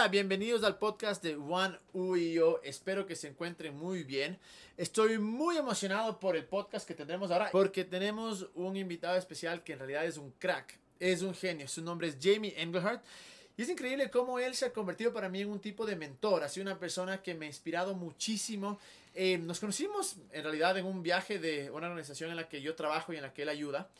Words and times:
Hola, 0.00 0.08
bienvenidos 0.08 0.64
al 0.64 0.78
podcast 0.78 1.22
de 1.22 1.34
Juan 1.34 1.78
U 1.92 2.16
y 2.16 2.32
yo. 2.32 2.58
Espero 2.64 3.04
que 3.04 3.14
se 3.14 3.28
encuentren 3.28 3.76
muy 3.76 4.02
bien. 4.02 4.38
Estoy 4.78 5.18
muy 5.18 5.58
emocionado 5.58 6.18
por 6.18 6.36
el 6.36 6.46
podcast 6.46 6.88
que 6.88 6.94
tendremos 6.94 7.30
ahora 7.30 7.50
porque 7.52 7.84
tenemos 7.84 8.48
un 8.54 8.78
invitado 8.78 9.18
especial 9.18 9.62
que 9.62 9.74
en 9.74 9.80
realidad 9.80 10.06
es 10.06 10.16
un 10.16 10.30
crack, 10.38 10.78
es 10.98 11.20
un 11.20 11.34
genio. 11.34 11.68
Su 11.68 11.82
nombre 11.82 12.08
es 12.08 12.16
Jamie 12.18 12.54
Engelhardt. 12.56 13.02
Y 13.58 13.62
es 13.62 13.68
increíble 13.68 14.08
cómo 14.08 14.38
él 14.38 14.54
se 14.54 14.64
ha 14.64 14.72
convertido 14.72 15.12
para 15.12 15.28
mí 15.28 15.42
en 15.42 15.50
un 15.50 15.60
tipo 15.60 15.84
de 15.84 15.96
mentor, 15.96 16.44
ha 16.44 16.48
sido 16.48 16.64
una 16.64 16.78
persona 16.78 17.22
que 17.22 17.34
me 17.34 17.44
ha 17.44 17.48
inspirado 17.48 17.94
muchísimo. 17.94 18.78
Eh, 19.14 19.36
nos 19.36 19.60
conocimos 19.60 20.16
en 20.32 20.44
realidad 20.44 20.78
en 20.78 20.86
un 20.86 21.02
viaje 21.02 21.38
de 21.38 21.70
una 21.70 21.88
organización 21.88 22.30
en 22.30 22.36
la 22.36 22.48
que 22.48 22.62
yo 22.62 22.74
trabajo 22.74 23.12
y 23.12 23.16
en 23.16 23.22
la 23.22 23.34
que 23.34 23.42
él 23.42 23.50
ayuda. 23.50 23.90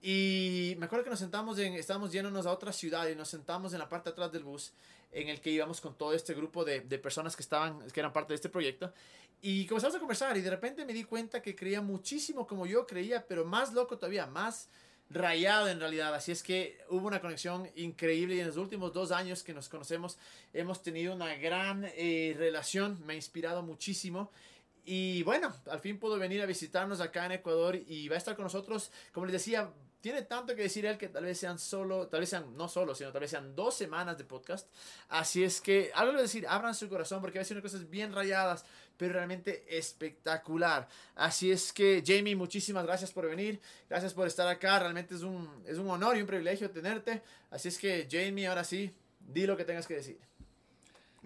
Y 0.00 0.74
me 0.78 0.84
acuerdo 0.84 1.04
que 1.04 1.10
nos 1.10 1.18
sentamos, 1.18 1.58
en, 1.58 1.74
estábamos 1.74 2.12
yéndonos 2.12 2.44
a 2.44 2.52
otra 2.52 2.72
ciudad 2.72 3.08
y 3.08 3.14
nos 3.14 3.28
sentamos 3.28 3.72
en 3.72 3.78
la 3.78 3.88
parte 3.88 4.10
de 4.10 4.12
atrás 4.12 4.32
del 4.32 4.42
bus 4.42 4.72
en 5.14 5.28
el 5.28 5.40
que 5.40 5.50
íbamos 5.50 5.80
con 5.80 5.96
todo 5.96 6.12
este 6.12 6.34
grupo 6.34 6.64
de, 6.64 6.80
de 6.80 6.98
personas 6.98 7.36
que, 7.36 7.42
estaban, 7.42 7.86
que 7.90 8.00
eran 8.00 8.12
parte 8.12 8.32
de 8.32 8.36
este 8.36 8.48
proyecto. 8.48 8.92
Y 9.40 9.66
comenzamos 9.66 9.96
a 9.96 9.98
conversar 9.98 10.36
y 10.36 10.40
de 10.40 10.50
repente 10.50 10.84
me 10.84 10.92
di 10.92 11.04
cuenta 11.04 11.40
que 11.40 11.54
creía 11.54 11.80
muchísimo 11.80 12.46
como 12.46 12.66
yo 12.66 12.86
creía, 12.86 13.26
pero 13.26 13.44
más 13.44 13.72
loco 13.72 13.98
todavía, 13.98 14.26
más 14.26 14.68
rayado 15.10 15.68
en 15.68 15.80
realidad. 15.80 16.14
Así 16.14 16.32
es 16.32 16.42
que 16.42 16.78
hubo 16.88 17.06
una 17.06 17.20
conexión 17.20 17.68
increíble 17.76 18.36
y 18.36 18.40
en 18.40 18.46
los 18.46 18.56
últimos 18.56 18.92
dos 18.92 19.12
años 19.12 19.42
que 19.42 19.54
nos 19.54 19.68
conocemos 19.68 20.18
hemos 20.52 20.82
tenido 20.82 21.14
una 21.14 21.34
gran 21.36 21.84
eh, 21.94 22.34
relación. 22.36 22.98
Me 23.04 23.12
ha 23.12 23.16
inspirado 23.16 23.62
muchísimo. 23.62 24.30
Y 24.84 25.22
bueno, 25.22 25.52
al 25.70 25.80
fin 25.80 25.98
pudo 25.98 26.18
venir 26.18 26.42
a 26.42 26.46
visitarnos 26.46 27.00
acá 27.00 27.26
en 27.26 27.32
Ecuador 27.32 27.76
y 27.76 28.08
va 28.08 28.16
a 28.16 28.18
estar 28.18 28.36
con 28.36 28.44
nosotros. 28.44 28.90
Como 29.12 29.26
les 29.26 29.32
decía, 29.34 29.70
tiene 30.04 30.20
tanto 30.20 30.54
que 30.54 30.60
decir 30.60 30.84
él 30.84 30.98
que 30.98 31.08
tal 31.08 31.24
vez 31.24 31.38
sean 31.38 31.58
solo, 31.58 32.08
tal 32.08 32.20
vez 32.20 32.28
sean 32.28 32.54
no 32.58 32.68
solo, 32.68 32.94
sino 32.94 33.10
tal 33.10 33.22
vez 33.22 33.30
sean 33.30 33.56
dos 33.56 33.74
semanas 33.74 34.18
de 34.18 34.24
podcast. 34.24 34.68
Así 35.08 35.42
es 35.42 35.62
que 35.62 35.90
algo 35.94 36.12
de 36.12 36.20
decir, 36.20 36.46
abran 36.46 36.74
su 36.74 36.90
corazón 36.90 37.22
porque 37.22 37.38
va 37.38 37.42
a 37.42 37.46
ser 37.46 37.62
cosas 37.62 37.88
bien 37.88 38.12
rayadas, 38.12 38.66
pero 38.98 39.14
realmente 39.14 39.64
espectacular. 39.66 40.86
Así 41.14 41.50
es 41.50 41.72
que 41.72 42.02
Jamie, 42.06 42.36
muchísimas 42.36 42.84
gracias 42.84 43.12
por 43.12 43.26
venir, 43.26 43.62
gracias 43.88 44.12
por 44.12 44.26
estar 44.26 44.46
acá. 44.46 44.78
Realmente 44.78 45.14
es 45.14 45.22
un, 45.22 45.48
es 45.66 45.78
un 45.78 45.88
honor 45.88 46.18
y 46.18 46.20
un 46.20 46.26
privilegio 46.26 46.70
tenerte. 46.70 47.22
Así 47.50 47.68
es 47.68 47.78
que 47.78 48.06
Jamie, 48.10 48.46
ahora 48.46 48.64
sí, 48.64 48.94
di 49.20 49.46
lo 49.46 49.56
que 49.56 49.64
tengas 49.64 49.86
que 49.86 49.94
decir. 49.94 50.18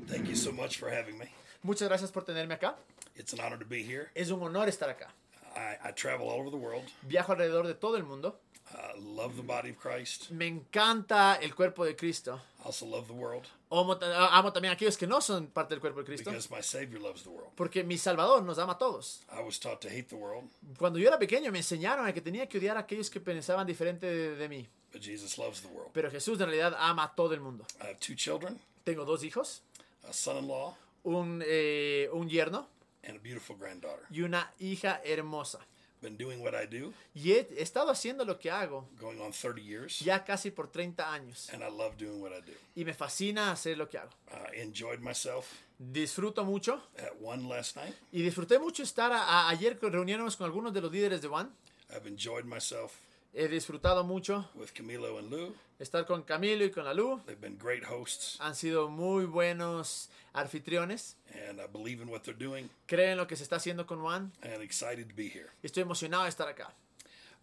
Thank 0.06 0.28
you 0.28 0.36
so 0.36 0.52
much 0.52 0.78
for 0.78 0.88
having 0.88 1.18
me. 1.18 1.28
Muchas 1.64 1.88
gracias 1.88 2.12
por 2.12 2.24
tenerme 2.24 2.54
acá. 2.54 2.76
It's 3.16 3.32
an 3.32 3.40
honor 3.40 3.58
to 3.58 3.66
be 3.68 3.82
here. 3.82 4.06
Es 4.14 4.30
un 4.30 4.40
honor 4.40 4.68
estar 4.68 4.88
acá. 4.88 5.12
I, 5.56 5.88
I 5.88 5.92
travel 5.92 6.28
all 6.28 6.38
over 6.38 6.50
the 6.50 6.56
world. 6.56 6.84
Viajo 7.02 7.32
alrededor 7.32 7.66
de 7.66 7.74
todo 7.74 7.96
el 7.96 8.04
mundo. 8.04 8.40
Uh, 8.74 8.98
love 9.00 9.34
the 9.36 9.42
body 9.42 9.70
of 9.70 9.78
Christ. 9.78 10.30
Me 10.30 10.46
encanta 10.46 11.38
el 11.40 11.54
cuerpo 11.54 11.84
de 11.84 11.94
Cristo. 11.96 12.40
Also 12.64 12.84
love 12.86 13.06
the 13.06 13.12
world 13.14 13.46
Amo, 13.70 13.96
amo 14.02 14.52
también 14.52 14.70
a 14.72 14.74
aquellos 14.74 14.96
que 14.98 15.06
no 15.06 15.20
son 15.20 15.46
parte 15.46 15.74
del 15.74 15.80
cuerpo 15.80 16.00
de 16.00 16.04
Cristo. 16.06 16.30
because 16.30 16.50
my 16.50 16.60
Savior 16.62 17.00
loves 17.00 17.22
the 17.22 17.30
world. 17.30 17.50
Porque 17.56 17.82
mi 17.84 17.96
Salvador 17.96 18.42
nos 18.42 18.58
ama 18.58 18.72
a 18.74 18.78
todos. 18.78 19.22
I 19.30 19.42
was 19.42 19.58
taught 19.58 19.80
to 19.82 19.88
hate 19.88 20.08
the 20.08 20.16
world, 20.16 20.48
Cuando 20.78 20.98
yo 20.98 21.08
era 21.08 21.18
pequeño 21.18 21.50
me 21.52 21.58
enseñaron 21.58 22.06
a 22.06 22.12
que 22.12 22.20
tenía 22.20 22.46
que 22.48 22.58
odiar 22.58 22.76
a 22.76 22.80
aquellos 22.80 23.08
que 23.10 23.20
pensaban 23.20 23.66
diferente 23.66 24.06
de, 24.06 24.36
de 24.36 24.48
mí. 24.48 24.66
but 24.92 25.00
Jesus 25.02 25.38
loves 25.38 25.60
the 25.62 25.68
world. 25.68 25.90
Pero 25.92 26.10
Jesús 26.10 26.38
en 26.40 26.46
realidad 26.46 26.74
ama 26.78 27.04
a 27.04 27.14
todo 27.14 27.32
el 27.34 27.40
mundo. 27.40 27.64
I 27.80 27.86
have 27.88 27.98
two 28.00 28.14
children, 28.14 28.58
Tengo 28.84 29.04
dos 29.04 29.22
hijos, 29.22 29.62
a 30.08 30.12
son-in-law, 30.12 30.74
un, 31.04 31.42
eh, 31.46 32.08
un 32.12 32.28
yerno 32.28 32.66
and 33.06 33.16
a 33.16 33.20
beautiful 33.20 33.56
granddaughter. 33.56 34.04
y 34.10 34.22
una 34.22 34.50
hija 34.58 35.00
hermosa. 35.04 35.58
Been 36.00 36.16
doing 36.16 36.40
what 36.42 36.54
I 36.54 36.66
do 36.66 36.92
Y 37.14 37.32
he 37.32 37.48
estado 37.60 37.90
haciendo 37.90 38.24
lo 38.24 38.38
que 38.38 38.50
hago 38.50 38.88
going 39.00 39.20
on 39.20 39.32
30 39.32 39.60
years, 39.62 39.98
ya 40.00 40.24
casi 40.24 40.50
por 40.50 40.70
30 40.70 41.12
años. 41.12 41.48
and 41.52 41.62
I 41.64 41.68
love 41.70 41.96
doing 41.98 42.20
what 42.22 42.30
I 42.32 42.40
do. 42.40 42.52
Y 42.76 42.84
me 42.84 42.94
fascina 42.94 43.50
hacer 43.50 43.76
lo 43.76 43.88
que 43.88 43.98
hago. 43.98 44.10
I 44.52 44.60
enjoyed 44.60 45.00
myself 45.00 45.46
Disfruto 45.80 46.44
mucho 46.44 46.82
at 46.98 47.12
one 47.20 47.48
last 47.48 47.76
night. 47.76 47.94
y 48.12 48.22
disfruté 48.22 48.58
mucho 48.58 48.82
estar 48.82 49.12
a- 49.12 49.22
a- 49.22 49.48
ayer 49.50 49.78
reuniéndonos 49.80 50.36
con 50.36 50.44
algunos 50.46 50.72
de 50.72 50.80
los 50.80 50.90
líderes 50.92 51.20
de 51.22 51.28
One. 51.28 51.50
I've 51.90 52.06
enjoyed 52.08 52.44
myself 52.44 52.92
He 53.34 53.46
disfrutado 53.48 54.04
mucho 54.04 54.48
with 54.54 54.70
Camilo 54.72 55.18
and 55.18 55.30
Lou. 55.30 55.54
Estar 55.78 56.06
con 56.06 56.22
Camilo 56.22 56.64
y 56.64 56.70
con 56.70 56.84
la 56.84 56.92
Lu. 56.94 57.20
They've 57.26 57.40
been 57.40 57.58
great 57.58 57.84
hosts, 57.84 58.36
Han 58.40 58.54
sido 58.54 58.88
muy 58.88 59.26
buenos 59.26 60.08
anfitriones. 60.34 61.16
and 61.48 61.60
I 61.60 61.66
believe 61.66 62.02
in 62.02 62.08
what 62.08 62.22
they're 62.22 62.34
doing, 62.38 62.70
Creen 62.86 63.16
lo 63.16 63.26
que 63.26 63.36
se 63.36 63.42
está 63.44 63.56
haciendo 63.56 63.86
con 63.86 64.00
One. 64.00 64.30
and 64.42 64.62
excited 64.62 65.08
to 65.08 65.14
be 65.14 65.28
here. 65.28 65.50
Estoy 65.62 65.82
emocionado 65.82 66.24
de 66.24 66.30
estar 66.30 66.48
acá. 66.48 66.72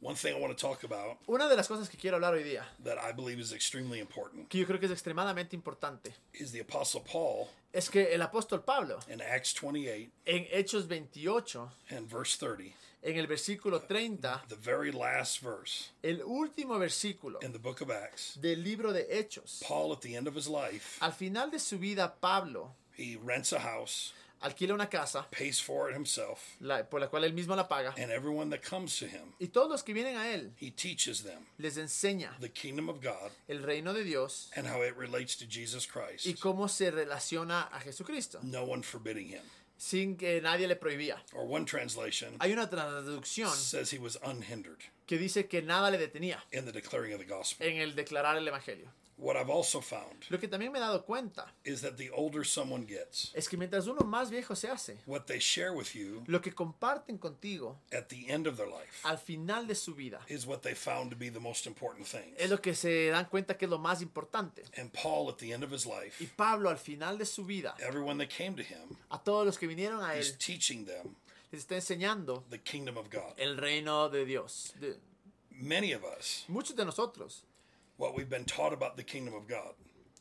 One 0.01 0.16
thing 0.18 0.35
I 0.35 0.40
want 0.41 0.56
to 0.56 0.62
talk 0.68 0.84
about 0.84 1.18
Una 1.25 1.47
de 1.47 1.56
las 1.56 1.68
cosas 1.69 1.90
que 1.90 1.97
quiero 1.97 2.18
hablar 2.18 2.34
hoy 2.34 2.44
día, 2.44 2.66
that 2.84 2.97
I 2.97 3.13
believe 3.13 3.40
is 3.40 3.53
extremely 3.53 4.00
important 4.00 4.50
que 4.50 4.59
yo 4.59 4.66
creo 4.67 4.78
que 4.79 4.88
es 4.88 4.91
extremadamente 4.91 5.56
importante, 5.56 6.13
is 6.34 6.52
the 6.52 6.59
Apostle 6.59 7.02
Paul 7.09 7.47
es 7.72 7.90
que 7.90 8.13
el 8.13 8.22
apóstol 8.22 8.63
Pablo, 8.66 9.00
in 9.09 9.22
Acts 9.22 9.53
28 9.62 10.12
en 10.25 10.46
Hechos 10.52 10.88
28, 10.88 11.72
and 11.91 12.09
verse 12.09 12.35
30, 12.38 12.73
en 13.01 13.17
el 13.17 13.28
versículo 13.28 13.81
30, 13.81 14.44
the 14.50 14.56
very 14.56 14.91
last 14.91 15.41
verse 15.41 15.91
el 16.03 16.22
último 16.23 16.78
versículo 16.79 17.41
in 17.44 17.51
the 17.51 17.59
book 17.59 17.81
of 17.81 17.89
Acts, 17.91 18.35
del 18.41 18.63
libro 18.63 18.91
de 18.91 19.06
Hechos, 19.09 19.61
Paul 19.66 19.94
at 19.94 20.01
the 20.01 20.16
end 20.16 20.28
of 20.28 20.35
his 20.35 20.47
life, 20.47 20.97
al 21.01 21.11
final 21.11 21.50
de 21.51 21.59
su 21.59 21.78
vida, 21.78 22.13
Pablo 22.19 22.73
he 22.97 23.17
rents 23.23 23.51
a 23.53 23.59
house, 23.59 24.13
alquila 24.41 24.73
una 24.73 24.88
casa 24.88 25.25
pays 25.31 25.59
for 25.59 25.89
it 25.89 25.94
himself, 25.95 26.55
la- 26.61 26.84
por 26.84 27.00
la 27.00 27.07
cual 27.07 27.23
él 27.23 27.34
mismo 27.34 27.55
la 27.55 27.67
paga, 27.67 27.94
and 27.97 28.11
everyone 28.11 28.50
that 28.50 28.61
comes 28.63 28.97
to 28.97 29.05
him, 29.05 29.34
y 29.39 29.47
todos 29.47 29.69
los 29.69 29.84
que 29.84 29.94
vienen 29.94 30.17
a 30.17 30.29
él 30.34 30.51
he 30.59 30.72
teaches 30.72 31.23
them 31.23 31.45
les 31.59 31.78
enseña 31.78 32.31
the 32.39 32.50
kingdom 32.50 32.89
of 32.89 33.01
God 33.01 33.31
el 33.47 33.59
reino 33.63 33.94
de 33.94 34.03
Dios 34.03 34.50
and 34.55 34.66
how 34.67 34.81
it 34.81 34.95
relates 34.97 35.35
to 35.35 35.45
Jesus 35.45 35.85
y 35.88 35.91
Christ, 35.91 36.39
cómo 36.39 36.67
se 36.69 36.89
relaciona 36.91 37.69
a 37.72 37.79
Jesucristo, 37.79 38.39
no 38.44 38.63
one 38.66 38.81
forbidding 38.81 39.28
him. 39.28 39.44
Sin 39.77 40.15
que 40.17 40.41
nadie 40.41 40.67
le 40.67 40.75
prohibía. 40.75 41.17
Or 41.33 41.45
one 41.45 41.65
translation 41.65 42.35
Hay 42.39 42.53
una 42.53 42.69
traducción 42.69 43.49
says 43.53 43.91
he 43.91 43.99
was 43.99 44.17
unhindered 44.23 44.79
que 45.05 45.17
dice 45.17 45.47
que 45.47 45.61
nada 45.61 45.91
le 45.91 45.97
detenía 45.97 46.39
in 46.51 46.65
the 46.65 46.71
declaring 46.71 47.13
of 47.13 47.19
the 47.19 47.25
gospel. 47.25 47.67
en 47.67 47.77
el 47.77 47.95
declarar 47.95 48.37
el 48.37 48.47
Evangelio. 48.47 48.91
What 49.17 49.37
I've 49.37 49.49
also 49.49 49.79
found 49.79 50.25
Lo 50.29 50.37
que 50.39 50.47
también 50.49 50.73
me 50.73 50.77
he 50.77 50.81
dado 50.81 51.05
cuenta 51.05 51.45
is 51.63 51.81
that 51.81 51.95
the 51.95 52.09
older 52.11 52.45
someone 52.45 52.85
gets, 52.85 53.31
es 53.33 53.47
que 53.47 53.57
mientras 53.57 53.87
uno 53.87 54.01
más 54.01 54.29
viejo 54.29 54.55
se 54.55 54.67
hace, 54.69 54.97
what 55.05 55.21
they 55.25 55.39
share 55.39 55.71
with 55.71 55.93
you 55.95 56.21
lo 56.27 56.41
que 56.41 56.51
comparten 56.53 57.17
contigo 57.17 57.77
at 57.93 58.09
the 58.09 58.27
end 58.29 58.45
of 58.45 58.57
their 58.57 58.67
life 58.67 58.99
al 59.05 59.17
final 59.17 59.65
de 59.67 59.73
su 59.75 59.93
vida 59.95 60.19
is 60.27 60.45
what 60.45 60.61
they 60.63 60.73
found 60.75 61.11
to 61.11 61.15
be 61.17 61.29
the 61.29 61.39
most 61.39 61.65
important 61.65 62.05
es 62.37 62.49
lo 62.49 62.57
que 62.59 62.75
se 62.75 63.07
dan 63.09 63.25
cuenta 63.25 63.57
que 63.57 63.65
es 63.65 63.69
lo 63.71 63.79
más 63.79 64.01
importante. 64.01 64.63
And 64.77 64.91
Paul, 64.91 65.29
at 65.29 65.37
the 65.37 65.53
end 65.53 65.63
of 65.63 65.71
his 65.71 65.85
Y 65.85 65.89
life, 65.91 66.33
Pablo 66.35 66.69
al 66.69 66.77
final 66.77 67.17
de 67.17 67.25
su 67.25 67.45
vida, 67.45 67.73
everyone 67.79 68.17
that 68.17 68.29
came 68.29 68.55
to 68.55 68.63
him 68.63 68.97
a 69.09 69.17
todos 69.17 69.45
los 69.45 69.57
que 69.57 69.65
vinieron 69.67 70.03
a 70.03 70.17
is 70.17 70.31
él, 70.31 70.37
teaching 70.37 70.85
them 70.85 71.15
les 71.51 71.61
está 71.61 71.75
enseñando 71.75 72.43
the 72.49 72.59
kingdom 72.59 72.97
of 72.97 73.09
God. 73.09 73.33
el 73.37 73.55
reino 73.55 74.09
de 74.09 74.25
Dios. 74.25 74.73
De- 74.79 74.97
Many 75.51 75.93
of 75.93 76.03
us, 76.03 76.43
muchos 76.49 76.75
de 76.75 76.83
nosotros, 76.83 77.45
what 77.97 78.16
we've 78.16 78.29
been 78.29 78.45
taught 78.45 78.73
about 78.73 78.95
the 78.97 79.03
kingdom 79.03 79.33
of 79.33 79.47
God 79.47 79.73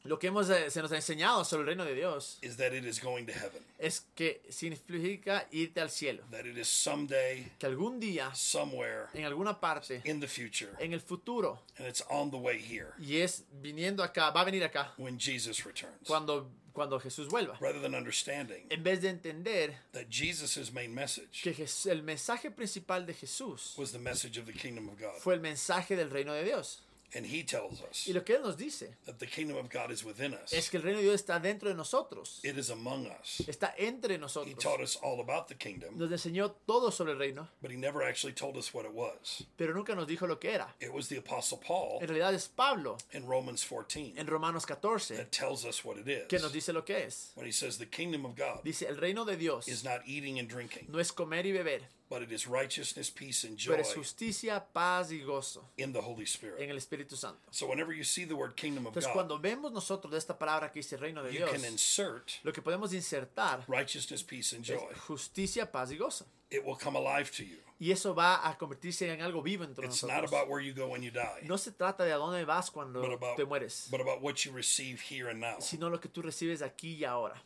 lo 0.07 0.19
que 0.19 0.29
hemos, 0.29 0.51
eh, 0.51 0.69
se 0.71 0.83
nos 0.83 0.93
ha 0.93 0.97
enseñado 0.97 1.47
sobre 1.47 1.63
el 1.63 1.67
reino 1.69 1.85
de 1.87 1.95
Dios 1.95 2.37
is 2.43 2.59
that 2.59 2.75
it 2.75 2.85
is 2.85 3.01
going 3.01 3.25
to 3.25 3.33
heaven, 3.33 3.63
es 3.79 4.05
que 4.15 4.43
significa 4.51 5.47
irte 5.51 5.81
al 5.81 5.89
cielo. 5.89 6.23
that 6.31 6.45
it 6.47 6.59
is 6.59 6.69
someday, 6.69 7.51
Que 7.59 7.67
algún 7.67 7.99
día, 7.99 8.31
somewhere 8.35 9.07
en 9.15 9.25
alguna 9.25 9.59
parte, 9.59 10.03
in 10.05 10.21
the 10.21 10.29
future, 10.29 10.71
en 10.79 10.93
el 10.93 11.01
futuro, 11.01 11.61
and 11.79 11.87
it's 11.89 12.05
on 12.11 12.31
the 12.31 12.37
way 12.37 12.59
here 12.59 12.93
y 12.99 13.17
es 13.23 13.45
viniendo 13.63 14.03
acá, 14.03 14.31
va 14.31 14.43
a 14.43 14.45
venir 14.45 14.63
acá 14.63 14.93
when 14.99 15.19
Jesus 15.19 15.65
returns. 15.65 16.07
cuando, 16.07 16.51
cuando 16.75 17.01
Jesús 17.01 17.29
vuelva. 17.29 17.57
Rather 17.61 17.81
than 17.81 17.95
understanding 17.95 18.67
En 18.71 18.83
vez 18.83 19.01
de 19.01 19.09
entender 19.09 19.75
that 19.93 20.11
Jesus' 20.11 20.71
main 20.71 20.95
message 20.95 21.41
que 21.43 21.55
el 21.91 22.03
mensaje 22.03 22.51
principal 22.51 23.07
de 23.07 23.15
Jesús 23.15 23.75
was 23.79 23.93
the 23.93 23.99
message 23.99 24.39
of 24.39 24.45
the 24.45 24.53
kingdom 24.53 24.89
of 24.91 24.99
God. 25.01 25.19
fue 25.21 25.33
el 25.35 25.41
mensaje 25.41 25.97
del 25.97 26.11
reino 26.11 26.35
de 26.35 26.45
Dios. 26.45 26.83
And 27.15 27.27
he 27.27 27.45
tells 27.45 27.81
us 27.83 28.07
Y 28.09 28.13
lo 28.13 28.25
que 28.25 28.37
Él 28.37 28.43
nos 28.43 28.57
dice 28.57 28.97
that 29.07 29.19
the 29.19 29.27
kingdom 29.27 29.57
of 29.57 29.71
God 29.71 29.91
is 29.91 30.05
within 30.05 30.35
us, 30.35 30.53
es 30.53 30.69
que 30.69 30.79
el 30.79 30.83
reino 30.83 30.99
de 30.99 31.05
Dios 31.05 31.23
está 31.23 31.41
dentro 31.41 31.69
de 31.69 31.75
nosotros, 31.75 32.41
it 32.43 32.57
is 32.59 32.71
among 32.71 33.07
us. 33.07 33.41
está 33.47 33.75
entre 33.79 34.15
He 34.15 34.55
taught 34.55 34.81
us 34.81 34.97
all 35.03 35.21
about 35.21 35.49
the 35.49 35.55
kingdom, 35.55 35.97
Nos 35.97 36.11
enseñó 36.11 36.53
todo 36.67 36.91
sobre 36.91 37.13
el 37.13 37.19
reino, 37.19 37.49
but 37.63 37.71
he 37.71 37.77
never 37.77 38.03
actually 38.03 38.33
told 38.33 38.57
us 38.57 38.73
what 38.75 38.85
it 38.85 38.93
was. 38.93 39.45
pero 39.57 39.75
nunca 39.75 39.95
nos 39.95 40.07
dijo 40.07 40.27
lo 40.27 40.39
que 40.39 40.51
era. 40.51 40.75
It 40.81 40.93
was 40.93 41.09
the 41.09 41.19
Apostle 41.19 41.59
Paul 41.59 41.99
En 42.01 42.09
realidad 42.09 42.35
es 42.35 42.49
Pablo 42.49 42.99
in 43.13 43.27
Romans 43.27 43.65
14 43.65 44.15
en 44.17 44.27
Romanos 44.27 44.67
14 44.67 45.17
that 45.17 45.31
tells 45.31 45.65
us 45.65 45.85
what 45.85 45.97
it 45.99 46.29
que 46.29 46.39
nos 46.39 46.53
dice 46.53 46.73
lo 46.73 46.85
que 46.85 47.05
es. 47.05 47.33
When 47.35 47.47
he 47.47 47.53
says 47.53 47.79
the 47.79 47.87
kingdom 47.87 48.25
of 48.25 48.37
God 48.37 48.63
Dice, 48.65 48.83
el 48.83 48.97
reino 48.97 49.25
de 49.25 49.37
Dios 49.37 49.69
is 49.69 49.85
not 49.85 50.01
eating 50.07 50.39
and 50.39 50.49
drinking, 50.49 50.87
no 50.89 50.99
es 50.99 51.13
comer 51.13 51.47
y 51.47 51.53
beber, 51.53 51.83
but 52.11 52.23
it 52.23 52.31
is 52.33 52.47
righteousness, 52.47 53.11
peace, 53.11 53.45
and 53.45 53.57
joy 53.57 53.73
pero 53.77 53.83
es 53.83 53.95
justicia, 53.95 54.65
paz 54.73 55.11
y 55.11 55.21
gozo 55.23 55.65
in 55.79 55.93
the 55.93 56.01
Holy 56.01 56.25
Spirit. 56.27 56.61
en 56.61 56.71
el 56.71 56.77
Espíritu 56.77 57.17
Santo. 57.17 57.41
So 57.51 57.67
whenever 57.67 57.93
you 57.93 58.05
see 58.05 58.25
the 58.25 58.35
word 58.35 58.55
kingdom 58.57 58.87
of 58.87 58.93
Entonces, 58.95 59.07
God, 59.09 59.15
cuando 59.15 59.39
vemos 59.39 59.73
nosotros 59.73 60.11
de 60.13 60.19
esta 60.19 60.39
palabra 60.39 60.71
que 60.71 60.81
dice 60.81 60.97
reino 60.97 61.23
de 61.23 61.33
you 61.33 61.39
Dios, 61.39 61.51
can 61.51 61.65
insert 61.65 62.33
lo 62.45 62.53
que 62.53 62.63
podemos 62.63 62.93
insertar 62.93 63.65
righteousness, 63.69 64.23
peace, 64.23 64.53
and 64.55 64.63
es 64.69 64.69
joy. 64.79 64.95
justicia, 65.09 65.71
paz 65.71 65.91
y 65.91 65.97
gozo. 65.97 66.27
It 66.51 66.63
will 66.65 66.77
come 66.77 66.97
alive 66.97 67.31
to 67.33 67.43
you. 67.43 67.57
Y 67.81 67.91
eso 67.91 68.15
va 68.15 68.49
a 68.49 68.57
convertirse 68.57 69.11
en 69.13 69.21
algo 69.21 69.43
vivo 69.43 69.65
entre 69.65 69.85
It's 69.87 70.03
not 70.05 70.11
nosotros. 70.23 70.31
about 70.33 70.49
where 70.49 70.61
you 70.65 70.73
go 70.73 70.87
when 70.89 71.03
you 71.03 71.11
die, 71.11 71.41
No 71.43 71.57
se 71.59 71.73
trata 71.73 72.05
de 72.05 72.13
a 72.13 72.17
dónde 72.17 72.45
vas 72.47 72.71
cuando 72.71 73.01
but 73.01 73.13
about, 73.13 73.37
te 73.37 73.45
mueres, 73.45 73.89
but 73.91 74.01
about 74.01 74.23
what 74.23 74.45
you 74.45 74.53
receive 74.53 75.01
here 75.01 75.29
and 75.31 75.41
now. 75.41 75.57
sino 75.61 75.89
lo 75.91 75.99
que 75.99 76.09
tú 76.09 76.23
recibes 76.23 76.63
aquí 76.63 76.95
y 76.99 77.05
ahora. 77.05 77.43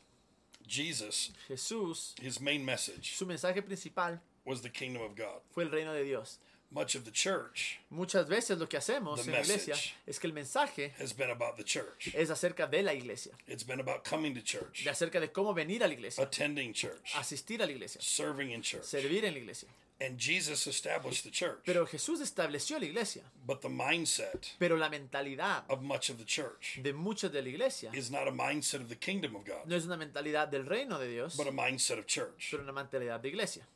Jesus, 0.66 1.32
Jesús, 1.49 2.14
his 2.20 2.40
main 2.40 2.62
message 2.64 3.16
su 3.16 3.25
mensaje 3.25 3.62
principal 3.62 4.20
was 4.49 4.62
the 4.62 4.71
kingdom 4.71 5.03
of 5.03 5.15
God. 5.15 5.41
fue 5.53 5.65
el 5.65 5.71
reino 5.71 5.93
de 5.93 6.05
Dios. 6.05 6.39
Much 6.71 6.95
of 6.95 7.05
the 7.05 7.11
church 7.11 7.79
Muchas 7.89 8.29
veces 8.29 8.59
lo 8.59 8.67
que 8.69 8.77
hacemos 8.77 9.27
en 9.27 9.33
la 9.33 9.41
iglesia 9.41 9.75
es 10.06 10.19
que 10.19 10.27
el 10.27 10.35
mensaje 10.35 10.93
has 11.00 11.15
been 11.17 11.31
about 11.31 11.56
the 11.56 11.65
church. 11.65 12.15
es 12.15 12.29
acerca 12.31 12.67
de 12.67 12.83
la 12.83 12.93
iglesia, 12.93 13.33
It's 13.47 13.65
been 13.65 13.81
about 13.81 14.05
coming 14.05 14.35
to 14.35 14.43
church, 14.43 14.85
de 14.85 14.91
acerca 14.91 15.19
de 15.19 15.29
cómo 15.33 15.55
venir 15.55 15.83
a 15.83 15.87
la 15.87 15.95
iglesia, 15.95 16.23
attending 16.23 16.75
church, 16.75 17.15
asistir 17.17 17.62
a 17.62 17.67
la 17.67 17.73
iglesia, 17.73 18.00
serving 18.03 18.50
in 18.50 18.61
church. 18.62 18.85
servir 18.85 19.25
en 19.25 19.33
la 19.33 19.39
iglesia. 19.39 19.69
And 20.00 20.17
Jesus 20.19 20.67
established 20.69 21.25
the 21.25 21.31
church. 21.31 21.59
Pero 21.65 21.85
Jesús 21.87 22.21
estableció 22.21 22.79
la 22.79 22.85
iglesia, 22.85 23.23
But 23.47 23.62
the 23.62 23.69
mindset 23.71 24.50
pero 24.59 24.77
la 24.77 24.91
mentalidad 24.91 25.65
of 25.71 25.83
much 25.83 26.11
of 26.11 26.19
the 26.19 26.25
church 26.27 26.79
de 26.83 26.93
muchos 26.93 27.33
de 27.33 27.41
la 27.41 27.49
iglesia 27.49 27.91
is 27.95 28.11
not 28.11 28.29
a 28.29 28.31
mindset 28.31 28.83
of 28.83 28.91
the 28.91 28.95
kingdom 28.97 29.35
of 29.37 29.45
God, 29.47 29.65
no 29.67 29.75
es 29.75 29.87
una 29.87 29.97
mentalidad 29.97 30.49
del 30.50 30.67
reino 30.67 30.99
de 30.99 31.09
Dios, 31.09 31.35
but 31.35 31.49
a 31.49 31.50
mindset 31.50 31.99
of 31.99 32.06
church. 32.06 32.49
pero 32.50 32.62
una 32.62 32.73
mentalidad 32.73 33.21
de 33.21 33.29
iglesia. 33.31 33.67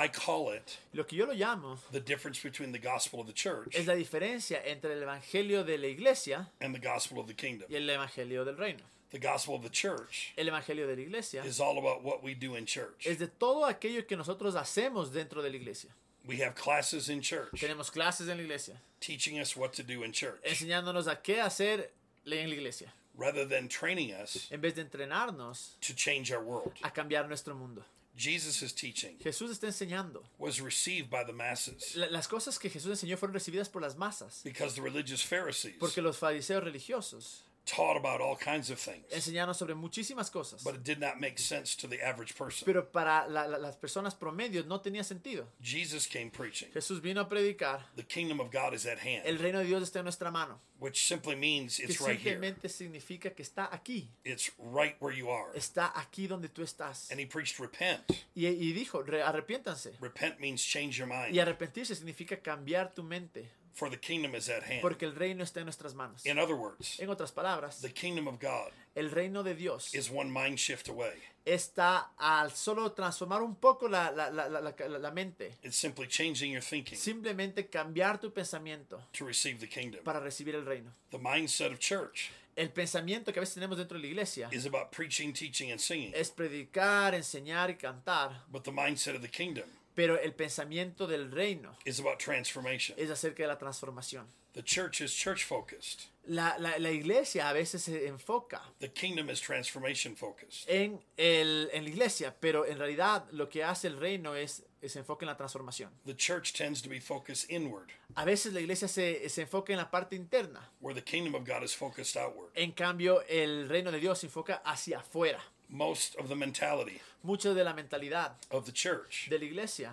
I 0.00 0.08
call 0.08 0.50
it 0.52 0.78
Lo 0.92 1.04
que 1.04 1.16
yo 1.18 1.26
lo 1.26 1.32
llamo 1.34 1.78
the 1.90 2.00
difference 2.00 2.40
between 2.42 2.70
the 2.72 2.78
gospel 2.78 3.20
of 3.20 3.26
the 3.26 3.32
church 3.32 3.74
es 3.74 3.86
la 3.86 3.94
diferencia 3.94 4.60
entre 4.64 4.92
el 4.92 5.02
evangelio 5.02 5.64
de 5.64 5.76
la 5.78 5.88
iglesia 5.88 6.46
and 6.60 6.74
the 6.74 6.78
gospel 6.78 7.18
of 7.18 7.26
the 7.26 7.34
kingdom. 7.34 7.66
y 7.70 7.74
el 7.76 7.88
evangelio 7.88 8.44
del 8.44 8.56
reino. 8.56 8.82
The 9.10 9.18
gospel 9.18 9.54
of 9.54 9.62
the 9.62 9.70
church 9.70 10.34
El 10.36 10.46
evangelio 10.48 10.86
de 10.86 10.94
la 10.94 11.02
iglesia 11.02 11.42
is 11.44 11.58
all 11.60 11.78
about 11.78 12.02
what 12.04 12.22
we 12.22 12.34
do 12.34 12.54
in 12.56 12.66
church. 12.66 13.06
es 13.06 13.18
de 13.18 13.26
todo 13.26 13.64
aquello 13.64 14.06
que 14.06 14.16
nosotros 14.16 14.54
hacemos 14.54 15.10
dentro 15.12 15.42
de 15.42 15.48
la 15.50 15.56
iglesia. 15.56 15.90
We 16.26 16.36
have 16.42 16.54
classes 16.54 17.08
in 17.08 17.22
church 17.22 17.52
Tenemos 17.58 17.90
clases 17.90 18.28
en 18.28 18.36
la 18.36 18.42
iglesia, 18.44 18.74
teaching 19.00 19.40
us 19.40 19.56
what 19.56 19.72
to 19.74 19.82
do 19.82 20.02
in 20.04 20.12
church 20.12 20.38
enseñándonos 20.44 21.08
a 21.08 21.16
qué 21.22 21.40
hacer 21.40 21.90
en 22.26 22.50
la 22.50 22.54
iglesia, 22.54 22.92
rather 23.16 23.46
than 23.46 23.66
training 23.66 24.12
us 24.12 24.46
en 24.52 24.60
vez 24.60 24.74
de 24.74 24.82
entrenarnos 24.84 25.70
to 25.80 25.94
change 25.94 26.30
our 26.30 26.42
world. 26.44 26.72
a 26.84 26.90
cambiar 26.90 27.26
nuestro 27.26 27.54
mundo. 27.54 27.82
Jesus' 28.18 28.72
teaching 28.74 29.16
Jesús 29.20 29.50
está 29.50 29.68
enseñando. 29.68 30.22
was 30.38 30.60
received 30.60 31.08
by 31.08 31.24
the 31.24 31.32
masses 31.32 31.94
La- 31.96 32.08
Las 32.10 32.26
cosas 32.28 32.58
que 32.58 32.68
Jesús 32.68 32.90
enseñó 32.90 33.16
fueron 33.16 33.32
recibidas 33.34 33.68
por 33.70 33.80
las 33.80 33.96
masas, 33.96 34.42
because 34.44 34.74
the 34.74 34.82
religious 34.82 35.22
Pharisees 35.22 35.76
porque 35.78 36.02
los 36.02 36.18
fariseos 36.18 36.62
religiosos 36.64 37.44
taught 37.68 37.96
about 37.96 38.20
all 38.20 38.36
kinds 38.36 38.70
of 38.70 38.78
things, 38.78 39.04
enseñaron 39.12 39.54
sobre 39.54 39.74
muchísimas 39.74 40.30
cosas, 40.30 40.62
but 40.64 40.74
it 40.74 40.82
did 40.84 40.98
not 40.98 41.18
make 41.20 41.38
sense 41.38 41.76
to 41.76 41.86
the 41.88 42.00
average 42.02 42.34
person. 42.34 42.64
pero 42.64 42.90
para 42.90 43.28
la- 43.28 43.46
la- 43.46 43.58
las 43.58 43.76
personas 43.76 44.14
promedios 44.14 44.66
no 44.66 44.80
tenía 44.80 45.04
sentido. 45.04 45.46
Jesus 45.60 46.06
came 46.06 46.30
preaching, 46.30 46.70
Jesús 46.72 47.00
vino 47.02 47.20
a 47.20 47.28
predicar, 47.28 47.86
the 47.96 48.04
kingdom 48.06 48.40
of 48.40 48.50
God 48.50 48.72
is 48.74 48.86
at 48.86 48.98
hand, 48.98 49.22
el 49.26 49.38
reino 49.38 49.58
de 49.58 49.66
Dios 49.66 49.82
está 49.82 49.98
en 49.98 50.04
nuestra 50.04 50.30
mano, 50.30 50.60
which 50.80 51.06
simply 51.06 51.36
means 51.36 51.76
que 51.76 51.84
it's 51.86 52.00
right 52.00 52.18
here. 52.18 52.34
simplemente 52.36 52.68
significa 52.68 53.34
que 53.34 53.42
está 53.42 53.68
aquí, 53.72 54.08
It's 54.24 54.50
right 54.58 54.96
where 55.00 55.14
you 55.16 55.28
are. 55.30 55.50
está 55.54 55.92
aquí 55.94 56.26
donde 56.26 56.48
tú 56.48 56.62
estás. 56.62 57.10
And 57.10 57.20
he 57.20 57.26
preached, 57.26 57.58
repent. 57.58 58.00
Y, 58.34 58.46
y 58.46 58.72
dijo, 58.72 59.02
"Re- 59.02 59.22
arrepiéntanse. 59.22 59.94
Repent 60.00 60.38
means 60.40 60.62
change 60.62 60.96
your 60.98 61.08
Y 61.08 61.12
mind, 61.12 61.38
arrepentirse 61.38 61.94
significa 61.94 62.40
cambiar 62.40 62.94
tu 62.94 63.02
mente, 63.02 63.50
for 63.78 63.88
the 63.88 63.96
kingdom 63.96 64.34
is 64.34 64.48
at 64.48 64.62
hand. 64.64 64.80
porque 64.82 65.04
el 65.06 65.14
reino 65.14 65.44
está 65.44 65.60
en 65.60 65.66
nuestras 65.66 65.94
manos. 65.94 66.26
In 66.26 66.38
other 66.38 66.54
words, 66.56 66.98
En 66.98 67.08
otras 67.10 67.30
palabras, 67.32 67.80
the 67.80 67.92
kingdom 67.92 68.26
of 68.26 68.40
God 68.40 68.72
el 68.96 69.10
reino 69.10 69.42
de 69.44 69.54
Dios 69.54 69.94
is 69.94 70.10
one 70.10 70.30
mind 70.30 70.58
shift 70.58 70.88
away. 70.88 71.14
está 71.44 72.10
al 72.18 72.50
solo 72.50 72.90
transformar 72.92 73.42
un 73.42 73.54
poco 73.54 73.88
la, 73.88 74.10
la- 74.10 74.28
la- 74.30 74.48
la- 74.48 74.60
la- 74.98 75.10
mente, 75.12 75.56
It's 75.62 75.76
simply 75.76 76.06
changing 76.08 76.50
your 76.52 76.62
thinking 76.62 76.98
simplemente 76.98 77.68
cambiar 77.68 78.18
tu 78.20 78.32
pensamiento 78.32 79.00
to 79.12 79.24
receive 79.24 79.58
the 79.60 79.68
kingdom. 79.68 80.02
para 80.04 80.18
recibir 80.20 80.54
el 80.56 80.64
reino. 80.66 80.92
The 81.10 81.18
mindset 81.18 81.72
of 81.72 81.78
church 81.78 82.30
El 82.56 82.70
pensamiento 82.72 83.32
que 83.32 83.38
a 83.38 83.42
veces 83.42 83.54
tenemos 83.54 83.78
dentro 83.78 83.96
de 83.98 84.02
la 84.02 84.08
iglesia 84.08 84.48
is 84.50 84.66
about 84.66 84.90
preaching, 84.90 85.32
teaching, 85.32 85.70
and 85.70 85.78
singing. 85.80 86.12
es 86.12 86.32
predicar, 86.32 87.14
enseñar 87.14 87.70
y 87.70 87.76
cantar, 87.76 88.42
But 88.50 88.64
the 88.64 88.72
mindset 88.72 89.14
of 89.14 89.22
the 89.22 89.28
kingdom 89.30 89.64
pero 89.98 90.16
el 90.16 90.32
pensamiento 90.32 91.08
del 91.08 91.28
reino 91.32 91.74
is 91.84 91.98
about 91.98 92.20
transformation. 92.20 92.96
es 92.96 93.10
acerca 93.10 93.42
de 93.42 93.48
la 93.48 93.58
transformación. 93.58 94.28
The 94.52 94.62
church 94.62 95.00
is 95.00 95.12
church 95.12 95.44
focused. 95.44 96.02
La, 96.26 96.56
la- 96.58 96.78
la 96.78 96.90
iglesia 96.92 97.48
a 97.48 97.52
veces 97.52 97.82
se 97.82 98.06
enfoca 98.06 98.62
The 98.78 98.92
kingdom 98.92 99.28
is 99.28 99.40
transformation 99.40 100.14
focused. 100.14 100.68
en, 100.68 101.00
el, 101.16 101.68
en 101.72 101.82
la 101.82 101.90
iglesia, 101.90 102.32
pero 102.38 102.64
en 102.64 102.78
realidad 102.78 103.24
lo 103.32 103.48
que 103.48 103.64
hace 103.64 103.88
el 103.88 103.98
reino 103.98 104.36
es, 104.36 104.62
se 104.86 104.98
enfoca 105.00 105.24
en 105.24 105.30
la 105.30 105.36
transformación. 105.36 105.90
The 106.06 106.14
church 106.14 106.52
tends 106.52 106.80
to 106.82 106.88
be 106.88 107.00
focused 107.00 107.50
inward, 107.50 107.88
A 108.14 108.24
veces 108.24 108.52
la 108.52 108.60
iglesia 108.60 108.86
se, 108.86 109.28
se 109.28 109.42
enfoca 109.42 109.72
en 109.72 109.78
la 109.78 109.90
parte 109.90 110.14
interna, 110.14 110.70
where 110.80 110.94
the 110.94 111.02
kingdom 111.04 111.34
of 111.34 111.44
God 111.44 111.64
is 111.64 111.74
focused 111.74 112.16
outward. 112.16 112.50
en 112.54 112.70
cambio 112.70 113.22
el 113.28 113.68
reino 113.68 113.90
de 113.90 113.98
Dios 113.98 114.20
se 114.20 114.26
enfoca 114.26 114.62
hacia 114.64 114.98
afuera. 115.00 115.42
Most 115.70 116.16
of 116.16 116.28
the 116.28 116.34
mentality 116.34 117.00
Mucho 117.22 117.54
de 117.54 117.62
la 117.64 117.72
mentalidad 117.74 118.32
of 118.50 118.64
the 118.66 118.72
church 118.72 119.28
de 119.30 119.38
la 119.38 119.44
iglesia 119.44 119.90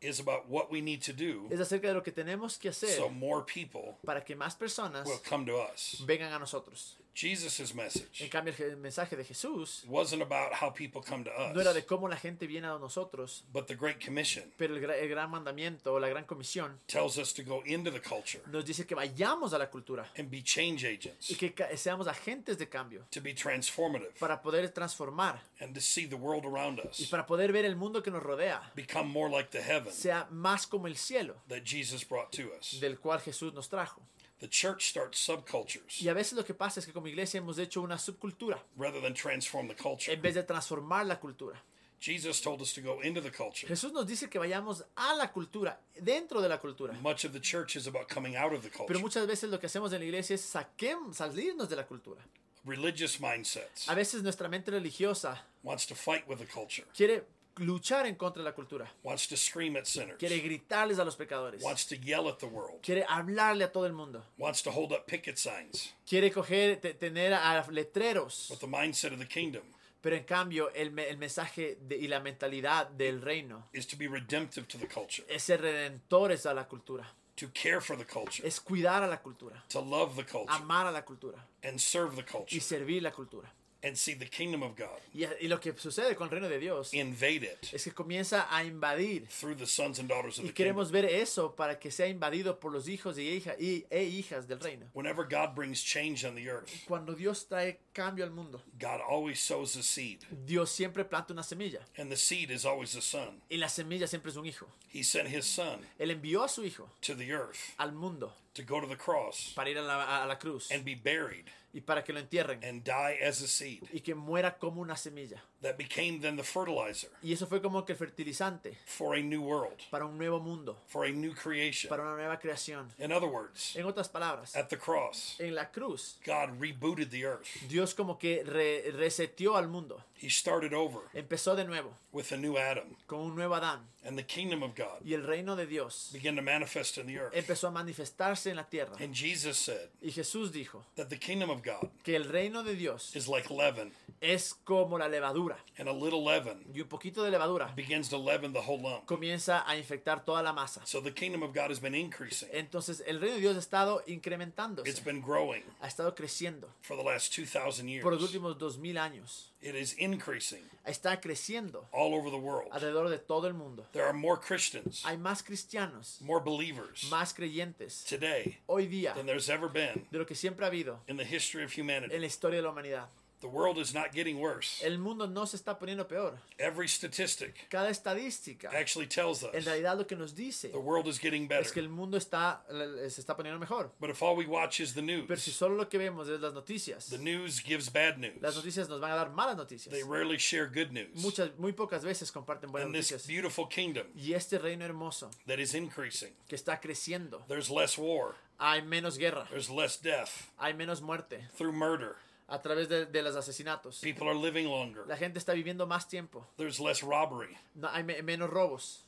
is 0.00 0.20
about 0.20 0.48
what 0.48 0.70
we 0.70 0.80
need 0.80 1.00
to 1.02 1.12
do 1.12 1.48
es 1.50 1.58
acerca 1.58 1.88
de 1.88 1.94
lo 1.94 2.02
que 2.02 2.12
tenemos 2.12 2.58
que 2.58 2.70
hacer 2.70 2.96
so 2.96 3.08
more 3.08 3.42
people 3.42 3.96
para 4.04 4.22
que 4.24 4.36
más 4.36 4.54
personas 4.56 5.06
will 5.06 5.20
come 5.28 5.44
to 5.46 5.56
us. 5.56 6.02
vengan 6.06 6.32
a 6.32 6.38
nosotros. 6.38 6.96
Jesus' 7.16 7.70
En 7.70 7.76
message 7.76 8.28
cambio, 8.28 8.52
el 8.58 8.76
mensaje 8.76 9.16
de 9.16 9.24
Jesús 9.24 9.84
wasn't 9.88 10.20
about 10.22 10.52
how 10.60 10.70
people 10.70 11.00
come 11.00 11.24
to 11.24 11.30
no 11.54 11.60
era 11.62 11.70
us, 11.70 11.74
de 11.74 11.86
cómo 11.86 12.08
la 12.08 12.16
gente 12.16 12.46
viene 12.46 12.66
a 12.66 12.78
nosotros, 12.78 13.42
but 13.52 13.66
the 13.66 13.74
Great 13.74 14.04
Commission 14.04 14.44
pero 14.58 14.74
el, 14.76 14.82
gra- 14.82 14.98
el 14.98 15.08
gran 15.08 15.30
mandamiento 15.30 15.94
o 15.94 15.98
la 15.98 16.08
gran 16.08 16.24
comisión 16.26 16.78
tells 16.86 17.16
us 17.16 17.32
to 17.32 17.42
go 17.42 17.62
into 17.64 17.90
the 17.90 18.00
culture 18.02 18.42
nos 18.52 18.66
dice 18.66 18.86
que 18.86 18.94
vayamos 18.94 19.54
a 19.54 19.58
la 19.58 19.70
cultura 19.70 20.06
and 20.18 20.30
be 20.30 20.42
change 20.42 20.82
y 20.84 20.94
agents, 20.94 21.34
que 21.38 21.54
ca- 21.54 21.74
seamos 21.76 22.06
agentes 22.06 22.58
de 22.58 22.68
cambio 22.68 23.06
to 23.10 23.22
be 23.22 23.32
transformative, 23.32 24.12
para 24.18 24.42
poder 24.42 24.68
transformar 24.70 25.40
and 25.60 25.74
to 25.74 25.80
see 25.80 26.06
the 26.06 26.16
world 26.16 26.44
around 26.44 26.78
y 26.80 26.86
us 26.88 27.08
para 27.08 27.24
poder 27.24 27.50
ver 27.50 27.64
el 27.64 27.76
mundo 27.76 28.02
que 28.02 28.10
nos 28.10 28.22
rodea 28.22 28.60
become 28.74 29.08
more 29.10 29.30
like 29.30 29.48
the 29.50 29.62
heaven 29.62 29.90
sea 29.90 30.26
más 30.30 30.66
como 30.66 30.86
el 30.86 30.96
cielo 30.98 31.36
that 31.48 31.62
Jesus 31.64 32.04
brought 32.06 32.30
to 32.30 32.52
us. 32.60 32.78
del 32.78 32.98
cual 32.98 33.20
Jesús 33.20 33.54
nos 33.54 33.70
trajo. 33.70 34.02
The 34.38 34.48
church 34.48 34.90
starts 34.90 35.18
subcultures 35.18 36.00
Y 36.02 36.08
a 36.08 36.14
veces 36.14 36.34
lo 36.34 36.44
que 36.44 36.52
pasa 36.54 36.80
es 36.80 36.86
que 36.86 36.92
como 36.92 37.06
iglesia 37.08 37.38
hemos 37.38 37.58
hecho 37.58 37.80
una 37.80 37.98
subcultura 37.98 38.62
rather 38.76 39.00
than 39.00 39.14
transform 39.14 39.68
the 39.68 39.74
culture. 39.74 40.12
en 40.12 40.20
vez 40.20 40.34
de 40.34 40.42
transformar 40.42 41.06
la 41.06 41.18
cultura. 41.18 41.62
Jesus 41.98 42.42
told 42.42 42.60
us 42.60 42.74
to 42.74 42.82
go 42.82 43.00
into 43.02 43.22
the 43.22 43.30
culture. 43.30 43.66
Jesús 43.66 43.90
nos 43.92 44.06
dice 44.06 44.28
que 44.28 44.38
vayamos 44.38 44.84
a 44.96 45.14
la 45.14 45.32
cultura, 45.32 45.80
dentro 45.98 46.42
de 46.42 46.48
la 46.50 46.58
cultura. 46.60 46.92
Much 47.00 47.24
of 47.24 47.32
the 47.32 47.40
church 47.40 47.74
is 47.76 47.86
about 47.86 48.06
coming 48.12 48.36
out 48.36 48.52
of 48.52 48.60
the 48.62 48.68
Pero 48.68 48.84
culture. 48.86 48.98
muchas 49.00 49.26
veces 49.26 49.48
lo 49.48 49.58
que 49.58 49.66
hacemos 49.66 49.90
en 49.94 50.00
la 50.00 50.04
iglesia 50.04 50.34
es 50.34 50.54
saquem- 50.54 51.14
salirnos 51.14 51.70
de 51.70 51.76
la 51.76 51.86
cultura. 51.86 52.20
Religious 52.66 53.18
mindsets 53.20 53.88
A 53.88 53.94
veces 53.94 54.22
nuestra 54.22 54.48
mente 54.48 54.70
religiosa 54.70 55.42
wants 55.62 55.86
to 55.86 55.94
fight 55.94 56.28
with 56.28 56.36
the 56.38 56.46
culture, 56.46 56.84
quiere 56.94 57.24
luchar 57.58 58.06
en 58.06 58.14
contra 58.16 58.42
de 58.42 58.48
la 58.48 58.54
cultura, 58.54 58.90
wants 59.02 59.26
to 59.28 59.36
scream 59.36 59.76
at 59.76 59.84
sinners, 59.86 60.18
quiere 60.18 60.38
gritarles 60.40 60.98
a 60.98 61.04
los 61.04 61.16
pecadores, 61.16 61.62
wants 61.62 61.86
to 61.86 61.96
yell 61.96 62.28
at 62.28 62.38
the 62.38 62.46
world, 62.46 62.80
quiere 62.82 63.04
hablarle 63.08 63.64
a 63.64 63.72
todo 63.72 63.86
el 63.86 63.92
mundo, 63.92 64.24
wants 64.38 64.62
to 64.62 64.70
hold 64.70 64.92
up 64.92 65.06
picket 65.06 65.38
signs. 65.38 65.94
quiere 66.08 66.30
coger, 66.30 66.80
tener 66.98 67.32
a 67.34 67.64
letreros. 67.70 68.48
But 68.50 68.60
the 68.60 68.66
mindset 68.66 69.12
of 69.12 69.18
the 69.18 69.26
kingdom 69.28 69.62
Pero 70.00 70.14
en 70.14 70.24
cambio 70.24 70.70
el, 70.72 70.96
el 71.00 71.16
mensaje 71.18 71.78
de- 71.80 71.96
y 71.96 72.06
la 72.06 72.20
mentalidad 72.20 72.88
del 72.90 73.20
reino 73.20 73.68
is 73.72 73.88
to 73.88 73.96
be 73.96 74.06
redemptive 74.06 74.68
to 74.68 74.78
the 74.78 74.86
culture, 74.86 75.26
es 75.28 75.42
ser 75.42 75.60
redentores 75.60 76.46
a 76.46 76.54
la 76.54 76.68
cultura, 76.68 77.12
to 77.34 77.48
care 77.52 77.80
for 77.80 77.96
the 77.98 78.04
culture, 78.04 78.46
es 78.46 78.60
cuidar 78.60 79.02
a 79.02 79.08
la 79.08 79.20
cultura, 79.20 79.64
to 79.68 79.80
love 79.80 80.14
the 80.14 80.24
culture, 80.24 80.52
amar 80.52 80.86
a 80.86 80.92
la 80.92 81.04
cultura. 81.04 81.44
And 81.64 81.80
serve 81.80 82.14
the 82.14 82.22
y 82.22 82.24
culture, 82.24 82.60
servir 82.60 83.02
la 83.02 83.10
cultura. 83.10 83.52
And 83.82 83.96
see 83.96 84.14
the 84.14 84.26
kingdom 84.26 84.62
of 84.62 84.76
God 84.76 84.98
Y, 85.12 85.24
y 85.40 85.48
lo 85.48 85.58
que 85.60 85.72
sucede 85.76 86.14
con 86.16 86.26
el 86.26 86.30
reino 86.30 86.48
de 86.48 86.58
Dios 86.58 86.92
invade 86.94 87.44
it 87.44 87.72
es 87.74 87.84
que 87.84 87.92
comienza 87.92 88.46
a 88.50 88.64
invadir 88.64 89.26
through 89.28 89.56
the 89.56 89.66
sons 89.66 89.98
and 89.98 90.08
daughters 90.08 90.38
of 90.38 90.44
y 90.44 90.48
the 90.48 90.54
kingdom. 90.54 90.76
queremos 90.76 90.90
ver 90.90 91.04
eso 91.04 91.54
para 91.54 91.78
que 91.78 91.90
sea 91.90 92.06
invadido 92.08 92.58
por 92.58 92.72
los 92.72 92.88
hijos 92.88 93.18
y, 93.18 93.28
hija, 93.28 93.54
y, 93.58 93.84
e 93.90 94.02
hijas 94.04 94.46
del 94.48 94.60
reino. 94.60 94.86
Whenever 94.94 95.24
God 95.24 95.54
brings 95.54 95.82
change 95.82 96.24
on 96.24 96.34
the 96.34 96.48
earth, 96.48 96.70
Cuando 96.86 97.14
Dios 97.14 97.46
trae 97.48 97.78
cambio 97.96 98.24
al 98.26 98.30
mundo. 98.30 98.60
God 98.78 99.00
always 99.08 99.40
sows 99.40 99.74
a 99.76 99.82
seed, 99.82 100.18
Dios 100.44 100.70
siempre 100.70 101.02
planta 101.04 101.32
una 101.32 101.42
semilla 101.42 101.80
and 101.96 102.10
the 102.10 102.16
seed 102.16 102.50
is 102.50 102.66
always 102.66 102.94
a 102.94 103.00
son. 103.00 103.40
y 103.50 103.56
la 103.56 103.68
semilla 103.68 104.06
siempre 104.06 104.30
es 104.30 104.36
un 104.36 104.44
hijo. 104.44 104.66
He 104.92 105.02
sent 105.02 105.28
his 105.28 105.46
son 105.46 105.80
Él 105.98 106.10
envió 106.10 106.44
a 106.44 106.48
su 106.48 106.62
hijo 106.62 106.90
to 107.00 107.14
the 107.14 107.30
earth 107.32 107.74
al 107.78 107.92
mundo 107.92 108.32
to 108.52 108.62
go 108.62 108.80
to 108.80 108.86
the 108.86 108.96
cross 108.96 109.52
para 109.54 109.70
ir 109.70 109.78
a 109.78 109.82
la, 109.82 110.24
a 110.24 110.26
la 110.26 110.36
cruz 110.38 110.70
and 110.70 110.84
be 110.84 110.94
buried 110.94 111.46
y 111.72 111.80
para 111.80 112.02
que 112.04 112.12
lo 112.12 112.20
entierren 112.20 112.62
and 112.62 112.84
die 112.84 113.18
as 113.26 113.40
a 113.42 113.48
seed 113.48 113.82
y 113.92 114.00
que 114.00 114.14
muera 114.14 114.58
como 114.58 114.82
una 114.82 114.94
semilla. 114.96 115.42
That 115.66 115.76
became 115.76 116.20
then 116.20 116.36
the 116.36 116.42
fertilizer 116.42 117.08
Y 117.22 117.32
eso 117.32 117.46
fue 117.46 117.60
como 117.60 117.84
que 117.84 117.92
el 117.92 117.98
fertilizante 117.98 118.76
for 118.86 119.14
a 119.16 119.20
new 119.22 119.42
world, 119.42 119.76
para 119.90 120.04
un 120.06 120.16
nuevo 120.16 120.40
mundo, 120.40 120.76
for 120.86 121.04
a 121.04 121.10
new 121.10 121.34
creation. 121.34 121.88
para 121.88 122.02
una 122.02 122.14
nueva 122.16 122.38
creación. 122.38 122.88
In 122.98 123.12
other 123.12 123.28
words, 123.28 123.74
En 123.76 123.84
otras 123.86 124.08
palabras, 124.08 124.54
at 124.56 124.68
the 124.68 124.76
cross, 124.78 125.36
en 125.38 125.54
la 125.54 125.70
cruz, 125.70 126.18
God 126.24 126.58
rebooted 126.60 127.10
the 127.10 127.24
earth. 127.24 127.46
Dios 127.68 127.94
como 127.94 128.18
que 128.18 128.42
re- 128.44 128.90
reseteó 128.92 129.56
al 129.56 129.68
mundo, 129.68 130.02
He 130.18 130.30
started 130.30 130.72
over 130.72 131.00
empezó 131.12 131.54
de 131.54 131.64
nuevo 131.64 131.92
with 132.10 132.32
a 132.32 132.36
new 132.38 132.56
Adam, 132.56 132.96
con 133.06 133.20
un 133.20 133.34
nuevo 133.36 133.54
Adán 133.54 133.80
and 134.02 134.16
the 134.16 134.24
kingdom 134.24 134.62
of 134.62 134.74
God 134.74 135.02
y 135.04 135.12
el 135.12 135.22
reino 135.26 135.56
de 135.56 135.66
Dios 135.66 136.08
began 136.12 136.36
to 136.36 136.42
manifest 136.42 136.96
in 136.96 137.06
the 137.06 137.18
earth. 137.18 137.34
empezó 137.36 137.68
a 137.68 137.70
manifestarse 137.70 138.48
en 138.48 138.56
la 138.56 138.64
tierra. 138.64 138.96
And 138.98 139.12
Jesus 139.14 139.58
said 139.58 139.90
Y 140.00 140.10
Jesús 140.12 140.52
dijo 140.52 140.84
that 140.94 141.08
the 141.10 141.18
kingdom 141.18 141.50
of 141.50 141.62
God 141.62 141.90
que 142.02 142.16
el 142.16 142.24
reino 142.24 142.62
de 142.62 142.74
Dios 142.76 143.14
is 143.14 143.28
like 143.28 143.50
leaven, 143.52 143.92
es 144.22 144.54
como 144.64 144.96
la 144.96 145.08
levadura 145.08 145.55
and 145.78 145.88
a 145.88 145.92
little 145.92 146.22
leaven 146.24 146.64
y 146.74 146.80
un 146.80 146.88
poquito 146.88 147.22
de 147.22 147.30
levadura 147.30 147.72
begins 147.76 148.08
to 148.08 148.16
leaven 148.18 148.52
the 148.52 148.60
whole 148.60 148.80
lump. 148.80 149.04
comienza 149.06 149.64
a 149.68 149.76
infectar 149.76 150.24
toda 150.24 150.42
la 150.42 150.52
masa. 150.52 150.80
So 150.84 151.00
the 151.00 151.12
kingdom 151.12 151.42
of 151.42 151.52
God 151.54 151.70
has 151.70 151.80
been 151.80 151.94
increasing. 151.94 152.48
Entonces 152.52 153.02
el 153.06 153.20
reino 153.20 153.34
de 153.36 153.40
Dios 153.40 153.56
ha 153.56 153.60
estado 153.60 154.00
It's 154.06 154.08
incrementándose, 154.16 155.04
been 155.04 155.20
growing 155.20 155.62
ha 155.80 155.86
estado 155.88 156.14
creciendo 156.14 156.68
for 156.82 156.96
the 156.96 157.02
last 157.04 157.32
2,000 157.34 157.88
years. 157.88 158.02
por 158.02 158.12
los 158.12 158.22
últimos 158.22 158.58
dos 158.58 158.78
mil 158.78 158.96
años. 158.98 159.52
It 159.62 159.74
is 159.74 159.94
increasing 159.98 160.62
Está 160.84 161.20
creciendo 161.20 161.86
all 161.92 162.14
over 162.14 162.30
the 162.30 162.36
world. 162.36 162.68
alrededor 162.72 163.08
de 163.08 163.18
todo 163.18 163.48
el 163.48 163.54
mundo. 163.54 163.84
There 163.92 164.04
are 164.04 164.12
more 164.12 164.38
Christians, 164.40 165.02
Hay 165.04 165.16
más 165.16 165.42
cristianos, 165.42 166.18
more 166.20 166.40
believers 166.44 167.04
más 167.10 167.34
creyentes 167.34 168.04
today 168.04 168.58
hoy 168.66 168.86
día 168.86 169.14
than 169.14 169.26
there's 169.26 169.48
ever 169.48 169.68
been 169.68 170.06
de 170.12 170.18
lo 170.18 170.26
que 170.26 170.34
siempre 170.36 170.64
ha 170.64 170.68
habido 170.68 171.00
in 171.08 171.16
the 171.16 171.24
history 171.24 171.64
of 171.64 171.72
humanity. 171.76 172.14
en 172.14 172.20
la 172.20 172.26
historia 172.26 172.58
de 172.58 172.62
la 172.62 172.70
humanidad. 172.70 173.08
The 173.40 173.48
world 173.48 173.78
is 173.78 173.92
not 173.92 174.12
getting 174.12 174.40
worse. 174.40 174.82
El 174.82 174.98
mundo 174.98 175.26
no 175.26 175.44
se 175.44 175.56
está 175.56 175.78
poniendo 175.78 176.08
peor. 176.08 176.38
Every 176.58 176.88
statistic 176.88 177.68
Cada 177.68 177.90
estadística 177.90 178.70
actually 178.72 179.06
tells 179.06 179.42
us 179.42 179.54
en 179.54 179.62
realidad 179.64 179.96
lo 179.98 180.06
que 180.06 180.16
nos 180.16 180.34
dice 180.34 180.68
the 180.70 180.78
world 180.78 181.06
is 181.06 181.18
getting 181.20 181.46
better. 181.46 181.64
es 181.66 181.70
que 181.72 181.80
el 181.80 181.90
mundo 181.90 182.16
está, 182.16 182.64
se 183.08 183.20
está 183.20 183.36
poniendo 183.36 183.60
mejor. 183.60 183.90
But 184.00 184.08
if 184.10 184.22
all 184.22 184.36
we 184.36 184.46
watch 184.46 184.80
is 184.80 184.94
the 184.94 185.02
news, 185.02 185.26
Pero 185.28 185.38
si 185.38 185.50
solo 185.50 185.74
lo 185.76 185.88
que 185.88 185.98
vemos 185.98 186.28
es 186.28 186.40
las 186.40 186.54
noticias, 186.54 187.10
the 187.10 187.18
news 187.18 187.60
gives 187.60 187.92
bad 187.92 188.16
news. 188.18 188.40
las 188.40 188.56
noticias 188.56 188.88
nos 188.88 189.00
van 189.00 189.12
a 189.12 189.16
dar 189.16 189.30
malas 189.32 189.56
noticias. 189.56 189.92
They 189.92 190.02
rarely 190.02 190.38
share 190.38 190.66
good 190.66 190.92
news. 190.92 191.14
Muchas, 191.22 191.50
muy 191.58 191.72
pocas 191.72 192.04
veces 192.04 192.32
comparten 192.32 192.72
buenas 192.72 192.86
In 192.86 192.92
this 192.92 193.26
beautiful 193.26 193.66
kingdom 193.68 194.06
Y 194.16 194.32
este 194.32 194.58
reino 194.58 194.84
hermoso 194.84 195.30
that 195.46 195.58
is 195.58 195.74
increasing, 195.74 196.32
que 196.48 196.56
está 196.56 196.80
creciendo, 196.80 197.44
there's 197.48 197.68
less 197.70 197.98
war, 197.98 198.34
hay 198.58 198.80
menos 198.80 199.18
guerra, 199.18 199.46
there's 199.50 199.68
less 199.68 200.00
death 200.00 200.50
hay 200.58 200.72
menos 200.72 201.02
muerte 201.02 201.46
through 201.56 201.72
murder. 201.72 202.16
A 202.48 202.62
través 202.62 202.88
de, 202.88 203.06
de 203.06 203.22
los 203.22 203.34
asesinatos. 203.36 204.00
People 204.00 204.28
are 204.28 204.38
living 204.38 204.66
longer. 204.68 205.04
La 205.06 205.16
gente 205.16 205.38
está 205.38 205.52
viviendo 205.52 205.86
más 205.86 206.08
tiempo, 206.08 206.46
There's 206.56 206.78
less 206.80 207.02
robbery. 207.02 207.56
no, 207.74 207.88
hay 207.88 208.02
me- 208.04 208.22
menos 208.22 208.48
robos. 208.50 209.02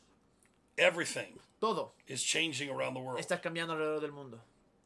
Everything 0.77 1.39
Todo 1.61 1.93
is 2.07 2.23
changing 2.23 2.71
around 2.71 2.95
the 2.95 3.01
world. 3.01 3.19
está 3.19 3.41
cambiando 3.41 3.73
alrededor 3.75 4.01
del 4.01 4.13
mundo. 4.13 4.41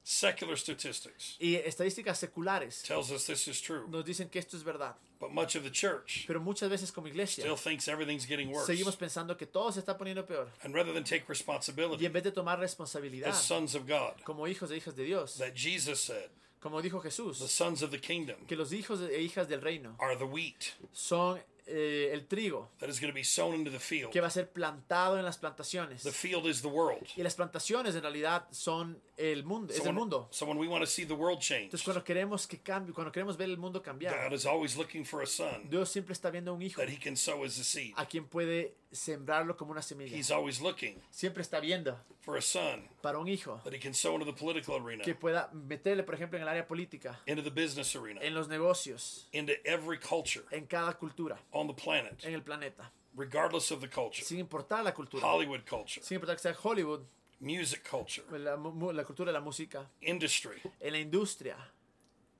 Secular 0.04 0.59
statistics 0.59 1.37
Y 1.38 1.54
estadísticas 1.54 2.18
seculares 2.18 2.82
tells 2.82 3.11
us 3.12 3.25
this 3.26 3.47
is 3.47 3.61
true. 3.61 3.87
nos 3.88 4.04
dicen 4.04 4.28
que 4.28 4.38
esto 4.40 4.56
es 4.56 4.64
verdad. 4.64 4.97
But 5.21 5.30
much 5.30 5.54
of 5.54 5.62
the 5.62 5.71
church 5.71 6.25
Pero 6.26 6.40
muchas 6.40 6.68
veces 6.68 6.90
como 6.90 7.06
iglesia 7.06 7.44
still 7.44 7.56
thinks 7.56 7.87
everything's 7.87 8.26
getting 8.26 8.49
worse. 8.50 8.66
seguimos 8.66 8.97
pensando 8.97 9.37
que 9.37 9.47
todo 9.47 9.71
se 9.71 9.78
está 9.80 9.97
poniendo 9.97 10.26
peor. 10.26 10.49
And 10.64 10.75
rather 10.75 10.92
than 10.92 11.04
take 11.04 11.23
Y 11.23 11.28
responsibility 11.28 12.04
en 12.06 12.12
vez 12.12 12.25
de 12.25 12.32
tomar 12.32 12.59
responsabilidad 12.59 13.28
as 13.30 13.40
sons 13.40 13.76
of 13.76 13.87
God, 13.87 14.14
como 14.25 14.49
hijos 14.49 14.71
e 14.73 14.76
hijas 14.78 14.97
de 14.97 15.04
Dios, 15.04 15.37
that 15.38 15.52
Jesus 15.54 16.00
said, 16.00 16.30
como 16.62 16.81
dijo 16.81 17.02
the 17.02 17.09
Jesús, 17.11 17.38
sons 17.49 17.83
of 17.83 17.90
the 17.90 17.99
kingdom 18.00 18.37
que 18.47 18.57
los 18.57 18.73
hijos 18.73 19.00
e 19.00 19.21
hijas 19.21 19.49
del 19.49 19.61
reino 19.61 19.97
are 19.99 20.16
the 20.16 20.25
wheat. 20.25 20.75
son 20.92 21.40
eh, 21.75 22.11
el 22.12 22.26
trigo 22.26 22.71
that 22.79 22.88
is 22.88 23.00
going 23.00 23.11
to 23.11 23.14
be 23.14 23.25
sown 23.25 23.55
into 23.55 23.71
the 23.71 23.79
field. 23.79 24.11
que 24.12 24.21
va 24.21 24.26
a 24.26 24.31
ser 24.31 24.50
plantado 24.50 25.19
en 25.19 25.25
las 25.25 25.38
plantaciones. 25.38 26.02
The 26.02 26.12
field 26.12 26.47
is 26.47 26.61
the 26.61 26.69
world. 26.69 27.07
Y 27.17 27.23
las 27.23 27.35
plantaciones 27.35 27.95
en 27.95 28.02
realidad 28.02 28.47
son 28.50 29.00
el 29.17 29.45
mundo, 29.45 29.73
es 29.73 29.79
So 29.79 29.85
el 29.85 29.88
when, 29.88 29.95
mundo. 29.97 30.29
so 30.31 30.47
when 30.47 30.59
we 30.59 30.67
want 30.69 30.83
to 30.85 30.91
see 30.91 31.05
the 31.07 31.14
world 31.14 31.41
change, 31.41 31.64
Entonces 31.64 31.85
cuando 31.85 32.05
queremos 32.05 32.47
que 32.47 32.59
cambie, 32.61 32.93
cuando 32.93 33.11
queremos 33.11 33.37
ver 33.37 33.49
el 33.49 33.57
mundo 33.57 33.83
cambiar, 33.83 34.29
God 34.29 34.35
is 34.35 34.45
always 34.45 34.76
looking 34.76 35.05
for 35.05 35.23
a 35.23 35.26
son 35.26 35.69
Dios 35.71 35.88
siempre 35.91 36.12
está 36.12 36.31
viendo 36.31 36.52
un 36.52 36.61
hijo 36.62 36.81
that 36.81 36.91
he 36.91 36.99
can 36.99 37.17
sow 37.17 37.45
as 37.45 37.59
a 37.59 37.64
seed. 37.64 37.95
a 37.97 38.05
quien 38.07 38.26
puede 38.26 38.75
sembrarlo 38.91 39.57
como 39.57 39.73
una 39.73 39.81
semilla. 39.83 40.14
He's 40.17 40.31
always 40.31 40.61
looking 40.61 41.00
Siempre 41.11 41.43
está 41.43 41.61
viendo 41.61 41.99
for 42.21 42.37
a 42.37 42.43
son 42.43 42.87
para 43.00 43.19
un 43.19 43.26
hijo 43.29 43.61
that 43.64 43.73
he 43.73 43.79
can 43.79 43.95
sow 43.95 44.14
into 44.14 44.26
the 44.26 44.33
political 44.38 44.76
arena, 44.76 45.02
que 45.02 45.14
pueda 45.14 45.49
meterle, 45.52 46.02
por 46.02 46.14
ejemplo, 46.14 46.37
en 46.37 46.43
el 46.43 46.49
área 46.49 46.67
política, 46.67 47.19
into 47.26 47.43
the 47.43 47.50
business 47.50 47.95
arena, 47.97 48.21
en 48.23 48.35
los 48.35 48.49
negocios, 48.49 49.29
into 49.33 49.52
every 49.64 49.99
culture 49.99 50.45
en 50.50 50.67
cada 50.67 50.93
cultura, 50.99 51.38
on 51.52 51.62
the 51.66 51.75
planet, 51.75 52.25
en 52.25 52.35
el 52.35 52.42
planeta, 52.42 52.90
regardless 53.16 53.71
of 53.71 53.81
the 53.81 53.88
culture. 53.88 54.25
sin 54.25 54.38
importar 54.38 54.83
la 54.85 54.92
cultura, 54.92 55.23
Hollywood 55.26 55.64
culture, 55.69 56.02
sin 56.04 56.16
importar 56.16 56.37
que 56.37 56.42
sea 56.42 56.54
Hollywood, 56.54 57.00
music 57.40 57.83
culture, 57.88 58.25
la, 58.38 58.57
mu- 58.57 58.92
la 58.92 59.04
cultura 59.04 59.26
de 59.33 59.33
la 59.38 59.40
música, 59.40 59.87
industry, 60.00 60.61
en 60.81 60.92
la 60.92 60.99
industria, 60.99 61.57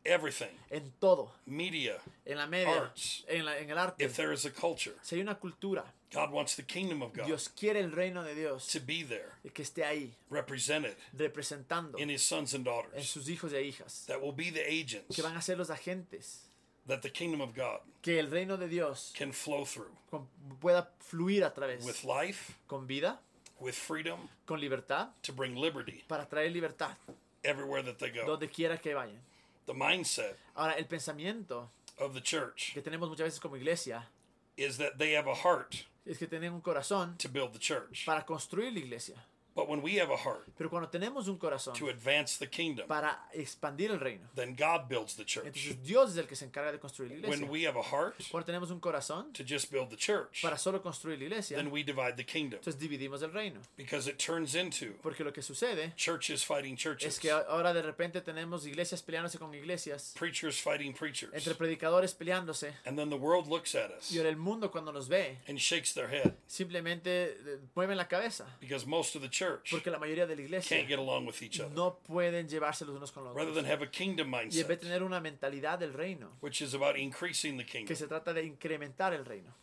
everything, 0.05 0.57
en 0.71 0.93
todo, 1.01 1.33
media. 1.47 1.99
en 2.25 2.37
la 2.39 2.47
media, 2.47 2.83
Arts. 2.83 3.25
en, 3.29 3.45
la- 3.45 3.59
en 3.59 3.71
el 3.71 3.79
arte. 3.79 4.05
If 4.05 4.15
there 4.17 4.33
is 4.33 4.45
a 4.45 4.51
culture, 4.51 4.95
Si 5.03 5.17
hay 5.17 5.23
una 5.23 5.37
cultura, 5.39 5.85
God 6.13 6.31
wants 6.31 6.57
the 6.57 6.63
kingdom 6.63 7.03
of 7.03 7.13
God 7.15 7.25
Dios 7.27 7.49
quiere 7.49 7.81
el 7.81 7.91
reino 7.91 8.23
de 8.23 8.35
Dios 8.35 8.67
to 8.69 8.81
be 8.81 9.03
there, 9.03 9.33
que 9.55 9.63
esté 9.65 9.85
ahí, 9.85 10.13
represented 10.31 10.95
representando 11.15 11.99
in 11.99 12.11
his 12.11 12.23
sons 12.23 12.53
and 12.55 12.67
en 12.67 12.73
daughters, 12.75 13.09
sus 13.09 13.29
hijos 13.29 13.53
e 13.53 13.63
hijas, 13.63 14.05
that 14.07 14.21
will 14.21 14.33
be 14.35 14.51
the 14.51 14.61
agents 14.67 15.15
que 15.17 15.23
van 15.23 15.37
a 15.37 15.41
ser 15.43 15.57
los 15.57 15.71
agentes, 15.71 16.51
that 16.87 17.03
the 17.03 17.11
kingdom 17.11 17.41
of 17.41 17.55
God 17.55 17.81
que 18.03 18.19
el 18.19 18.27
reino 18.31 18.57
de 18.57 18.69
Dios 18.69 19.13
can 19.17 19.33
flow 19.33 19.65
through 19.65 19.91
con- 20.11 20.27
pueda 20.61 20.89
fluir 21.01 21.45
a 21.45 21.53
través, 21.55 21.85
with 21.85 22.05
life, 22.05 22.55
con 22.67 22.87
vida, 22.87 23.19
with 23.61 23.75
freedom, 23.75 24.19
con 24.47 24.61
libertad, 24.61 25.09
to 25.23 25.33
bring 25.33 25.55
liberty 25.57 26.03
para 26.09 26.27
traer 26.29 26.51
libertad 26.53 26.97
everywhere 27.45 27.83
that 27.83 27.99
they 27.99 28.11
go. 28.11 28.27
donde 28.27 28.49
quiera 28.51 28.77
que 28.79 28.95
vayan. 28.95 29.19
The 29.67 29.75
mindset 29.75 30.37
Ahora, 30.57 30.73
el 30.77 30.87
pensamiento 30.87 31.69
of 31.99 32.15
the 32.15 32.21
church 32.21 32.73
que 32.75 32.83
tenemos 32.83 33.09
muchas 33.09 33.27
veces 33.27 33.41
como 33.41 33.57
iglesia 33.57 34.09
is 34.57 34.77
that 34.79 34.99
they 34.99 35.15
have 35.15 35.29
a 35.29 35.35
heart 35.35 35.85
es 36.05 36.19
que 36.19 36.27
tienen 36.27 36.53
un 36.53 36.61
corazón 36.61 37.17
to 37.19 37.29
build 37.29 37.53
the 37.53 37.61
church. 37.61 38.05
para 38.05 38.25
construir 38.27 38.73
la 38.73 38.81
iglesia. 38.81 39.15
But 39.55 39.69
when 39.69 39.83
we 39.83 40.01
have 40.01 40.11
a 40.13 40.17
heart 40.17 40.49
Pero 40.57 40.71
cuando 40.71 40.89
tenemos 40.89 41.29
un 41.29 41.37
corazón 41.39 41.75
to 41.75 41.89
advance 41.89 42.39
the 42.39 42.49
kingdom, 42.49 42.87
para 42.87 43.29
expandir 43.35 43.91
el 43.91 44.01
reino, 44.01 44.29
then 44.35 44.55
God 44.57 44.89
builds 44.89 45.15
the 45.17 45.25
church. 45.25 45.45
entonces 45.47 45.83
Dios 45.83 46.13
es 46.13 46.17
el 46.17 46.27
que 46.27 46.37
se 46.37 46.45
encarga 46.47 46.73
de 46.73 46.79
construir 46.79 47.11
la 47.11 47.17
iglesia. 47.19 47.41
When 47.41 47.51
we 47.51 47.67
have 47.67 47.77
a 47.79 47.83
heart 47.83 48.15
Cuando 48.31 48.47
tenemos 48.47 48.71
un 48.71 48.81
corazón 48.81 49.33
to 49.35 49.45
just 49.47 49.71
build 49.71 49.91
the 49.91 49.97
church, 49.97 50.43
para 50.43 50.57
solo 50.57 50.81
construir 50.83 51.19
la 51.19 51.25
iglesia, 51.25 51.57
then 51.57 51.71
we 51.71 51.83
divide 51.83 52.17
the 52.17 52.25
kingdom 52.25 52.59
entonces 52.61 52.79
dividimos 52.79 53.23
el 53.23 53.33
reino. 53.33 53.61
because 53.77 54.09
it 54.09 54.19
turns 54.19 54.55
into 54.55 54.95
Porque 55.03 55.23
lo 55.25 55.33
que 55.33 55.43
sucede 55.43 55.95
churches 55.97 56.45
fighting 56.45 56.77
es 57.01 57.19
que 57.19 57.31
ahora 57.31 57.73
de 57.73 57.83
repente 57.83 58.21
tenemos 58.21 58.67
iglesias 58.67 59.03
peleándose 59.03 59.39
con 59.39 59.55
iglesias, 59.55 60.15
preachers 60.19 60.61
fighting 60.61 60.93
preachers. 60.95 61.33
entre 61.35 61.55
predicadores 61.55 62.15
peleándose, 62.15 62.73
And 62.85 62.97
then 62.99 63.11
the 63.11 63.17
world 63.17 63.49
looks 63.49 63.75
at 63.75 63.91
us 63.91 64.11
y 64.11 64.19
ahora 64.19 64.31
el 64.31 64.37
mundo 64.37 64.71
cuando 64.71 64.93
nos 64.93 65.09
ve 65.09 65.39
and 65.47 65.59
shakes 65.59 65.93
their 65.93 66.09
head 66.09 66.35
simplemente 66.47 67.37
mueven 67.75 67.97
la 67.97 68.09
cabeza, 68.09 68.47
because 68.61 68.87
most 68.87 69.15
of 69.15 69.23
the 69.23 69.29
church 69.45 69.71
porque 69.71 69.91
la 69.91 69.99
mayoría 69.99 70.27
de 70.27 70.35
la 70.37 70.43
can't 70.43 70.47
iglesia 70.47 70.87
get 70.87 70.99
along 70.99 71.27
with 71.27 71.43
each 71.43 71.61
other. 71.61 71.71
no 71.75 71.99
pueden 71.99 72.49
llevarse 72.49 72.85
los 72.85 72.97
unos 72.97 73.11
con 73.13 73.25
los 73.25 73.35
Rather 73.35 73.51
otros. 73.51 73.63
than 73.65 73.71
have 73.73 73.83
a 73.85 73.91
kingdom 73.91 74.33
Y 74.35 74.37
en 74.37 74.49
vez 74.49 74.53
de 74.55 74.65
mindset, 74.67 74.81
tener 74.81 75.03
una 75.03 75.21
mentalidad 75.21 75.79
del 75.79 75.93
reino, 75.93 76.37
which 76.41 76.61
is 76.63 76.75
about 76.75 76.97
increasing 76.97 77.57
the 77.57 77.65
que 77.65 77.81
kingdom, 77.81 77.97
se 77.97 78.07
trata 78.07 78.33
de 78.33 78.45
incrementar 78.45 79.13
el 79.13 79.25
reino. 79.25 79.55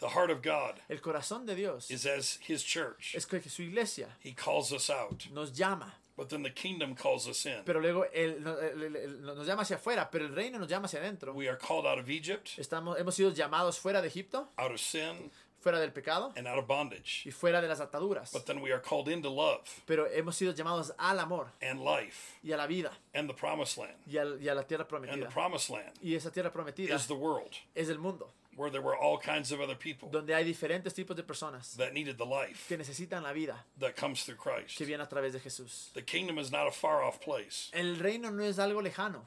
the 0.00 0.08
heart 0.08 0.30
of 0.30 0.42
God 0.42 0.80
El 0.88 1.00
corazón 1.00 1.44
de 1.46 1.54
Dios 1.54 1.90
is 1.90 2.06
as 2.06 2.38
his 2.48 2.62
church. 2.64 3.14
es 3.14 3.26
que 3.26 3.40
su 3.48 3.62
iglesia 3.62 4.16
He 4.22 4.32
calls 4.34 4.72
us 4.72 4.88
out, 4.90 5.26
nos 5.30 5.52
llama, 5.52 5.94
but 6.16 6.28
then 6.30 6.42
the 6.42 6.50
kingdom 6.54 6.94
calls 6.94 7.26
us 7.28 7.44
in. 7.44 7.62
pero 7.66 7.80
luego 7.80 8.06
él, 8.14 8.42
no- 8.42 8.58
él- 8.58 8.82
él- 8.82 8.96
él 8.96 9.20
nos 9.22 9.46
llama 9.46 9.62
hacia 9.62 9.76
afuera, 9.76 10.10
pero 10.10 10.24
el 10.24 10.34
reino 10.34 10.58
nos 10.58 10.68
llama 10.68 10.86
hacia 10.86 11.00
adentro. 11.00 11.34
We 11.34 11.48
are 11.48 11.58
called 11.58 11.86
out 11.86 11.98
of 11.98 12.08
Egypt, 12.08 12.48
Estamos, 12.58 12.98
hemos 12.98 13.14
sido 13.14 13.30
llamados 13.32 13.78
fuera 13.78 14.00
de 14.00 14.08
Egipto, 14.08 14.48
out 14.56 14.72
of 14.72 14.80
sin, 14.80 15.30
fuera 15.60 15.78
del 15.78 15.92
pecado 15.92 16.32
and 16.36 16.46
out 16.48 16.58
of 16.58 16.66
bondage. 16.66 17.22
y 17.26 17.30
fuera 17.30 17.60
de 17.60 17.68
las 17.68 17.80
ataduras. 17.80 18.32
But 18.32 18.46
then 18.46 18.60
we 18.62 18.72
are 18.72 18.80
called 18.80 19.08
into 19.08 19.28
love 19.30 19.60
Pero 19.86 20.06
hemos 20.10 20.36
sido 20.36 20.52
llamados 20.54 20.92
al 20.98 21.18
amor 21.20 21.48
and 21.62 21.80
life 21.84 22.38
y 22.42 22.52
a 22.52 22.56
la 22.56 22.66
vida 22.66 22.90
and 23.14 23.28
the 23.28 23.34
promised 23.34 23.76
land. 23.78 23.96
y, 24.06 24.16
al- 24.18 24.38
y 24.40 24.48
a 24.48 24.54
la 24.54 24.62
tierra 24.64 24.84
And 24.84 25.02
the 25.04 25.08
prometida. 25.08 25.28
promised 25.30 25.70
land 25.70 25.92
Y 26.02 26.14
esa 26.14 26.30
tierra 26.30 26.52
prometida 26.52 26.94
is 26.94 27.06
the 27.06 27.14
world 27.14 27.52
es 27.74 27.88
el 27.88 27.98
mundo, 27.98 28.30
where 28.56 28.70
there 28.70 28.82
were 28.82 28.96
all 28.96 29.18
kinds 29.18 29.52
of 29.52 29.60
other 29.60 29.76
people 29.76 30.08
donde 30.10 30.34
hay 30.34 30.44
diferentes 30.44 30.94
tipos 30.94 31.16
de 31.16 31.22
personas 31.22 31.76
that 31.76 31.92
needed 31.92 32.16
the 32.18 32.24
life 32.26 32.66
que 32.68 32.76
necesitan 32.76 33.22
la 33.22 33.32
vida 33.32 33.64
that 33.78 33.94
comes 33.96 34.24
through 34.24 34.36
Christ. 34.38 34.76
que 34.78 34.84
viene 34.86 35.02
a 35.02 35.08
través 35.08 35.32
de 35.32 35.40
Jesús. 35.40 35.90
The 35.94 36.02
kingdom 36.04 36.38
is 36.38 36.50
not 36.50 36.66
a 36.66 36.72
far 36.72 37.02
off 37.02 37.20
place. 37.20 37.70
El 37.72 37.96
reino 37.98 38.30
no 38.30 38.42
es 38.44 38.58
algo 38.58 38.80
lejano, 38.82 39.26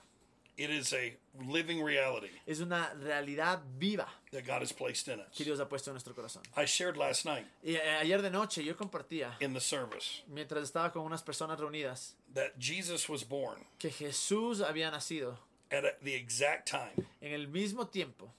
It 0.56 0.70
is 0.70 0.94
a 0.94 1.18
living 1.48 1.84
reality 1.84 2.30
Es 2.46 2.60
una 2.60 2.94
realidad 3.02 3.62
viva 3.80 4.08
that 4.32 4.46
God 4.46 4.62
has 4.62 4.72
placed 4.72 5.08
in 5.08 5.20
que 5.36 5.42
us. 5.42 5.46
Dios 5.46 5.60
ha 5.60 5.66
puesto 5.68 5.90
en 5.90 5.94
nuestro 5.96 6.14
corazón. 6.14 6.44
I 6.56 6.66
shared 6.66 6.96
last 6.96 7.26
night 7.26 7.46
Y 7.64 7.76
eh, 7.76 7.98
ayer 8.02 8.22
de 8.22 8.30
noche 8.30 8.64
yo 8.64 8.76
compartía, 8.76 9.36
in 9.40 9.54
the 9.54 9.60
service 9.60 10.22
mientras 10.28 10.64
estaba 10.64 10.92
con 10.92 11.04
unas 11.04 11.24
personas 11.24 11.60
reunidas, 11.60 12.14
that 12.34 12.52
Jesus 12.60 13.10
was 13.10 13.24
born 13.28 13.66
que 13.80 13.90
Jesús 13.90 14.62
había 14.62 14.92
nacido 14.92 15.38
at 15.72 15.84
the 16.04 16.14
exact 16.14 16.70
time 16.70 17.08
en 17.22 17.34
el 17.34 17.48
mismo 17.48 17.88
tiempo 17.88 18.30